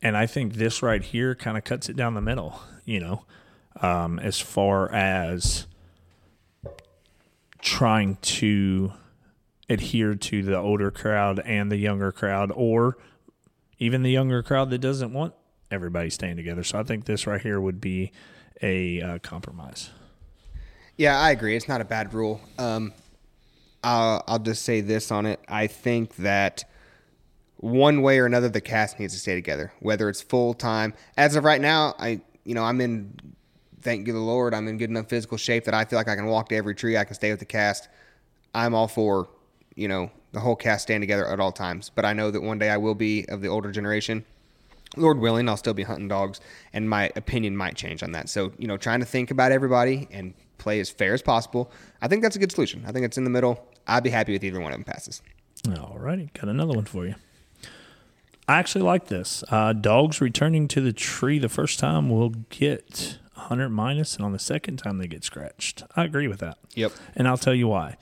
[0.00, 3.24] And I think this right here kind of cuts it down the middle, you know,
[3.80, 5.66] um, as far as
[7.60, 8.92] trying to
[9.68, 12.96] adhere to the older crowd and the younger crowd, or
[13.82, 15.34] even the younger crowd that doesn't want
[15.68, 16.62] everybody staying together.
[16.62, 18.12] So I think this right here would be
[18.62, 19.90] a uh, compromise.
[20.96, 21.56] Yeah, I agree.
[21.56, 22.40] It's not a bad rule.
[22.58, 22.92] Um,
[23.82, 25.40] I'll, I'll just say this on it.
[25.48, 26.64] I think that
[27.56, 30.94] one way or another, the cast needs to stay together, whether it's full time.
[31.16, 33.12] As of right now, I you know I'm in.
[33.80, 34.54] Thank you, the Lord.
[34.54, 36.76] I'm in good enough physical shape that I feel like I can walk to every
[36.76, 36.96] tree.
[36.96, 37.88] I can stay with the cast.
[38.54, 39.28] I'm all for
[39.74, 41.90] you know the whole cast stand together at all times.
[41.94, 44.24] But I know that one day I will be of the older generation.
[44.96, 46.40] Lord willing, I'll still be hunting dogs,
[46.72, 48.28] and my opinion might change on that.
[48.28, 51.70] So, you know, trying to think about everybody and play as fair as possible.
[52.02, 52.84] I think that's a good solution.
[52.86, 53.66] I think it's in the middle.
[53.86, 55.22] I'd be happy with either one of them passes.
[55.80, 57.14] All righty, got another one for you.
[58.48, 59.44] I actually like this.
[59.48, 64.32] Uh, dogs returning to the tree the first time will get 100 minus, and on
[64.32, 65.84] the second time they get scratched.
[65.96, 66.58] I agree with that.
[66.74, 66.92] Yep.
[67.14, 67.96] And I'll tell you why.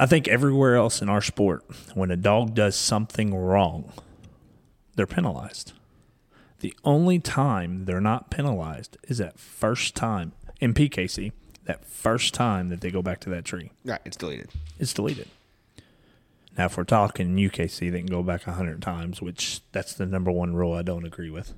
[0.00, 1.62] I think everywhere else in our sport,
[1.92, 3.92] when a dog does something wrong,
[4.96, 5.74] they're penalized.
[6.60, 11.32] The only time they're not penalized is that first time in PKC,
[11.64, 13.72] that first time that they go back to that tree.
[13.84, 14.48] Right, it's deleted.
[14.78, 15.28] It's deleted.
[16.56, 20.30] Now, if we're talking UKC, they can go back 100 times, which that's the number
[20.30, 21.52] one rule I don't agree with.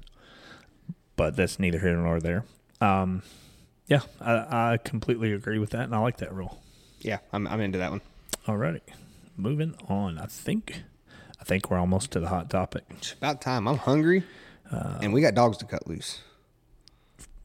[1.15, 2.45] But that's neither here nor there.
[2.81, 3.23] um,
[3.87, 6.61] yeah, I, I completely agree with that, and I like that rule.
[7.01, 8.01] Yeah, I'm, I'm into that one.
[8.47, 8.81] Alrighty,
[9.37, 10.19] moving on.
[10.19, 10.83] I think
[11.41, 12.85] I think we're almost to the hot topic.
[12.91, 13.67] It's about time.
[13.69, 14.25] I'm hungry,
[14.71, 16.21] and we got dogs to cut loose.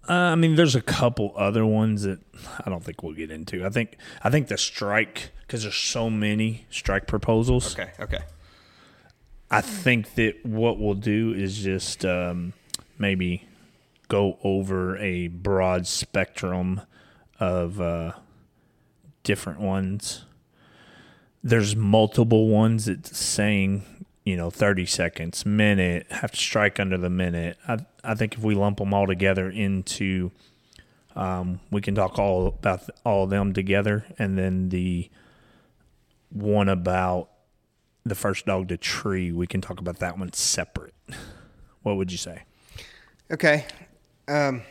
[0.09, 2.19] Uh, I mean, there's a couple other ones that
[2.65, 3.65] I don't think we'll get into.
[3.65, 7.77] I think I think the strike because there's so many strike proposals.
[7.77, 8.19] Okay, okay.
[9.49, 12.53] I think that what we'll do is just um,
[12.97, 13.47] maybe
[14.07, 16.81] go over a broad spectrum
[17.39, 18.13] of uh,
[19.23, 20.25] different ones.
[21.47, 23.83] There's multiple ones that's saying,
[24.25, 27.57] you know, 30 seconds, minute, have to strike under the minute.
[27.67, 30.31] I, I think if we lump them all together into,
[31.15, 34.05] um, we can talk all about all of them together.
[34.19, 35.09] And then the
[36.29, 37.29] one about
[38.05, 40.93] the first dog to tree, we can talk about that one separate.
[41.83, 42.43] What would you say?
[43.31, 43.65] Okay.
[44.27, 44.63] Um,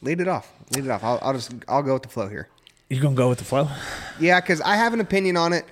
[0.00, 0.50] lead it off.
[0.74, 1.04] Lead it off.
[1.04, 2.48] I'll, I'll just I'll go with the flow here.
[2.88, 3.68] You gonna go with the flow?
[4.20, 5.64] Yeah, because I have an opinion on it.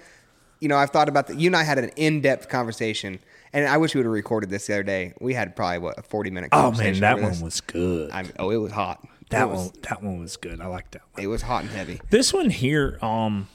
[0.61, 1.39] You know, I've thought about that.
[1.39, 3.21] You and I had an in-depth conversation,
[3.53, 5.13] and I wish we would have recorded this the other day.
[5.21, 6.51] We had probably what a forty-minute.
[6.53, 8.11] Oh man, that one was good.
[8.11, 9.07] I mean, oh, it was hot.
[9.31, 10.61] that it was, one, that one was good.
[10.61, 11.23] I like that one.
[11.23, 12.01] It was hot and heavy.
[12.11, 13.49] This one here, um,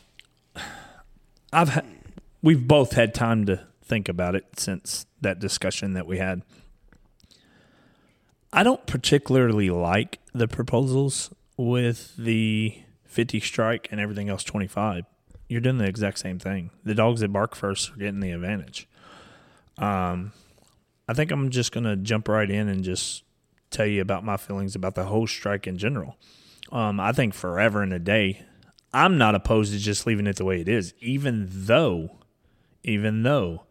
[1.51, 1.85] I've had,
[2.41, 6.43] we've both had time to think about it since that discussion that we had.
[8.51, 12.77] I don't particularly like the proposals with the
[13.13, 15.05] 50 strike and everything else 25.
[15.47, 16.71] You're doing the exact same thing.
[16.83, 18.87] The dogs that bark first are getting the advantage.
[19.77, 20.31] Um,
[21.07, 23.23] I think I'm just going to jump right in and just
[23.69, 26.17] tell you about my feelings about the whole strike in general.
[26.71, 28.43] Um, I think forever and a day,
[28.93, 32.17] I'm not opposed to just leaving it the way it is, even though,
[32.83, 33.63] even though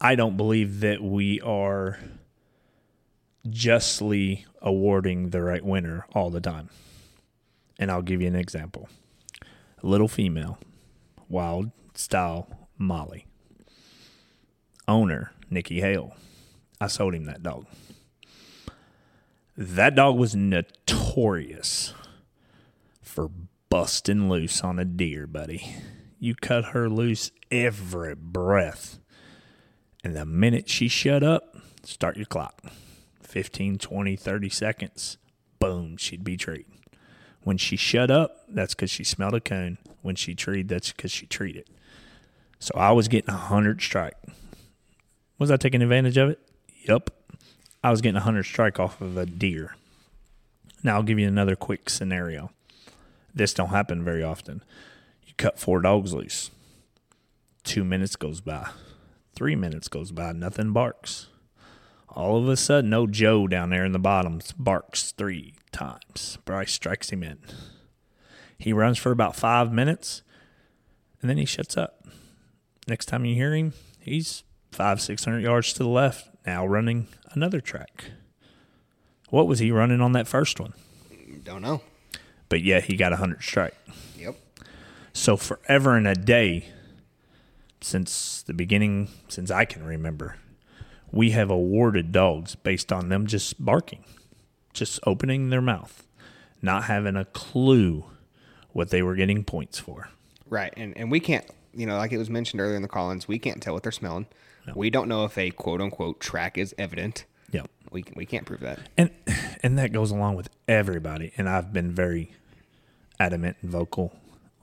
[0.00, 1.98] I don't believe that we are
[3.48, 6.70] justly awarding the right winner all the time.
[7.78, 8.88] And I'll give you an example.
[9.82, 10.58] A little female,
[11.28, 13.26] wild style Molly.
[14.88, 16.14] Owner, Nikki Hale.
[16.80, 17.66] I sold him that dog.
[19.56, 21.94] That dog was notorious
[23.00, 23.30] for
[23.70, 25.76] busting loose on a deer, buddy.
[26.18, 28.98] You cut her loose every breath.
[30.04, 32.62] And the minute she shut up, start your clock.
[33.22, 35.18] 15, 20, 30 seconds,
[35.58, 36.66] boom, she'd be treed.
[37.46, 39.78] When she shut up, that's because she smelled a coon.
[40.02, 41.60] When she treed, that's because she treated.
[41.60, 41.68] It.
[42.58, 44.16] So I was getting a 100 strike.
[45.38, 46.40] Was I taking advantage of it?
[46.88, 47.10] Yep.
[47.84, 49.76] I was getting a 100 strike off of a deer.
[50.82, 52.50] Now I'll give you another quick scenario.
[53.32, 54.64] This don't happen very often.
[55.24, 56.50] You cut four dogs loose.
[57.62, 58.70] Two minutes goes by.
[59.36, 60.32] Three minutes goes by.
[60.32, 61.28] Nothing barks.
[62.08, 66.38] All of a sudden, no Joe down there in the bottoms barks three times.
[66.44, 67.38] Bryce strikes him in.
[68.58, 70.22] He runs for about five minutes,
[71.20, 72.06] and then he shuts up.
[72.88, 74.42] Next time you hear him, he's
[74.72, 78.06] five, six hundred yards to the left, now running another track.
[79.28, 80.72] What was he running on that first one?
[81.44, 81.82] Don't know.
[82.48, 83.74] But yeah, he got a hundred strike.
[84.16, 84.36] Yep.
[85.12, 86.70] So forever and a day,
[87.80, 90.36] since the beginning, since I can remember,
[91.10, 94.04] we have awarded dogs based on them just barking,
[94.76, 96.06] just opening their mouth,
[96.62, 98.04] not having a clue
[98.72, 100.10] what they were getting points for.
[100.48, 101.44] Right, and and we can't,
[101.74, 103.92] you know, like it was mentioned earlier in the call-ins, we can't tell what they're
[103.92, 104.26] smelling.
[104.74, 107.24] We don't know if a quote unquote track is evident.
[107.52, 107.70] Yep.
[107.90, 108.80] We we can't prove that.
[108.96, 109.10] And
[109.62, 111.32] and that goes along with everybody.
[111.36, 112.32] And I've been very
[113.20, 114.12] adamant and vocal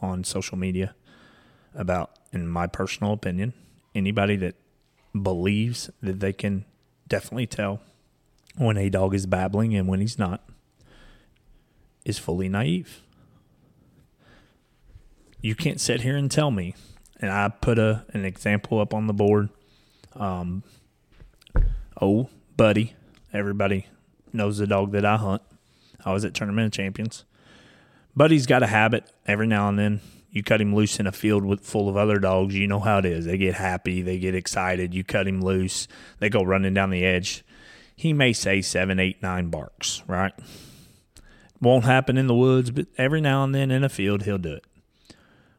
[0.02, 0.94] on social media
[1.74, 3.54] about, in my personal opinion,
[3.96, 4.56] anybody that
[5.20, 6.66] believes that they can
[7.08, 7.80] definitely tell
[8.58, 10.44] when a dog is babbling and when he's not
[12.06, 13.02] is fully naive.
[15.42, 16.76] You can't sit here and tell me,
[17.20, 19.50] and I put a an example up on the board.
[20.16, 20.64] Um,
[22.02, 22.96] oh, buddy,
[23.34, 23.88] everybody
[24.32, 25.42] knows the dog that I hunt.
[26.06, 27.26] I was at Tournament of Champions.
[28.16, 30.02] Buddy's got a habit every now and then.
[30.32, 32.56] You cut him loose in a field with full of other dogs.
[32.56, 33.26] You know how it is.
[33.26, 34.02] They get happy.
[34.02, 34.94] They get excited.
[34.94, 35.88] You cut him loose.
[36.20, 37.44] They go running down the edge.
[37.96, 40.34] He may say seven, eight, nine barks, right?
[41.62, 44.54] Won't happen in the woods, but every now and then in a field, he'll do
[44.54, 44.66] it.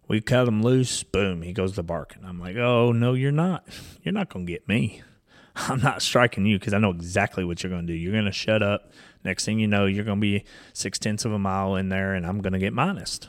[0.06, 1.02] We cut him loose.
[1.02, 2.24] Boom, he goes to barking.
[2.24, 3.66] I'm like, oh, no, you're not.
[4.02, 5.02] You're not going to get me.
[5.56, 7.98] I'm not striking you because I know exactly what you're going to do.
[7.98, 8.90] You're going to shut up.
[9.24, 12.14] Next thing you know, you're going to be six tenths of a mile in there,
[12.14, 13.28] and I'm going to get minused.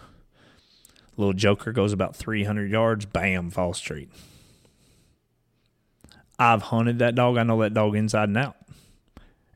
[1.16, 3.06] Little Joker goes about 300 yards.
[3.06, 4.10] Bam, false treat.
[6.38, 7.38] I've hunted that dog.
[7.38, 8.58] I know that dog inside and out.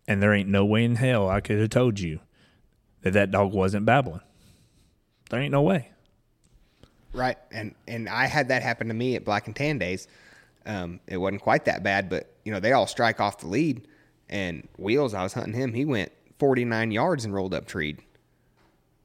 [0.10, 2.20] And there ain't no way in hell I could have told you
[3.04, 4.22] that that dog wasn't babbling.
[5.30, 5.92] There ain't no way.
[7.14, 10.08] Right, and and I had that happen to me at Black and Tan days.
[10.66, 13.88] Um, it wasn't quite that bad, but you know they all strike off the lead.
[14.30, 15.76] And Wheels, I was hunting him.
[15.76, 18.02] He went 49 yards and rolled up treed.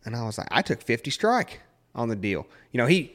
[0.06, 1.60] And I was like, I took 50 strike
[1.94, 2.46] on the deal.
[2.72, 3.14] You know, he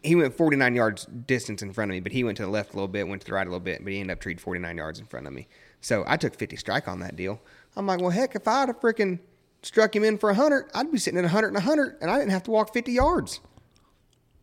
[0.00, 2.72] he went 49 yards distance in front of me, but he went to the left
[2.72, 4.40] a little bit, went to the right a little bit, but he ended up treed
[4.40, 5.48] 49 yards in front of me.
[5.80, 7.40] So I took 50 strike on that deal.
[7.76, 9.20] I'm like, well, heck, if I'd have freaking
[9.62, 12.30] struck him in for 100, I'd be sitting at 100 and 100, and I didn't
[12.30, 13.40] have to walk 50 yards.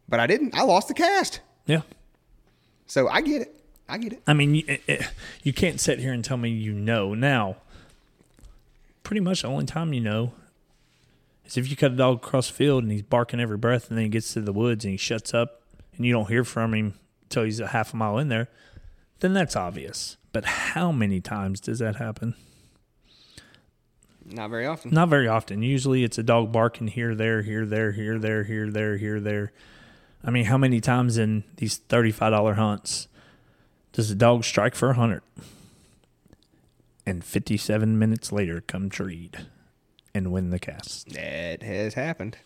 [0.07, 0.55] But I didn't.
[0.55, 1.41] I lost the cast.
[1.65, 1.81] Yeah.
[2.85, 3.59] So I get it.
[3.87, 4.23] I get it.
[4.27, 5.07] I mean, you, it, eh, eh,
[5.43, 7.13] you can't sit here and tell me you know.
[7.13, 7.57] Now,
[9.03, 10.33] pretty much the only time you know
[11.45, 13.97] is if you cut a dog across the field and he's barking every breath and
[13.97, 15.61] then he gets to the woods and he shuts up
[15.95, 16.93] and you don't hear from him
[17.23, 18.49] until he's a half a mile in there,
[19.19, 20.17] then that's obvious.
[20.33, 22.35] But how many times does that happen?
[24.25, 24.91] Not very often.
[24.91, 25.61] Not very often.
[25.61, 29.51] Usually it's a dog barking here, there, here, there, here, there, here, there, here, there.
[30.23, 33.07] I mean, how many times in these $35 hunts
[33.91, 35.21] does a dog strike for a 100
[37.05, 39.45] and 57 minutes later come treed
[40.15, 41.09] and win the cast?
[41.13, 42.37] That has happened.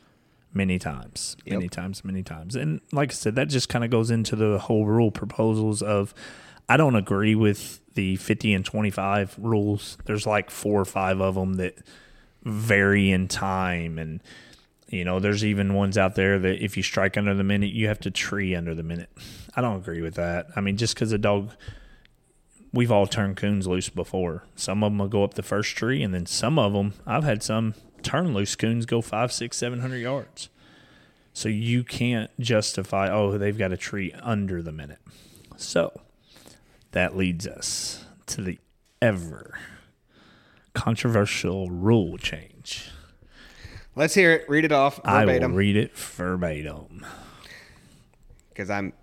[0.54, 1.72] Many times, many Yep.
[1.72, 2.56] times, many times.
[2.56, 6.16] And like I said, that just kind of goes into the whole rule proposals of
[6.70, 9.98] I don't agree with the 50 and 25 rules.
[10.06, 11.78] There's like four or five of them that
[12.44, 14.22] vary in time and
[14.88, 17.90] you know there's even ones out there that if you strike under the minute you
[17.90, 19.10] have to tree under the minute.
[19.56, 20.48] I don't agree with that.
[20.56, 21.52] I mean just because a dog
[22.72, 24.44] we've all turned coons loose before.
[24.56, 27.24] Some of them will go up the first tree and then some of them i've
[27.24, 30.50] had some turn loose coons go five six seven hundred yards.
[31.34, 35.00] So you can't justify oh they've got a tree under the minute.
[35.58, 36.00] So
[36.92, 38.60] that leads us to the
[39.02, 39.58] ever
[40.74, 42.90] controversial rule change
[43.98, 44.48] Let's hear it.
[44.48, 45.56] Read it off I will verbatim.
[45.56, 47.04] read it verbatim.
[48.50, 48.94] Because I'm,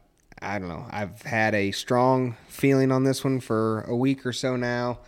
[0.40, 0.86] I don't know.
[0.89, 5.01] I've had a strong feeling on this one for a week or so now.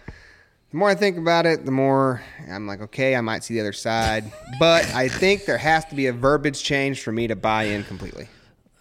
[0.72, 2.20] The more I think about it, the more
[2.50, 4.24] I'm like, okay, I might see the other side.
[4.58, 7.84] but I think there has to be a verbiage change for me to buy in
[7.84, 8.26] completely.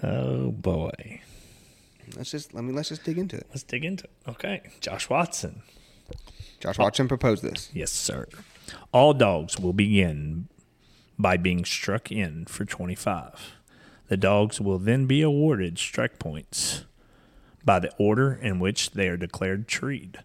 [0.02, 1.22] Oh boy.
[2.16, 3.48] Let's just let me let's just dig into it.
[3.50, 4.12] Let's dig into it.
[4.28, 4.62] Okay.
[4.80, 5.64] Josh Watson.
[6.60, 7.70] Josh Watson proposed this.
[7.74, 8.28] Yes, sir.
[8.92, 10.48] All dogs will begin
[11.18, 13.56] by being struck in for 25.
[14.08, 16.86] The dogs will then be awarded strike points
[17.64, 20.20] by the order in which they are declared treed.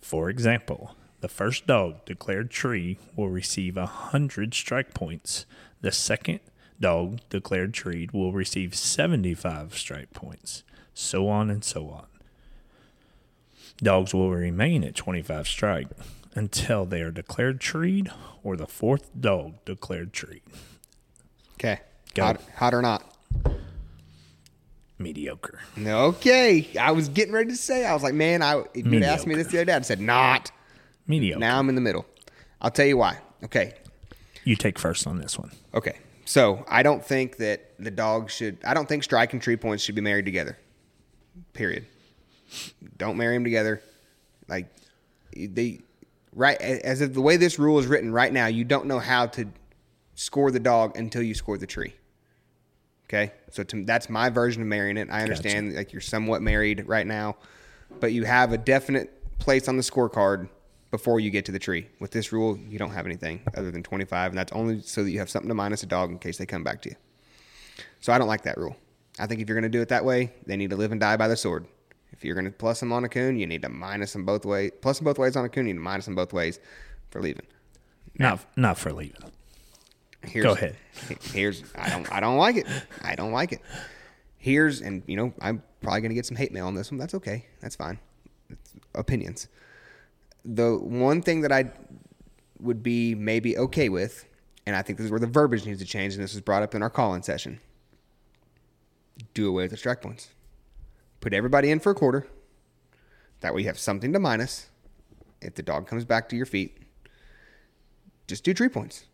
[0.00, 5.46] For example, the first dog declared tree will receive 100 strike points.
[5.80, 6.40] The second
[6.78, 10.62] dog declared treed will receive 75 strike points,
[10.96, 12.06] so on and so on.
[13.78, 15.88] Dogs will remain at 25 strike
[16.34, 18.10] until they are declared treed
[18.42, 20.40] or the fourth dog declared treed.
[21.54, 21.80] Okay.
[22.18, 23.14] Hot, hot or not?
[24.98, 25.60] Mediocre.
[25.78, 26.66] Okay.
[26.80, 27.84] I was getting ready to say.
[27.84, 30.00] I was like, man, I if you'd asked me this the other day, I'd said
[30.00, 30.50] not.
[31.06, 31.38] Mediocre.
[31.38, 32.06] Now I'm in the middle.
[32.62, 33.18] I'll tell you why.
[33.44, 33.74] Okay.
[34.44, 35.52] you take first on this one.
[35.74, 35.98] Okay.
[36.24, 38.56] So I don't think that the dog should.
[38.64, 40.56] I don't think strike and tree points should be married together.
[41.52, 41.86] Period.
[42.96, 43.82] Don't marry them together.
[44.48, 44.68] Like
[45.34, 45.80] they
[46.34, 49.26] right as of the way this rule is written right now, you don't know how
[49.26, 49.46] to
[50.14, 51.94] score the dog until you score the tree.
[53.08, 55.08] Okay, so to, that's my version of marrying it.
[55.10, 57.36] I understand like you're somewhat married right now,
[58.00, 60.48] but you have a definite place on the scorecard
[60.90, 61.86] before you get to the tree.
[62.00, 65.10] With this rule, you don't have anything other than 25, and that's only so that
[65.10, 66.96] you have something to minus a dog in case they come back to you.
[68.00, 68.76] So I don't like that rule.
[69.18, 71.00] I think if you're going to do it that way, they need to live and
[71.00, 71.66] die by the sword.
[72.12, 74.44] If you're going to plus them on a coon, you need to minus them both
[74.44, 74.72] ways.
[74.80, 76.60] Plus them both ways on a coon, you need to minus them both ways
[77.10, 77.46] for leaving.
[78.18, 79.20] Not not for leaving.
[80.22, 80.76] Here's, Go ahead.
[81.32, 82.66] Here's I don't I don't like it.
[83.02, 83.60] I don't like it.
[84.38, 86.98] Here's and you know I'm probably gonna get some hate mail on this one.
[86.98, 87.46] That's okay.
[87.60, 87.98] That's fine.
[88.48, 89.48] It's opinions.
[90.44, 91.70] The one thing that I
[92.60, 94.24] would be maybe okay with,
[94.66, 96.62] and I think this is where the verbiage needs to change, and this was brought
[96.62, 97.60] up in our call-in session.
[99.34, 100.30] Do away with the strike points.
[101.20, 102.26] Put everybody in for a quarter.
[103.40, 104.68] That way you have something to minus.
[105.40, 106.78] If the dog comes back to your feet,
[108.26, 109.04] just do three points.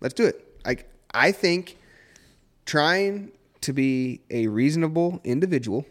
[0.00, 0.44] Let's do it.
[0.64, 1.78] Like I think
[2.66, 3.32] trying
[3.62, 5.86] to be a reasonable individual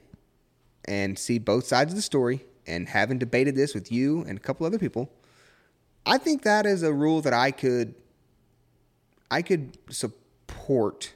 [0.85, 4.41] and see both sides of the story and having debated this with you and a
[4.41, 5.11] couple other people,
[6.05, 7.95] I think that is a rule that I could
[9.31, 11.13] I could support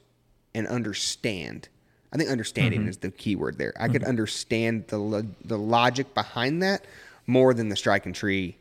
[0.56, 1.70] and understand.
[2.12, 2.90] I think understanding mm-hmm.
[2.90, 3.74] is the key word there.
[3.80, 4.10] I could mm-hmm.
[4.10, 6.86] understand the lo- the logic behind that
[7.26, 8.58] more than the strike and tree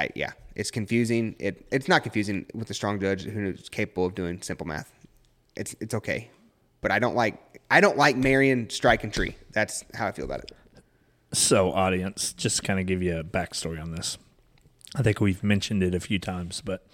[0.00, 1.36] I, yeah, it's confusing.
[1.38, 4.90] It it's not confusing with a strong judge who's capable of doing simple math.
[5.56, 6.30] It's it's okay,
[6.80, 9.36] but I don't like I don't like marrying strike and tree.
[9.52, 10.52] That's how I feel about it.
[11.32, 14.16] So, audience, just to kind of give you a backstory on this.
[14.96, 16.84] I think we've mentioned it a few times, but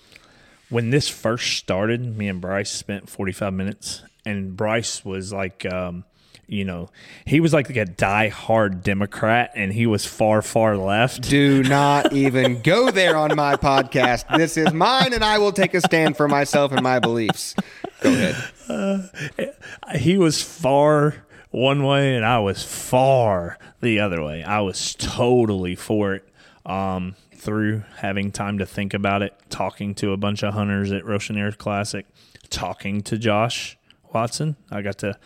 [0.69, 6.05] when this first started, me and Bryce spent 45 minutes, and Bryce was like, um,
[6.47, 6.91] you know,
[7.25, 11.23] he was like a die-hard Democrat, and he was far, far left.
[11.23, 14.25] Do not even go there on my podcast.
[14.37, 17.55] This is mine, and I will take a stand for myself and my beliefs.
[18.01, 19.55] Go ahead.
[19.97, 24.43] he was far one way and I was far the other way.
[24.43, 26.29] I was totally for it.
[26.67, 31.05] Um, through having time to think about it, talking to a bunch of hunters at
[31.05, 32.05] Rochanier Classic,
[32.51, 33.79] talking to Josh
[34.15, 34.57] Watson.
[34.71, 35.19] I got to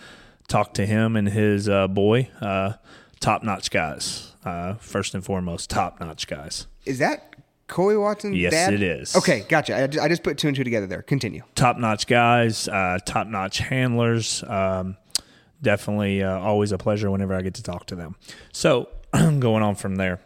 [0.49, 2.29] talk to him and his uh, boy.
[2.41, 2.75] Uh,
[3.21, 4.35] top notch guys.
[4.45, 6.67] Uh, first and foremost, top notch guys.
[6.87, 7.37] Is that
[7.67, 8.33] Coy Watson?
[8.33, 8.75] Yes, dad?
[8.75, 9.15] it is.
[9.15, 9.77] Okay, gotcha.
[9.77, 11.03] I just, I just put two and two together there.
[11.03, 11.43] Continue.
[11.55, 14.43] top notch guys, uh, top notch handlers.
[14.45, 14.97] Um,
[15.63, 18.17] definitely uh, always a pleasure whenever I get to talk to them.
[18.53, 20.21] So, going on from there,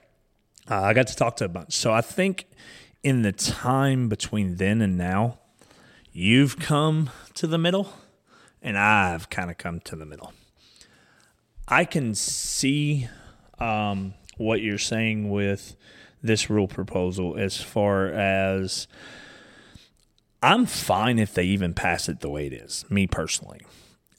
[0.71, 1.75] uh, I got to talk to a bunch.
[1.75, 2.47] So, I think
[3.03, 5.39] in the time between then and now,
[6.13, 7.93] you've come to the middle,
[8.65, 10.33] and I've kind of come to the middle.
[11.69, 13.09] I can see
[13.59, 15.77] um, what you're saying with
[16.23, 18.89] this rule proposal as far as
[20.43, 23.61] I'm fine if they even pass it the way it is, me personally.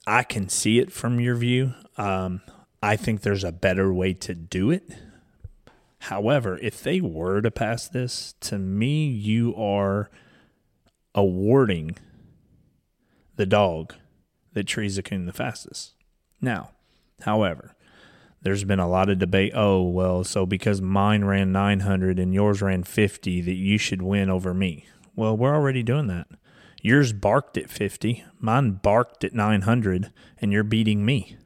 [0.08, 1.74] I can see it from your view.
[1.98, 2.42] Um,
[2.82, 4.88] I think there's a better way to do it.
[6.00, 10.12] However, if they were to pass this, to me, you are
[11.16, 11.98] awarding
[13.38, 13.96] the dog
[14.56, 15.94] that trees a coon the fastest.
[16.42, 16.72] Now,
[17.22, 17.76] however,
[18.42, 19.52] there's been a lot of debate.
[19.54, 24.30] Oh, well, so because mine ran 900 and yours ran 50, that you should win
[24.30, 24.88] over me.
[25.16, 26.28] Well, we're already doing that.
[26.82, 31.38] Yours barked at 50, mine barked at 900, and you're beating me.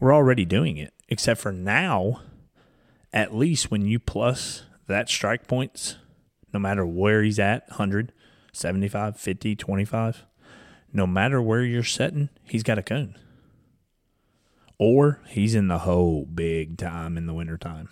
[0.00, 2.20] We're already doing it, except for now,
[3.12, 5.96] at least when you plus that strike points,
[6.52, 8.12] no matter where he's at 100,
[8.52, 10.24] 75, 50, 25,
[10.92, 13.16] no matter where you're setting, he's got a coon.
[14.78, 17.88] Or he's in the hole big time in the wintertime.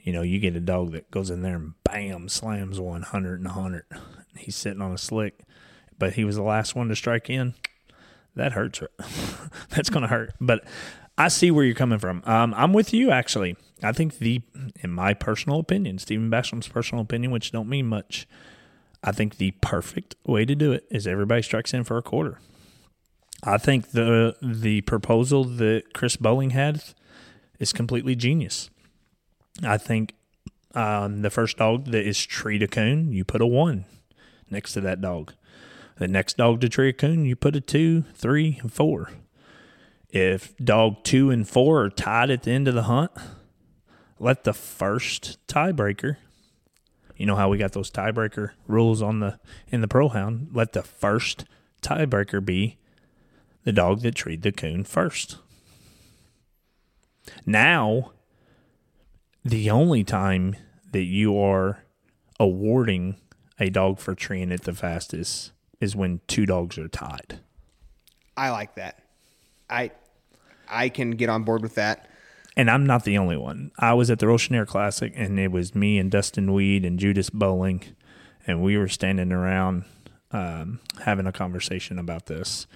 [0.00, 3.46] You know, you get a dog that goes in there and bam, slams 100 and
[3.46, 3.84] 100.
[4.36, 5.40] He's sitting on a slick,
[5.98, 7.54] but he was the last one to strike in.
[8.36, 8.82] That hurts.
[9.70, 10.34] That's going to hurt.
[10.40, 10.64] But
[11.16, 12.22] I see where you're coming from.
[12.26, 13.56] Um, I'm with you, actually.
[13.82, 14.42] I think the,
[14.80, 18.26] in my personal opinion, Steven Basham's personal opinion, which don't mean much,
[19.04, 22.40] I think the perfect way to do it is everybody strikes in for a quarter.
[23.42, 26.82] I think the the proposal that Chris Bowling had
[27.60, 28.70] is completely genius.
[29.62, 30.14] I think
[30.74, 33.84] um, the first dog that is tree to coon, you put a one
[34.50, 35.34] next to that dog.
[35.98, 39.10] The next dog to tree a coon, you put a two, three, and four.
[40.08, 43.10] If dog two and four are tied at the end of the hunt,
[44.18, 46.16] let the first tiebreaker.
[47.16, 49.38] You know how we got those tiebreaker rules on the
[49.68, 50.48] in the pro hound.
[50.52, 51.44] Let the first
[51.82, 52.78] tiebreaker be
[53.64, 55.38] the dog that treed the coon first.
[57.46, 58.12] Now,
[59.44, 60.56] the only time
[60.92, 61.84] that you are
[62.38, 63.16] awarding
[63.58, 67.40] a dog for treeing it the fastest is when two dogs are tied.
[68.36, 69.02] I like that.
[69.70, 69.92] I
[70.68, 72.08] I can get on board with that.
[72.56, 73.72] And I'm not the only one.
[73.78, 77.30] I was at the Rochanier Classic, and it was me and Dustin Weed and Judas
[77.30, 77.82] Bowling,
[78.46, 79.84] and we were standing around
[80.30, 82.66] um, having a conversation about this.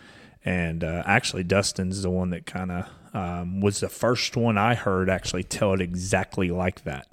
[0.45, 4.75] And uh, actually, Dustin's the one that kind of um, was the first one I
[4.75, 7.07] heard actually tell it exactly like that.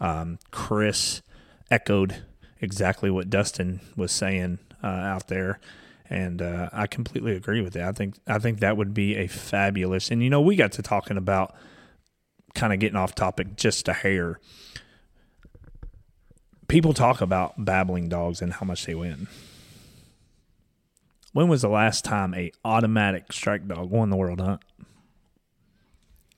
[0.00, 1.22] Um, Chris
[1.70, 2.22] echoed
[2.60, 5.60] exactly what Dustin was saying uh, out there,
[6.08, 7.88] and uh, I completely agree with that.
[7.88, 10.10] I think I think that would be a fabulous.
[10.10, 11.54] And you know, we got to talking about
[12.58, 14.40] kind of getting off topic just a hair.
[16.66, 19.28] People talk about babbling dogs and how much they win.
[21.32, 24.62] When was the last time a automatic strike dog won the world hunt?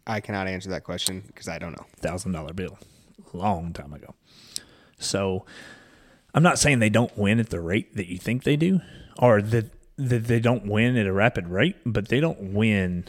[0.06, 1.86] I cannot answer that question because I don't know.
[2.00, 2.78] Thousand dollar bill,
[3.32, 4.14] long time ago.
[4.98, 5.46] So,
[6.34, 8.80] I'm not saying they don't win at the rate that you think they do,
[9.18, 13.04] or that that they don't win at a rapid rate, but they don't win.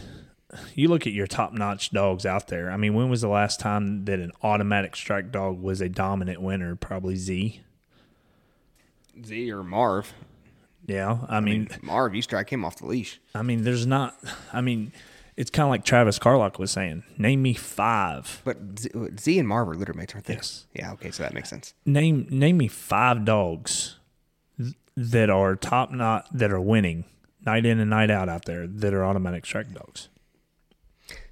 [0.75, 2.71] You look at your top notch dogs out there.
[2.71, 6.41] I mean, when was the last time that an automatic strike dog was a dominant
[6.41, 6.75] winner?
[6.75, 7.61] Probably Z.
[9.25, 10.13] Z or Marv.
[10.87, 13.21] Yeah, I mean, Marv, you strike him off the leash.
[13.35, 14.17] I mean, there's not.
[14.51, 14.91] I mean,
[15.37, 17.03] it's kind of like Travis Carlock was saying.
[17.17, 18.41] Name me five.
[18.43, 20.33] But Z, Z and Marv are litter mates, aren't they?
[20.33, 20.65] Yes.
[20.73, 20.91] Yeah.
[20.93, 21.73] Okay, so that makes sense.
[21.85, 23.99] Name name me five dogs
[24.97, 27.05] that are top not that are winning
[27.45, 30.09] night in and night out out there that are automatic strike dogs.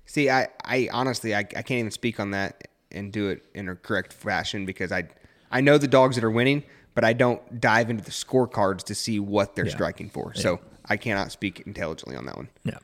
[0.09, 3.69] See, I, I honestly, I, I can't even speak on that and do it in
[3.69, 5.07] a correct fashion because I,
[5.51, 6.63] I know the dogs that are winning,
[6.95, 9.71] but I don't dive into the scorecards to see what they're Yeah.
[9.71, 10.33] striking for.
[10.33, 12.49] So I cannot speak intelligently on that one.
[12.63, 12.79] Yeah.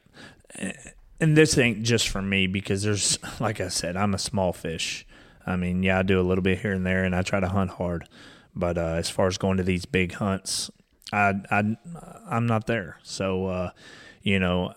[1.19, 5.07] And this ain't just for me because there's, like I said, I'm a small fish.
[5.47, 7.49] I mean, yeah, I do a little bit here and there and I try to
[7.49, 8.07] hunt hard.
[8.56, 10.69] But uh, as far as going to these big hunts,
[11.11, 11.76] I, I,
[12.30, 12.99] I'm not there.
[13.02, 13.72] So, uh,
[14.22, 14.76] you know,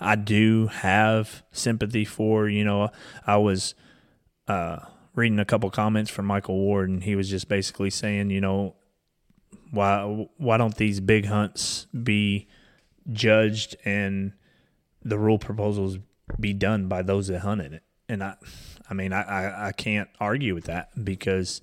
[0.00, 2.90] I do have sympathy for, you know,
[3.26, 3.74] I was
[4.46, 4.78] uh,
[5.14, 8.74] reading a couple comments from Michael Ward and he was just basically saying, you know,
[9.70, 12.48] why why don't these big hunts be
[13.12, 14.32] judged and
[15.02, 15.98] the rule proposals
[16.38, 17.82] be done by those that hunted it.
[18.08, 18.34] And I,
[18.88, 21.60] I mean, I, I, I can't argue with that because,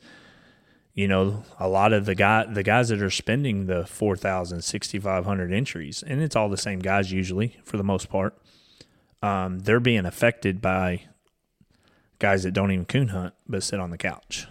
[0.96, 5.52] you know, a lot of the guy, the guys that are spending the 4,000, 6,500
[5.54, 8.36] entries, and it's all the same guys usually for the most part,
[9.22, 11.04] um, they're being affected by
[12.20, 14.48] guys that don't even coon hunt but sit on the couch.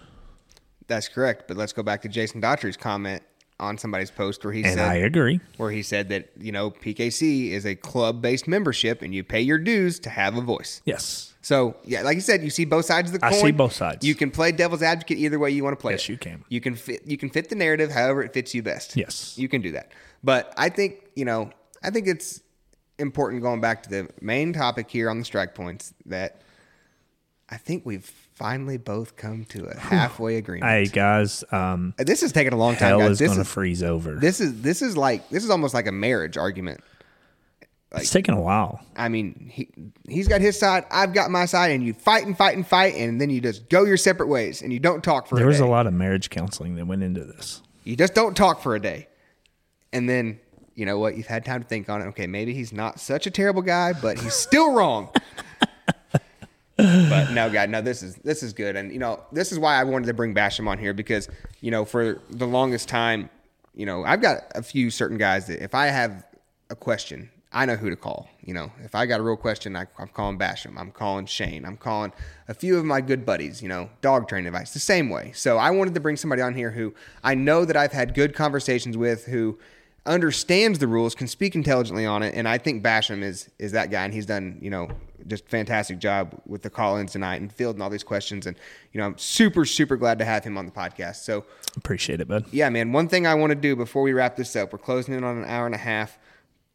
[0.87, 1.47] That's correct.
[1.47, 3.23] But let's go back to Jason Daughtry's comment
[3.59, 5.39] on somebody's post where he And said, I agree.
[5.57, 9.57] where he said that you know PKC is a club-based membership and you pay your
[9.57, 10.81] dues to have a voice.
[10.85, 11.33] Yes.
[11.45, 13.31] So yeah, like you said, you see both sides of the coin.
[13.31, 14.03] I see both sides.
[14.03, 15.93] You can play devil's advocate either way you want to play.
[15.93, 16.09] Yes, it.
[16.09, 16.43] you can.
[16.49, 17.05] You can fit.
[17.05, 18.97] You can fit the narrative however it fits you best.
[18.97, 19.37] Yes.
[19.37, 19.91] you can do that.
[20.23, 21.51] But I think you know,
[21.83, 22.41] I think it's
[22.97, 26.41] important going back to the main topic here on the strike points that
[27.47, 30.71] I think we've finally both come to a halfway agreement.
[30.71, 33.21] Hey guys, um, this is taking a long time, hell guys.
[33.21, 34.15] is going to freeze over.
[34.15, 36.81] this is this is like this is almost like a marriage argument.
[37.93, 38.81] It's taken a while.
[38.95, 39.69] I mean, he
[40.09, 42.95] he's got his side, I've got my side, and you fight and fight and fight,
[42.95, 45.47] and then you just go your separate ways, and you don't talk for There a
[45.47, 45.63] was day.
[45.65, 47.61] a lot of marriage counseling that went into this.
[47.83, 49.07] You just don't talk for a day,
[49.93, 50.39] and then
[50.75, 51.15] you know what?
[51.15, 52.05] You've had time to think on it.
[52.07, 55.09] Okay, maybe he's not such a terrible guy, but he's still wrong.
[56.77, 57.81] but no, God, no.
[57.81, 60.33] This is this is good, and you know this is why I wanted to bring
[60.35, 61.29] Basham on here because
[61.61, 63.29] you know for the longest time,
[63.73, 66.25] you know I've got a few certain guys that if I have
[66.69, 68.27] a question, I know who to call.
[68.43, 70.77] You know, if I got a real question, I, I'm calling Basham.
[70.77, 71.65] I'm calling Shane.
[71.65, 72.11] I'm calling
[72.49, 73.63] a few of my good buddies.
[73.63, 75.31] You know, dog training advice the same way.
[75.33, 78.35] So I wanted to bring somebody on here who I know that I've had good
[78.35, 79.57] conversations with who
[80.05, 83.89] understands the rules, can speak intelligently on it, and I think Basham is is that
[83.89, 84.89] guy, and he's done you know
[85.27, 88.55] just fantastic job with the call-ins tonight and fielding all these questions, and
[88.91, 91.23] you know I'm super super glad to have him on the podcast.
[91.23, 91.45] So
[91.77, 92.45] Appreciate it, bud.
[92.51, 95.13] yeah, man, one thing I want to do before we wrap this up, we're closing
[95.13, 96.19] in on an hour and a half,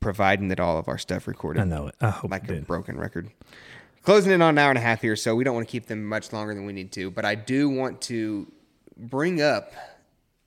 [0.00, 1.94] providing that all of our stuff recorded I know it.
[2.00, 2.66] I hope like a did.
[2.66, 3.30] broken record.
[4.02, 5.86] Closing in on an hour and a half here, so we don't want to keep
[5.86, 7.10] them much longer than we need to.
[7.10, 8.50] But I do want to
[8.96, 9.72] bring up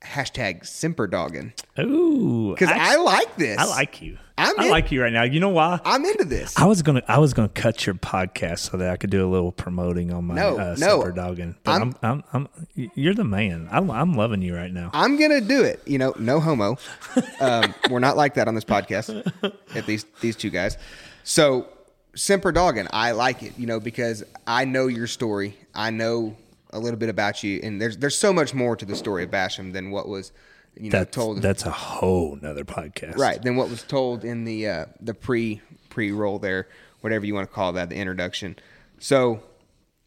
[0.02, 3.58] hashtag Semper Dogging Ooh, because I like this.
[3.58, 4.18] I like you.
[4.36, 5.22] I'm I in- like you right now.
[5.22, 5.78] You know why?
[5.84, 6.58] I'm into this.
[6.58, 9.30] I was gonna I was gonna cut your podcast so that I could do a
[9.30, 11.00] little promoting on my No, uh, no.
[11.00, 11.54] Semper Dogging.
[11.62, 13.68] But I'm- I'm, I'm I'm you're the man.
[13.70, 14.90] I'm I'm loving you right now.
[14.92, 15.82] I'm gonna do it.
[15.86, 16.76] You know, no homo.
[17.40, 19.24] Um, we're not like that on this podcast.
[19.76, 20.78] At least these two guys.
[21.22, 21.68] So
[22.16, 23.52] Semper Dogging, I like it.
[23.56, 25.56] You know, because I know your story.
[25.74, 26.36] I know
[26.70, 29.30] a little bit about you, and there's there's so much more to the story of
[29.30, 30.32] Basham than what was
[30.76, 31.42] you know That's told.
[31.42, 33.16] that's a whole nother podcast.
[33.16, 36.68] right than what was told in the uh, the pre pre roll there,
[37.00, 38.56] whatever you want to call that, the introduction.
[38.98, 39.42] So.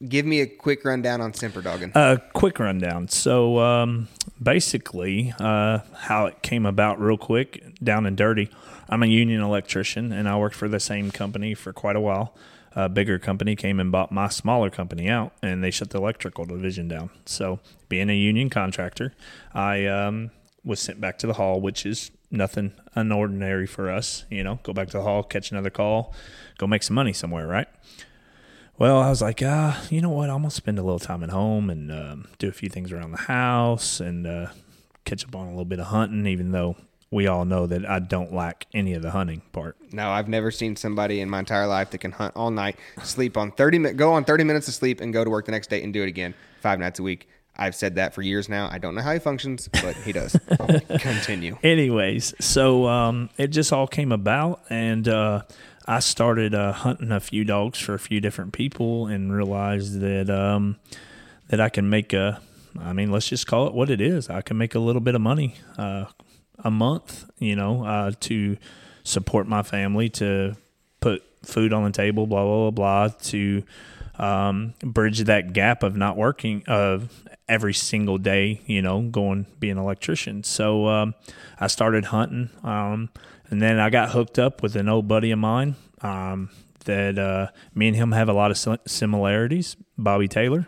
[0.08, 1.92] Give me a quick rundown on Semper Dogging.
[1.96, 3.08] A quick rundown.
[3.08, 8.48] So um, basically, uh, how it came about, real quick, down and dirty.
[8.88, 12.36] I'm a union electrician, and I worked for the same company for quite a while.
[12.76, 16.46] A bigger company came and bought my smaller company out, and they shut the electrical
[16.46, 17.10] division down.
[17.26, 19.16] So, being a union contractor,
[19.52, 20.30] I um,
[20.68, 24.26] was sent back to the hall, which is nothing unordinary for us.
[24.30, 26.14] You know, go back to the hall, catch another call,
[26.58, 27.68] go make some money somewhere, right?
[28.78, 30.30] Well, I was like, ah, you know what?
[30.30, 33.12] I'm gonna spend a little time at home and um, do a few things around
[33.12, 34.48] the house and uh,
[35.06, 36.28] catch up on a little bit of hunting.
[36.28, 36.76] Even though
[37.10, 39.78] we all know that I don't lack any of the hunting part.
[39.92, 43.38] No, I've never seen somebody in my entire life that can hunt all night, sleep
[43.38, 45.70] on 30 minutes, go on 30 minutes of sleep and go to work the next
[45.70, 47.30] day and do it again five nights a week.
[47.58, 48.70] I've said that for years now.
[48.72, 50.38] I don't know how he functions, but he does.
[51.00, 51.58] Continue.
[51.64, 55.42] Anyways, so um, it just all came about, and uh,
[55.86, 60.30] I started uh, hunting a few dogs for a few different people, and realized that
[60.30, 60.78] um,
[61.50, 62.42] that I can make a.
[62.80, 64.30] I mean, let's just call it what it is.
[64.30, 66.06] I can make a little bit of money uh,
[66.60, 68.58] a month, you know, uh, to
[69.04, 70.56] support my family, to
[71.00, 73.64] put food on the table, blah blah blah blah, to
[74.20, 79.78] um, bridge that gap of not working of every single day, you know, going being
[79.78, 80.44] an electrician.
[80.44, 81.16] So um,
[81.60, 83.10] I started hunting, um,
[83.50, 86.50] and then I got hooked up with an old buddy of mine um,
[86.86, 90.68] that uh, me and him have a lot of similarities, Bobby Taylor,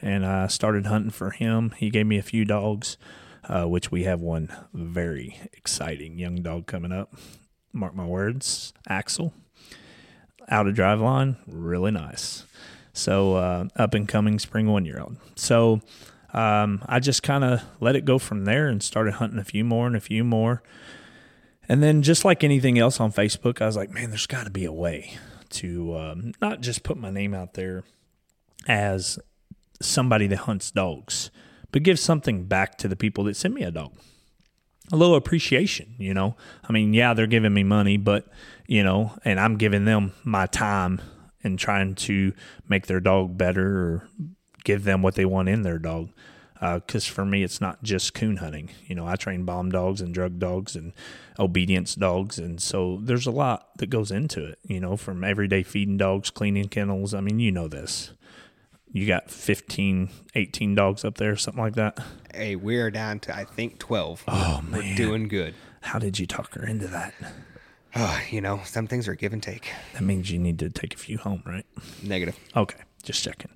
[0.00, 1.74] and I started hunting for him.
[1.76, 2.96] He gave me a few dogs,
[3.44, 7.14] uh, which we have one very exciting young dog coming up.
[7.72, 9.34] Mark my words, Axel,
[10.48, 12.44] out of drive line, really nice.
[12.92, 15.16] So uh, up and coming spring one year old.
[15.34, 15.80] So
[16.34, 19.64] um, I just kind of let it go from there and started hunting a few
[19.64, 20.62] more and a few more.
[21.68, 24.50] And then, just like anything else on Facebook, I was like, man, there's got to
[24.50, 25.16] be a way
[25.50, 27.84] to um, not just put my name out there
[28.68, 29.18] as
[29.80, 31.30] somebody that hunts dogs,
[31.72, 33.92] but give something back to the people that send me a dog.
[34.92, 36.36] A little appreciation, you know.
[36.68, 38.26] I mean, yeah, they're giving me money, but,
[38.66, 41.00] you know, and I'm giving them my time
[41.42, 42.34] and trying to
[42.68, 44.08] make their dog better or
[44.64, 46.10] give them what they want in their dog.
[46.60, 48.70] Because uh, for me, it's not just coon hunting.
[48.86, 50.92] You know, I train bomb dogs and drug dogs and
[51.38, 52.38] obedience dogs.
[52.38, 56.30] And so there's a lot that goes into it, you know, from everyday feeding dogs,
[56.30, 57.12] cleaning kennels.
[57.12, 58.12] I mean, you know this.
[58.92, 61.98] You got 15, 18 dogs up there, something like that.
[62.32, 64.24] Hey, we're down to, I think, 12.
[64.28, 64.80] Oh, man.
[64.80, 65.54] We're doing good.
[65.80, 67.12] How did you talk her into that?
[67.96, 69.70] Oh, you know, some things are give and take.
[69.92, 71.66] That means you need to take a few home, right?
[72.02, 72.38] Negative.
[72.56, 73.50] Okay, just checking.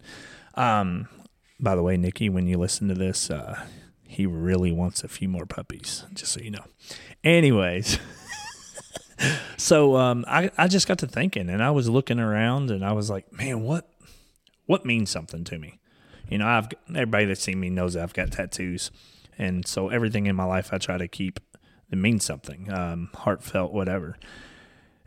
[0.59, 1.09] Um,
[1.61, 3.65] by the way, Nikki, when you listen to this, uh,
[4.03, 6.65] he really wants a few more puppies, just so you know.
[7.23, 7.99] Anyways,
[9.57, 12.93] so um, I I just got to thinking, and I was looking around, and I
[12.93, 13.89] was like, man, what
[14.67, 15.79] what means something to me?
[16.29, 18.91] You know, I've everybody that's seen me knows I've got tattoos,
[19.39, 21.39] and so everything in my life I try to keep
[21.91, 24.19] that means something, um, heartfelt, whatever.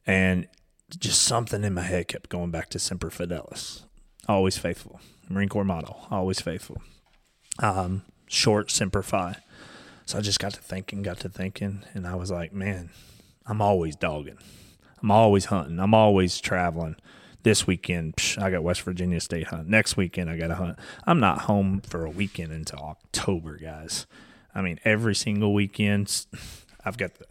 [0.08, 0.48] And
[0.90, 3.84] just something in my head kept going back to Semper Fidelis,
[4.28, 5.00] always faithful.
[5.32, 6.82] Marine Corps motto, always faithful.
[7.60, 9.38] Um, short, Semper Fi.
[10.06, 12.90] So I just got to thinking, got to thinking, and I was like, man,
[13.46, 14.38] I'm always dogging.
[15.02, 15.80] I'm always hunting.
[15.80, 16.96] I'm always traveling.
[17.44, 19.68] This weekend, psh, I got West Virginia State hunt.
[19.68, 20.78] Next weekend, I got to hunt.
[21.06, 24.06] I'm not home for a weekend until October, guys.
[24.54, 26.26] I mean, every single weekend,
[26.86, 27.26] I've got the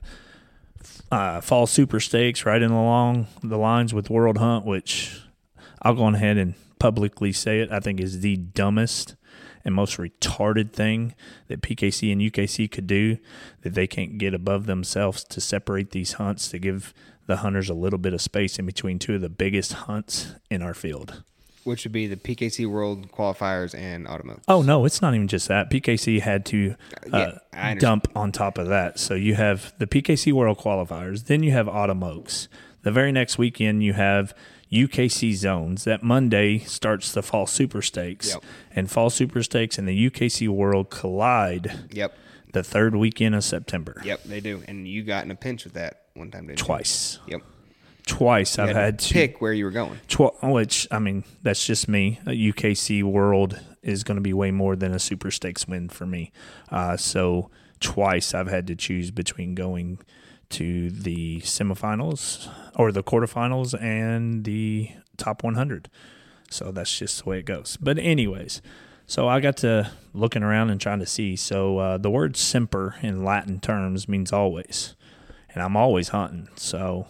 [1.13, 5.21] uh, fall super stakes right in along the lines with World Hunt, which
[5.83, 7.71] I'll go ahead and publicly say it.
[7.71, 9.15] I think is the dumbest
[9.65, 11.15] and most retarded thing
[11.49, 13.19] that PKC and UKC could do
[13.63, 16.93] that they can't get above themselves to separate these hunts to give
[17.27, 20.63] the hunters a little bit of space in between two of the biggest hunts in
[20.63, 21.23] our field
[21.65, 24.45] which would be the PKC World qualifiers and Autumn Oaks.
[24.49, 25.71] Oh no, it's not even just that.
[25.71, 26.75] PKC had to
[27.13, 28.99] uh, yeah, dump on top of that.
[28.99, 32.49] So you have the PKC World qualifiers, then you have Autumn Oaks.
[32.83, 34.35] The very next weekend you have
[34.73, 35.85] UKC zones.
[35.85, 38.45] That Monday starts the Fall Super Stakes, yep.
[38.75, 41.89] and Fall Super Stakes and the UKC World collide.
[41.91, 42.17] Yep.
[42.53, 44.03] The third weekend of September.
[44.05, 44.63] Yep, they do.
[44.67, 47.21] And you got in a pinch with that one time, Twice.
[47.27, 47.35] you?
[47.35, 47.43] Yep
[48.07, 49.99] twice you I've had to pick where you were going.
[50.09, 52.21] Tw- which I mean, that's just me.
[52.27, 56.07] A UKC World is going to be way more than a Super Stakes win for
[56.07, 56.33] me.
[56.71, 60.01] Uh, so twice I've had to choose between going
[60.51, 65.89] to the semifinals or the quarterfinals and the top 100.
[66.51, 67.77] So that's just the way it goes.
[67.81, 68.61] But anyways,
[69.07, 71.37] so I got to looking around and trying to see.
[71.37, 74.95] So uh, the word semper in Latin terms means always,
[75.49, 76.49] and I'm always hunting.
[76.57, 77.09] So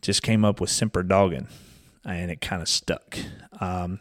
[0.00, 1.48] just came up with Semper Dogging,
[2.04, 3.18] and it kind of stuck.
[3.60, 4.00] Um,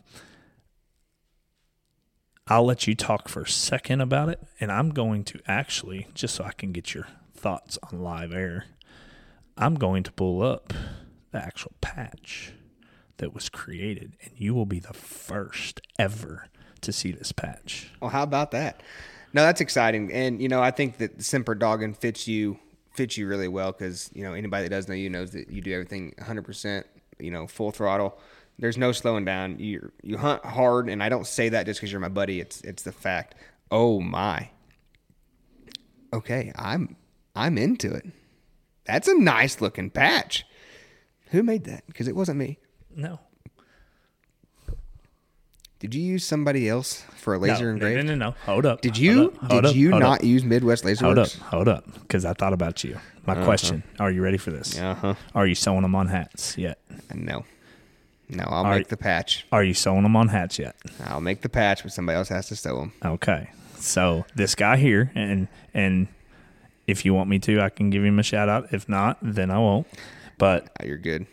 [2.47, 6.35] I'll let you talk for a second about it, and I'm going to actually, just
[6.35, 8.65] so I can get your thoughts on live air,
[9.58, 10.74] I'm going to pull up
[11.32, 12.54] the actual patch
[13.18, 16.48] that was created, and you will be the first ever
[16.82, 17.92] to see this patch.
[18.00, 18.82] Well, how about that?
[19.34, 22.60] No, that's exciting, and you know, I think that Semper Dogging fits you
[22.92, 25.62] fits you really well because you know anybody that does know you knows that you
[25.62, 26.84] do everything 100%,
[27.20, 28.18] you know, full throttle.
[28.60, 29.60] There's no slowing down.
[29.60, 32.40] You you hunt hard, and I don't say that just because you're my buddy.
[32.40, 33.36] It's it's the fact.
[33.70, 34.50] Oh my.
[36.14, 36.96] Okay, I'm
[37.36, 38.06] I'm into it.
[38.88, 40.45] That's a nice looking patch.
[41.31, 41.85] Who made that?
[41.88, 42.57] Because it wasn't me.
[42.95, 43.19] No.
[45.80, 47.97] Did you use somebody else for a laser no, engraved?
[47.97, 48.35] No, no, no, no.
[48.45, 48.81] Hold up.
[48.81, 49.15] Did you?
[49.15, 50.23] Hold up, hold did up, you not up.
[50.23, 52.97] use Midwest Laser Hold up, hold up, because I thought about you.
[53.27, 53.45] My Uh-huh.
[53.45, 54.80] question: Are you ready for this?
[54.80, 55.14] Uh-huh.
[55.35, 56.80] Are you sewing them on hats yet?
[57.14, 57.45] No.
[58.30, 59.45] No, I'll All make the patch.
[59.51, 60.76] Are you sewing them on hats yet?
[61.05, 62.93] I'll make the patch, but somebody else has to sew them.
[63.05, 63.49] Okay.
[63.77, 66.07] So this guy here, and and
[66.88, 68.73] if you want me to, I can give him a shout out.
[68.73, 69.85] If not, then I won't.
[70.38, 71.27] But Ah, you're good.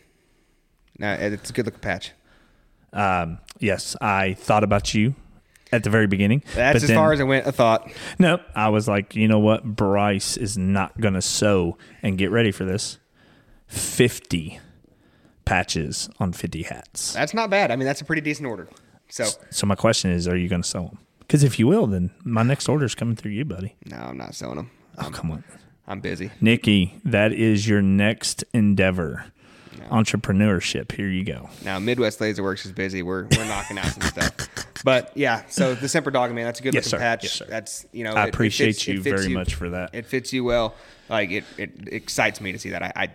[0.99, 2.13] No, it's a good looking patch.
[2.93, 5.15] Um, yes, I thought about you
[5.73, 6.43] at the very beginning.
[6.55, 7.47] That's as then- far as I went.
[7.47, 7.91] I thought.
[8.19, 8.43] Nope.
[8.55, 9.65] I was like, you know what?
[9.65, 12.99] Bryce is not going to sew and get ready for this.
[13.67, 14.61] 50
[15.45, 17.13] patches on 50 hats.
[17.13, 17.71] That's not bad.
[17.71, 18.69] I mean, that's a pretty decent order.
[19.09, 20.99] So So my question is, are you going to sew them?
[21.21, 23.75] Because if you will, then my next order is coming through you, buddy.
[23.87, 24.71] no, I'm not selling them.
[24.99, 25.45] Oh, um, come on.
[25.87, 26.31] I'm busy.
[26.41, 29.27] Nikki, that is your next endeavor.
[29.91, 30.93] Entrepreneurship.
[30.93, 31.49] Here you go.
[31.65, 33.03] Now Midwest Laser Works is busy.
[33.03, 34.35] We're we're knocking out some stuff.
[34.83, 37.05] But yeah, so the Semper Dog Man, that's a good Yes, looking sir.
[37.05, 37.23] patch.
[37.25, 37.47] Yes, sir.
[37.49, 39.91] That's you know, I it- it appreciate fits- you it fits very much for that.
[39.95, 40.75] It fits you well.
[41.09, 42.83] Like it, it excites me to see that.
[42.83, 43.09] I, I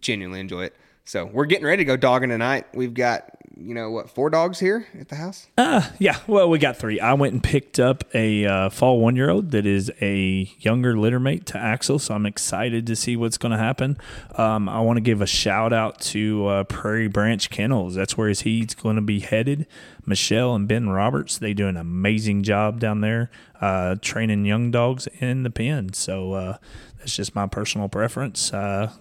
[0.00, 0.76] genuinely enjoy it.
[1.04, 2.66] So we're getting ready to go dogging tonight.
[2.74, 5.46] We've got you know what four dogs here at the house.
[5.56, 7.00] Uh, yeah, well, we got three.
[7.00, 10.96] I went and picked up a uh, fall one year old that is a younger
[10.98, 13.96] litter mate to Axel, so I'm excited to see what's going to happen.
[14.36, 17.94] Um, I want to give a shout out to uh, Prairie Branch Kennels.
[17.94, 19.66] That's where he's going to be headed.
[20.04, 23.30] Michelle and Ben Roberts, they do an amazing job down there
[23.60, 25.92] uh, training young dogs in the pen.
[25.92, 26.56] So uh,
[26.98, 28.52] that's just my personal preference.
[28.52, 28.92] Uh,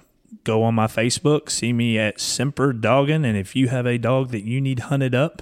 [0.44, 3.24] go on my Facebook, see me at Semper Doggin.
[3.26, 5.42] and if you have a dog that you need hunted up,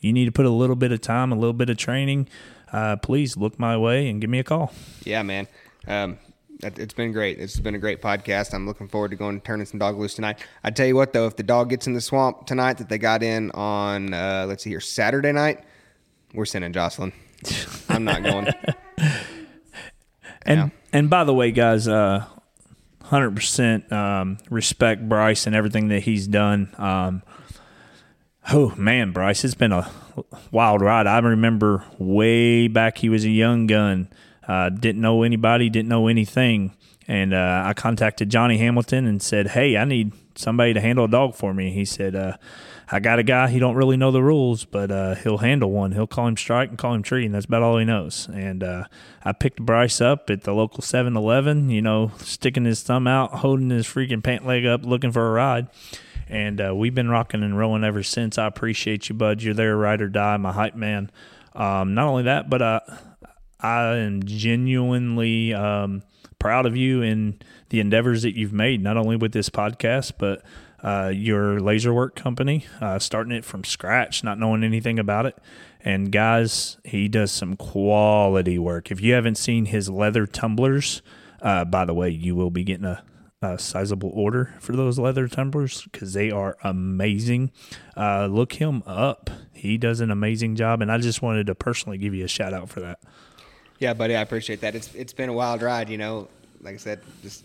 [0.00, 2.28] you need to put a little bit of time, a little bit of training,
[2.72, 4.72] uh, please look my way and give me a call.
[5.04, 5.48] Yeah, man.
[5.86, 6.18] Um,
[6.62, 7.38] it's been great.
[7.38, 8.52] It's been a great podcast.
[8.52, 10.38] I'm looking forward to going and turning some dog loose tonight.
[10.64, 12.98] I tell you what, though, if the dog gets in the swamp tonight that they
[12.98, 15.60] got in on, uh, let's see here, Saturday night,
[16.34, 17.12] we're sending Jocelyn.
[17.88, 18.48] I'm not going.
[20.42, 20.68] And Yeah.
[20.92, 22.24] and by the way, guys, uh,
[23.08, 26.74] hundred percent um, respect Bryce and everything that he's done.
[26.78, 27.22] Um,
[28.52, 29.90] oh man, Bryce, it's been a
[30.50, 31.06] wild ride.
[31.06, 34.08] I remember way back he was a young gun,
[34.46, 36.76] uh, didn't know anybody, didn't know anything,
[37.06, 41.08] and uh, I contacted Johnny Hamilton and said, "Hey, I need somebody to handle a
[41.08, 42.14] dog for me." He said.
[42.14, 42.36] Uh,
[42.90, 43.48] I got a guy.
[43.48, 45.92] He don't really know the rules, but uh, he'll handle one.
[45.92, 48.28] He'll call him strike and call him tree, and that's about all he knows.
[48.32, 48.84] And uh,
[49.22, 51.68] I picked Bryce up at the local 7-Eleven.
[51.68, 55.32] You know, sticking his thumb out, holding his freaking pant leg up, looking for a
[55.32, 55.68] ride.
[56.28, 58.38] And uh, we've been rocking and rolling ever since.
[58.38, 59.42] I appreciate you, bud.
[59.42, 61.10] You're there, ride or die, my hype man.
[61.54, 62.80] Um, not only that, but uh,
[63.60, 66.02] I am genuinely um,
[66.38, 70.42] proud of you and the endeavors that you've made, not only with this podcast, but
[70.82, 75.36] uh, your laser work company, uh, starting it from scratch, not knowing anything about it.
[75.80, 78.90] And guys, he does some quality work.
[78.90, 81.02] If you haven't seen his leather tumblers,
[81.40, 83.02] uh, by the way, you will be getting a,
[83.40, 87.52] a sizable order for those leather tumblers because they are amazing.
[87.96, 89.30] Uh, look him up.
[89.52, 92.52] He does an amazing job, and I just wanted to personally give you a shout
[92.52, 93.00] out for that.
[93.78, 94.74] Yeah, buddy, I appreciate that.
[94.74, 96.28] It's it's been a wild ride, you know.
[96.60, 97.44] Like I said, just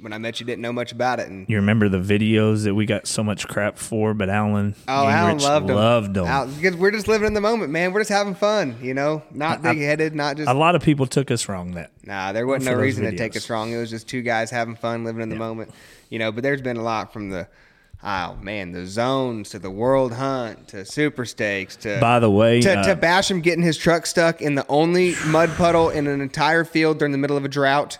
[0.00, 2.74] when I met you, didn't know much about it, and You remember the videos that
[2.74, 5.76] we got so much crap for, but Alan oh, Alan loved them.
[5.76, 6.54] loved them.
[6.54, 7.92] Because we're just living in the moment, man.
[7.92, 9.22] We're just having fun, you know.
[9.30, 12.46] Not big headed, not just a lot of people took us wrong that Nah, there
[12.46, 13.72] wasn't no reason to take us wrong.
[13.72, 15.70] It was just two guys having fun, living in the moment,
[16.10, 16.32] you know.
[16.32, 17.48] But there's been a lot from the,
[18.02, 22.60] oh man, the zones to the world hunt to super stakes to By the way,
[22.60, 26.20] to, uh, to Basham getting his truck stuck in the only mud puddle in an
[26.20, 27.98] entire field during the middle of a drought.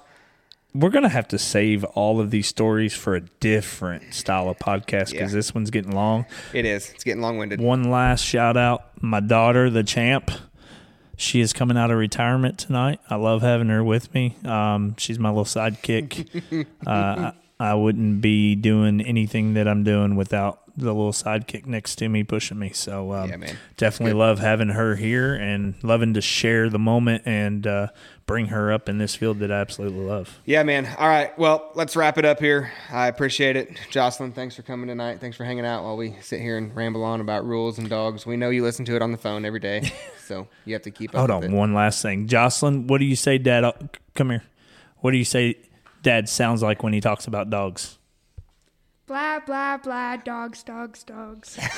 [0.75, 5.13] We're gonna have to save all of these stories for a different style of podcast
[5.13, 5.37] because Yeah.
[5.39, 6.27] this one's getting long.
[6.53, 6.91] It is.
[6.91, 7.61] It's getting long winded.
[7.61, 10.31] One last shout out, my daughter, the champ.
[11.17, 12.99] She is coming out of retirement tonight.
[13.09, 14.37] I love having her with me.
[14.45, 16.67] Um, she's my little sidekick.
[16.87, 17.31] uh,
[17.61, 22.09] I, I wouldn't be doing anything that I'm doing without the little sidekick next to
[22.09, 22.71] me pushing me.
[22.71, 27.65] So um, Yeah, definitely love having her here and loving to share the moment and
[27.65, 27.87] uh,
[28.27, 30.41] bring her up in this field that I absolutely love.
[30.47, 30.87] Yeah, man.
[30.99, 31.37] All right.
[31.39, 32.73] Well, let's wrap it up here.
[32.91, 33.77] I appreciate it.
[33.91, 35.21] Jocelyn, thanks for coming tonight.
[35.21, 38.25] Thanks for hanging out while we sit here and ramble on about rules and dogs.
[38.25, 39.93] We know you listen to it on the phone every day,
[40.25, 41.57] so you have to keep up Hold with on, it.
[41.59, 42.27] one last thing.
[42.27, 43.65] Jocelyn, what do you say, Dad?
[43.65, 43.73] uh,
[44.15, 44.45] Come here.
[45.01, 45.57] What do you say
[46.03, 47.99] Dad sounds like when he talks about dogs?
[49.07, 51.59] Blah, blah, blah, dogs, dogs, dogs.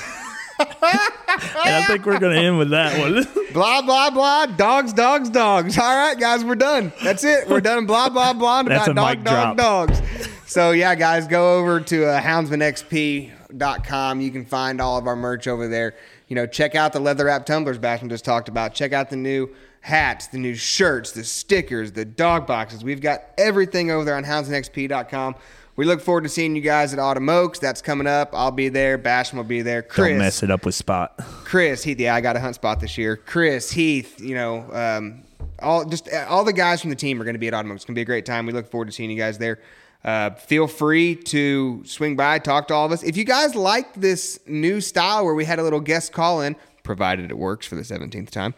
[0.59, 3.27] And I think we're going to end with that one.
[3.53, 4.47] Blah, blah, blah.
[4.47, 5.79] Dogs, dogs, dogs.
[5.79, 6.93] All right, guys, we're done.
[7.03, 7.49] That's it.
[7.49, 7.87] We're done.
[7.87, 9.89] Blah, blah, blah That's about a dog, mic dog, drop.
[9.89, 10.03] dogs.
[10.47, 14.21] So, yeah, guys, go over to uh, houndsmanxp.com.
[14.21, 15.95] You can find all of our merch over there.
[16.29, 18.75] You know, check out the leather wrap tumblers Basham just talked about.
[18.75, 19.49] Check out the new
[19.81, 22.85] hats, the new shirts, the stickers, the dog boxes.
[22.85, 25.37] We've got everything over there on houndsmanxp.com.
[25.77, 27.59] We look forward to seeing you guys at Autumn Oaks.
[27.59, 28.31] That's coming up.
[28.33, 28.99] I'll be there.
[28.99, 29.83] Basham will be there.
[29.83, 30.09] Chris.
[30.09, 31.15] Don't mess it up with Spot.
[31.45, 32.01] Chris Heath.
[32.01, 33.17] Yeah, I got a hunt spot this year.
[33.17, 34.19] Chris Heath.
[34.19, 35.23] You know, um,
[35.61, 37.71] all just all the guys from the team are going to be at Autumn.
[37.71, 37.81] Oaks.
[37.81, 38.47] It's going to be a great time.
[38.47, 39.61] We look forward to seeing you guys there.
[40.03, 43.03] Uh, feel free to swing by, talk to all of us.
[43.03, 46.55] If you guys like this new style where we had a little guest call in,
[46.85, 48.55] provided it works for the 17th time,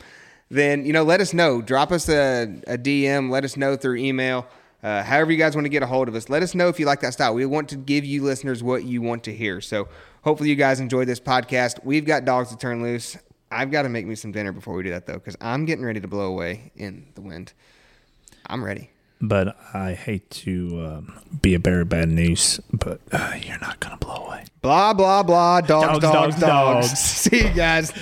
[0.50, 1.62] then you know let us know.
[1.62, 3.30] Drop us a, a DM.
[3.30, 4.46] Let us know through email.
[4.82, 6.78] Uh, however you guys want to get a hold of us, let us know if
[6.78, 7.34] you like that style.
[7.34, 9.60] We want to give you listeners what you want to hear.
[9.60, 9.88] So
[10.22, 11.84] hopefully you guys enjoyed this podcast.
[11.84, 13.16] We've got dogs to turn loose.
[13.50, 15.84] I've got to make me some dinner before we do that though, because I'm getting
[15.84, 17.52] ready to blow away in the wind.
[18.46, 18.90] I'm ready.
[19.20, 23.80] But I hate to um, be a bearer of bad news, but uh, you're not
[23.80, 24.44] gonna blow away.
[24.62, 25.60] Blah blah blah.
[25.60, 26.40] Dogs, Dogs, dogs, dogs.
[26.40, 27.00] dogs, dogs.
[27.30, 27.92] See you guys.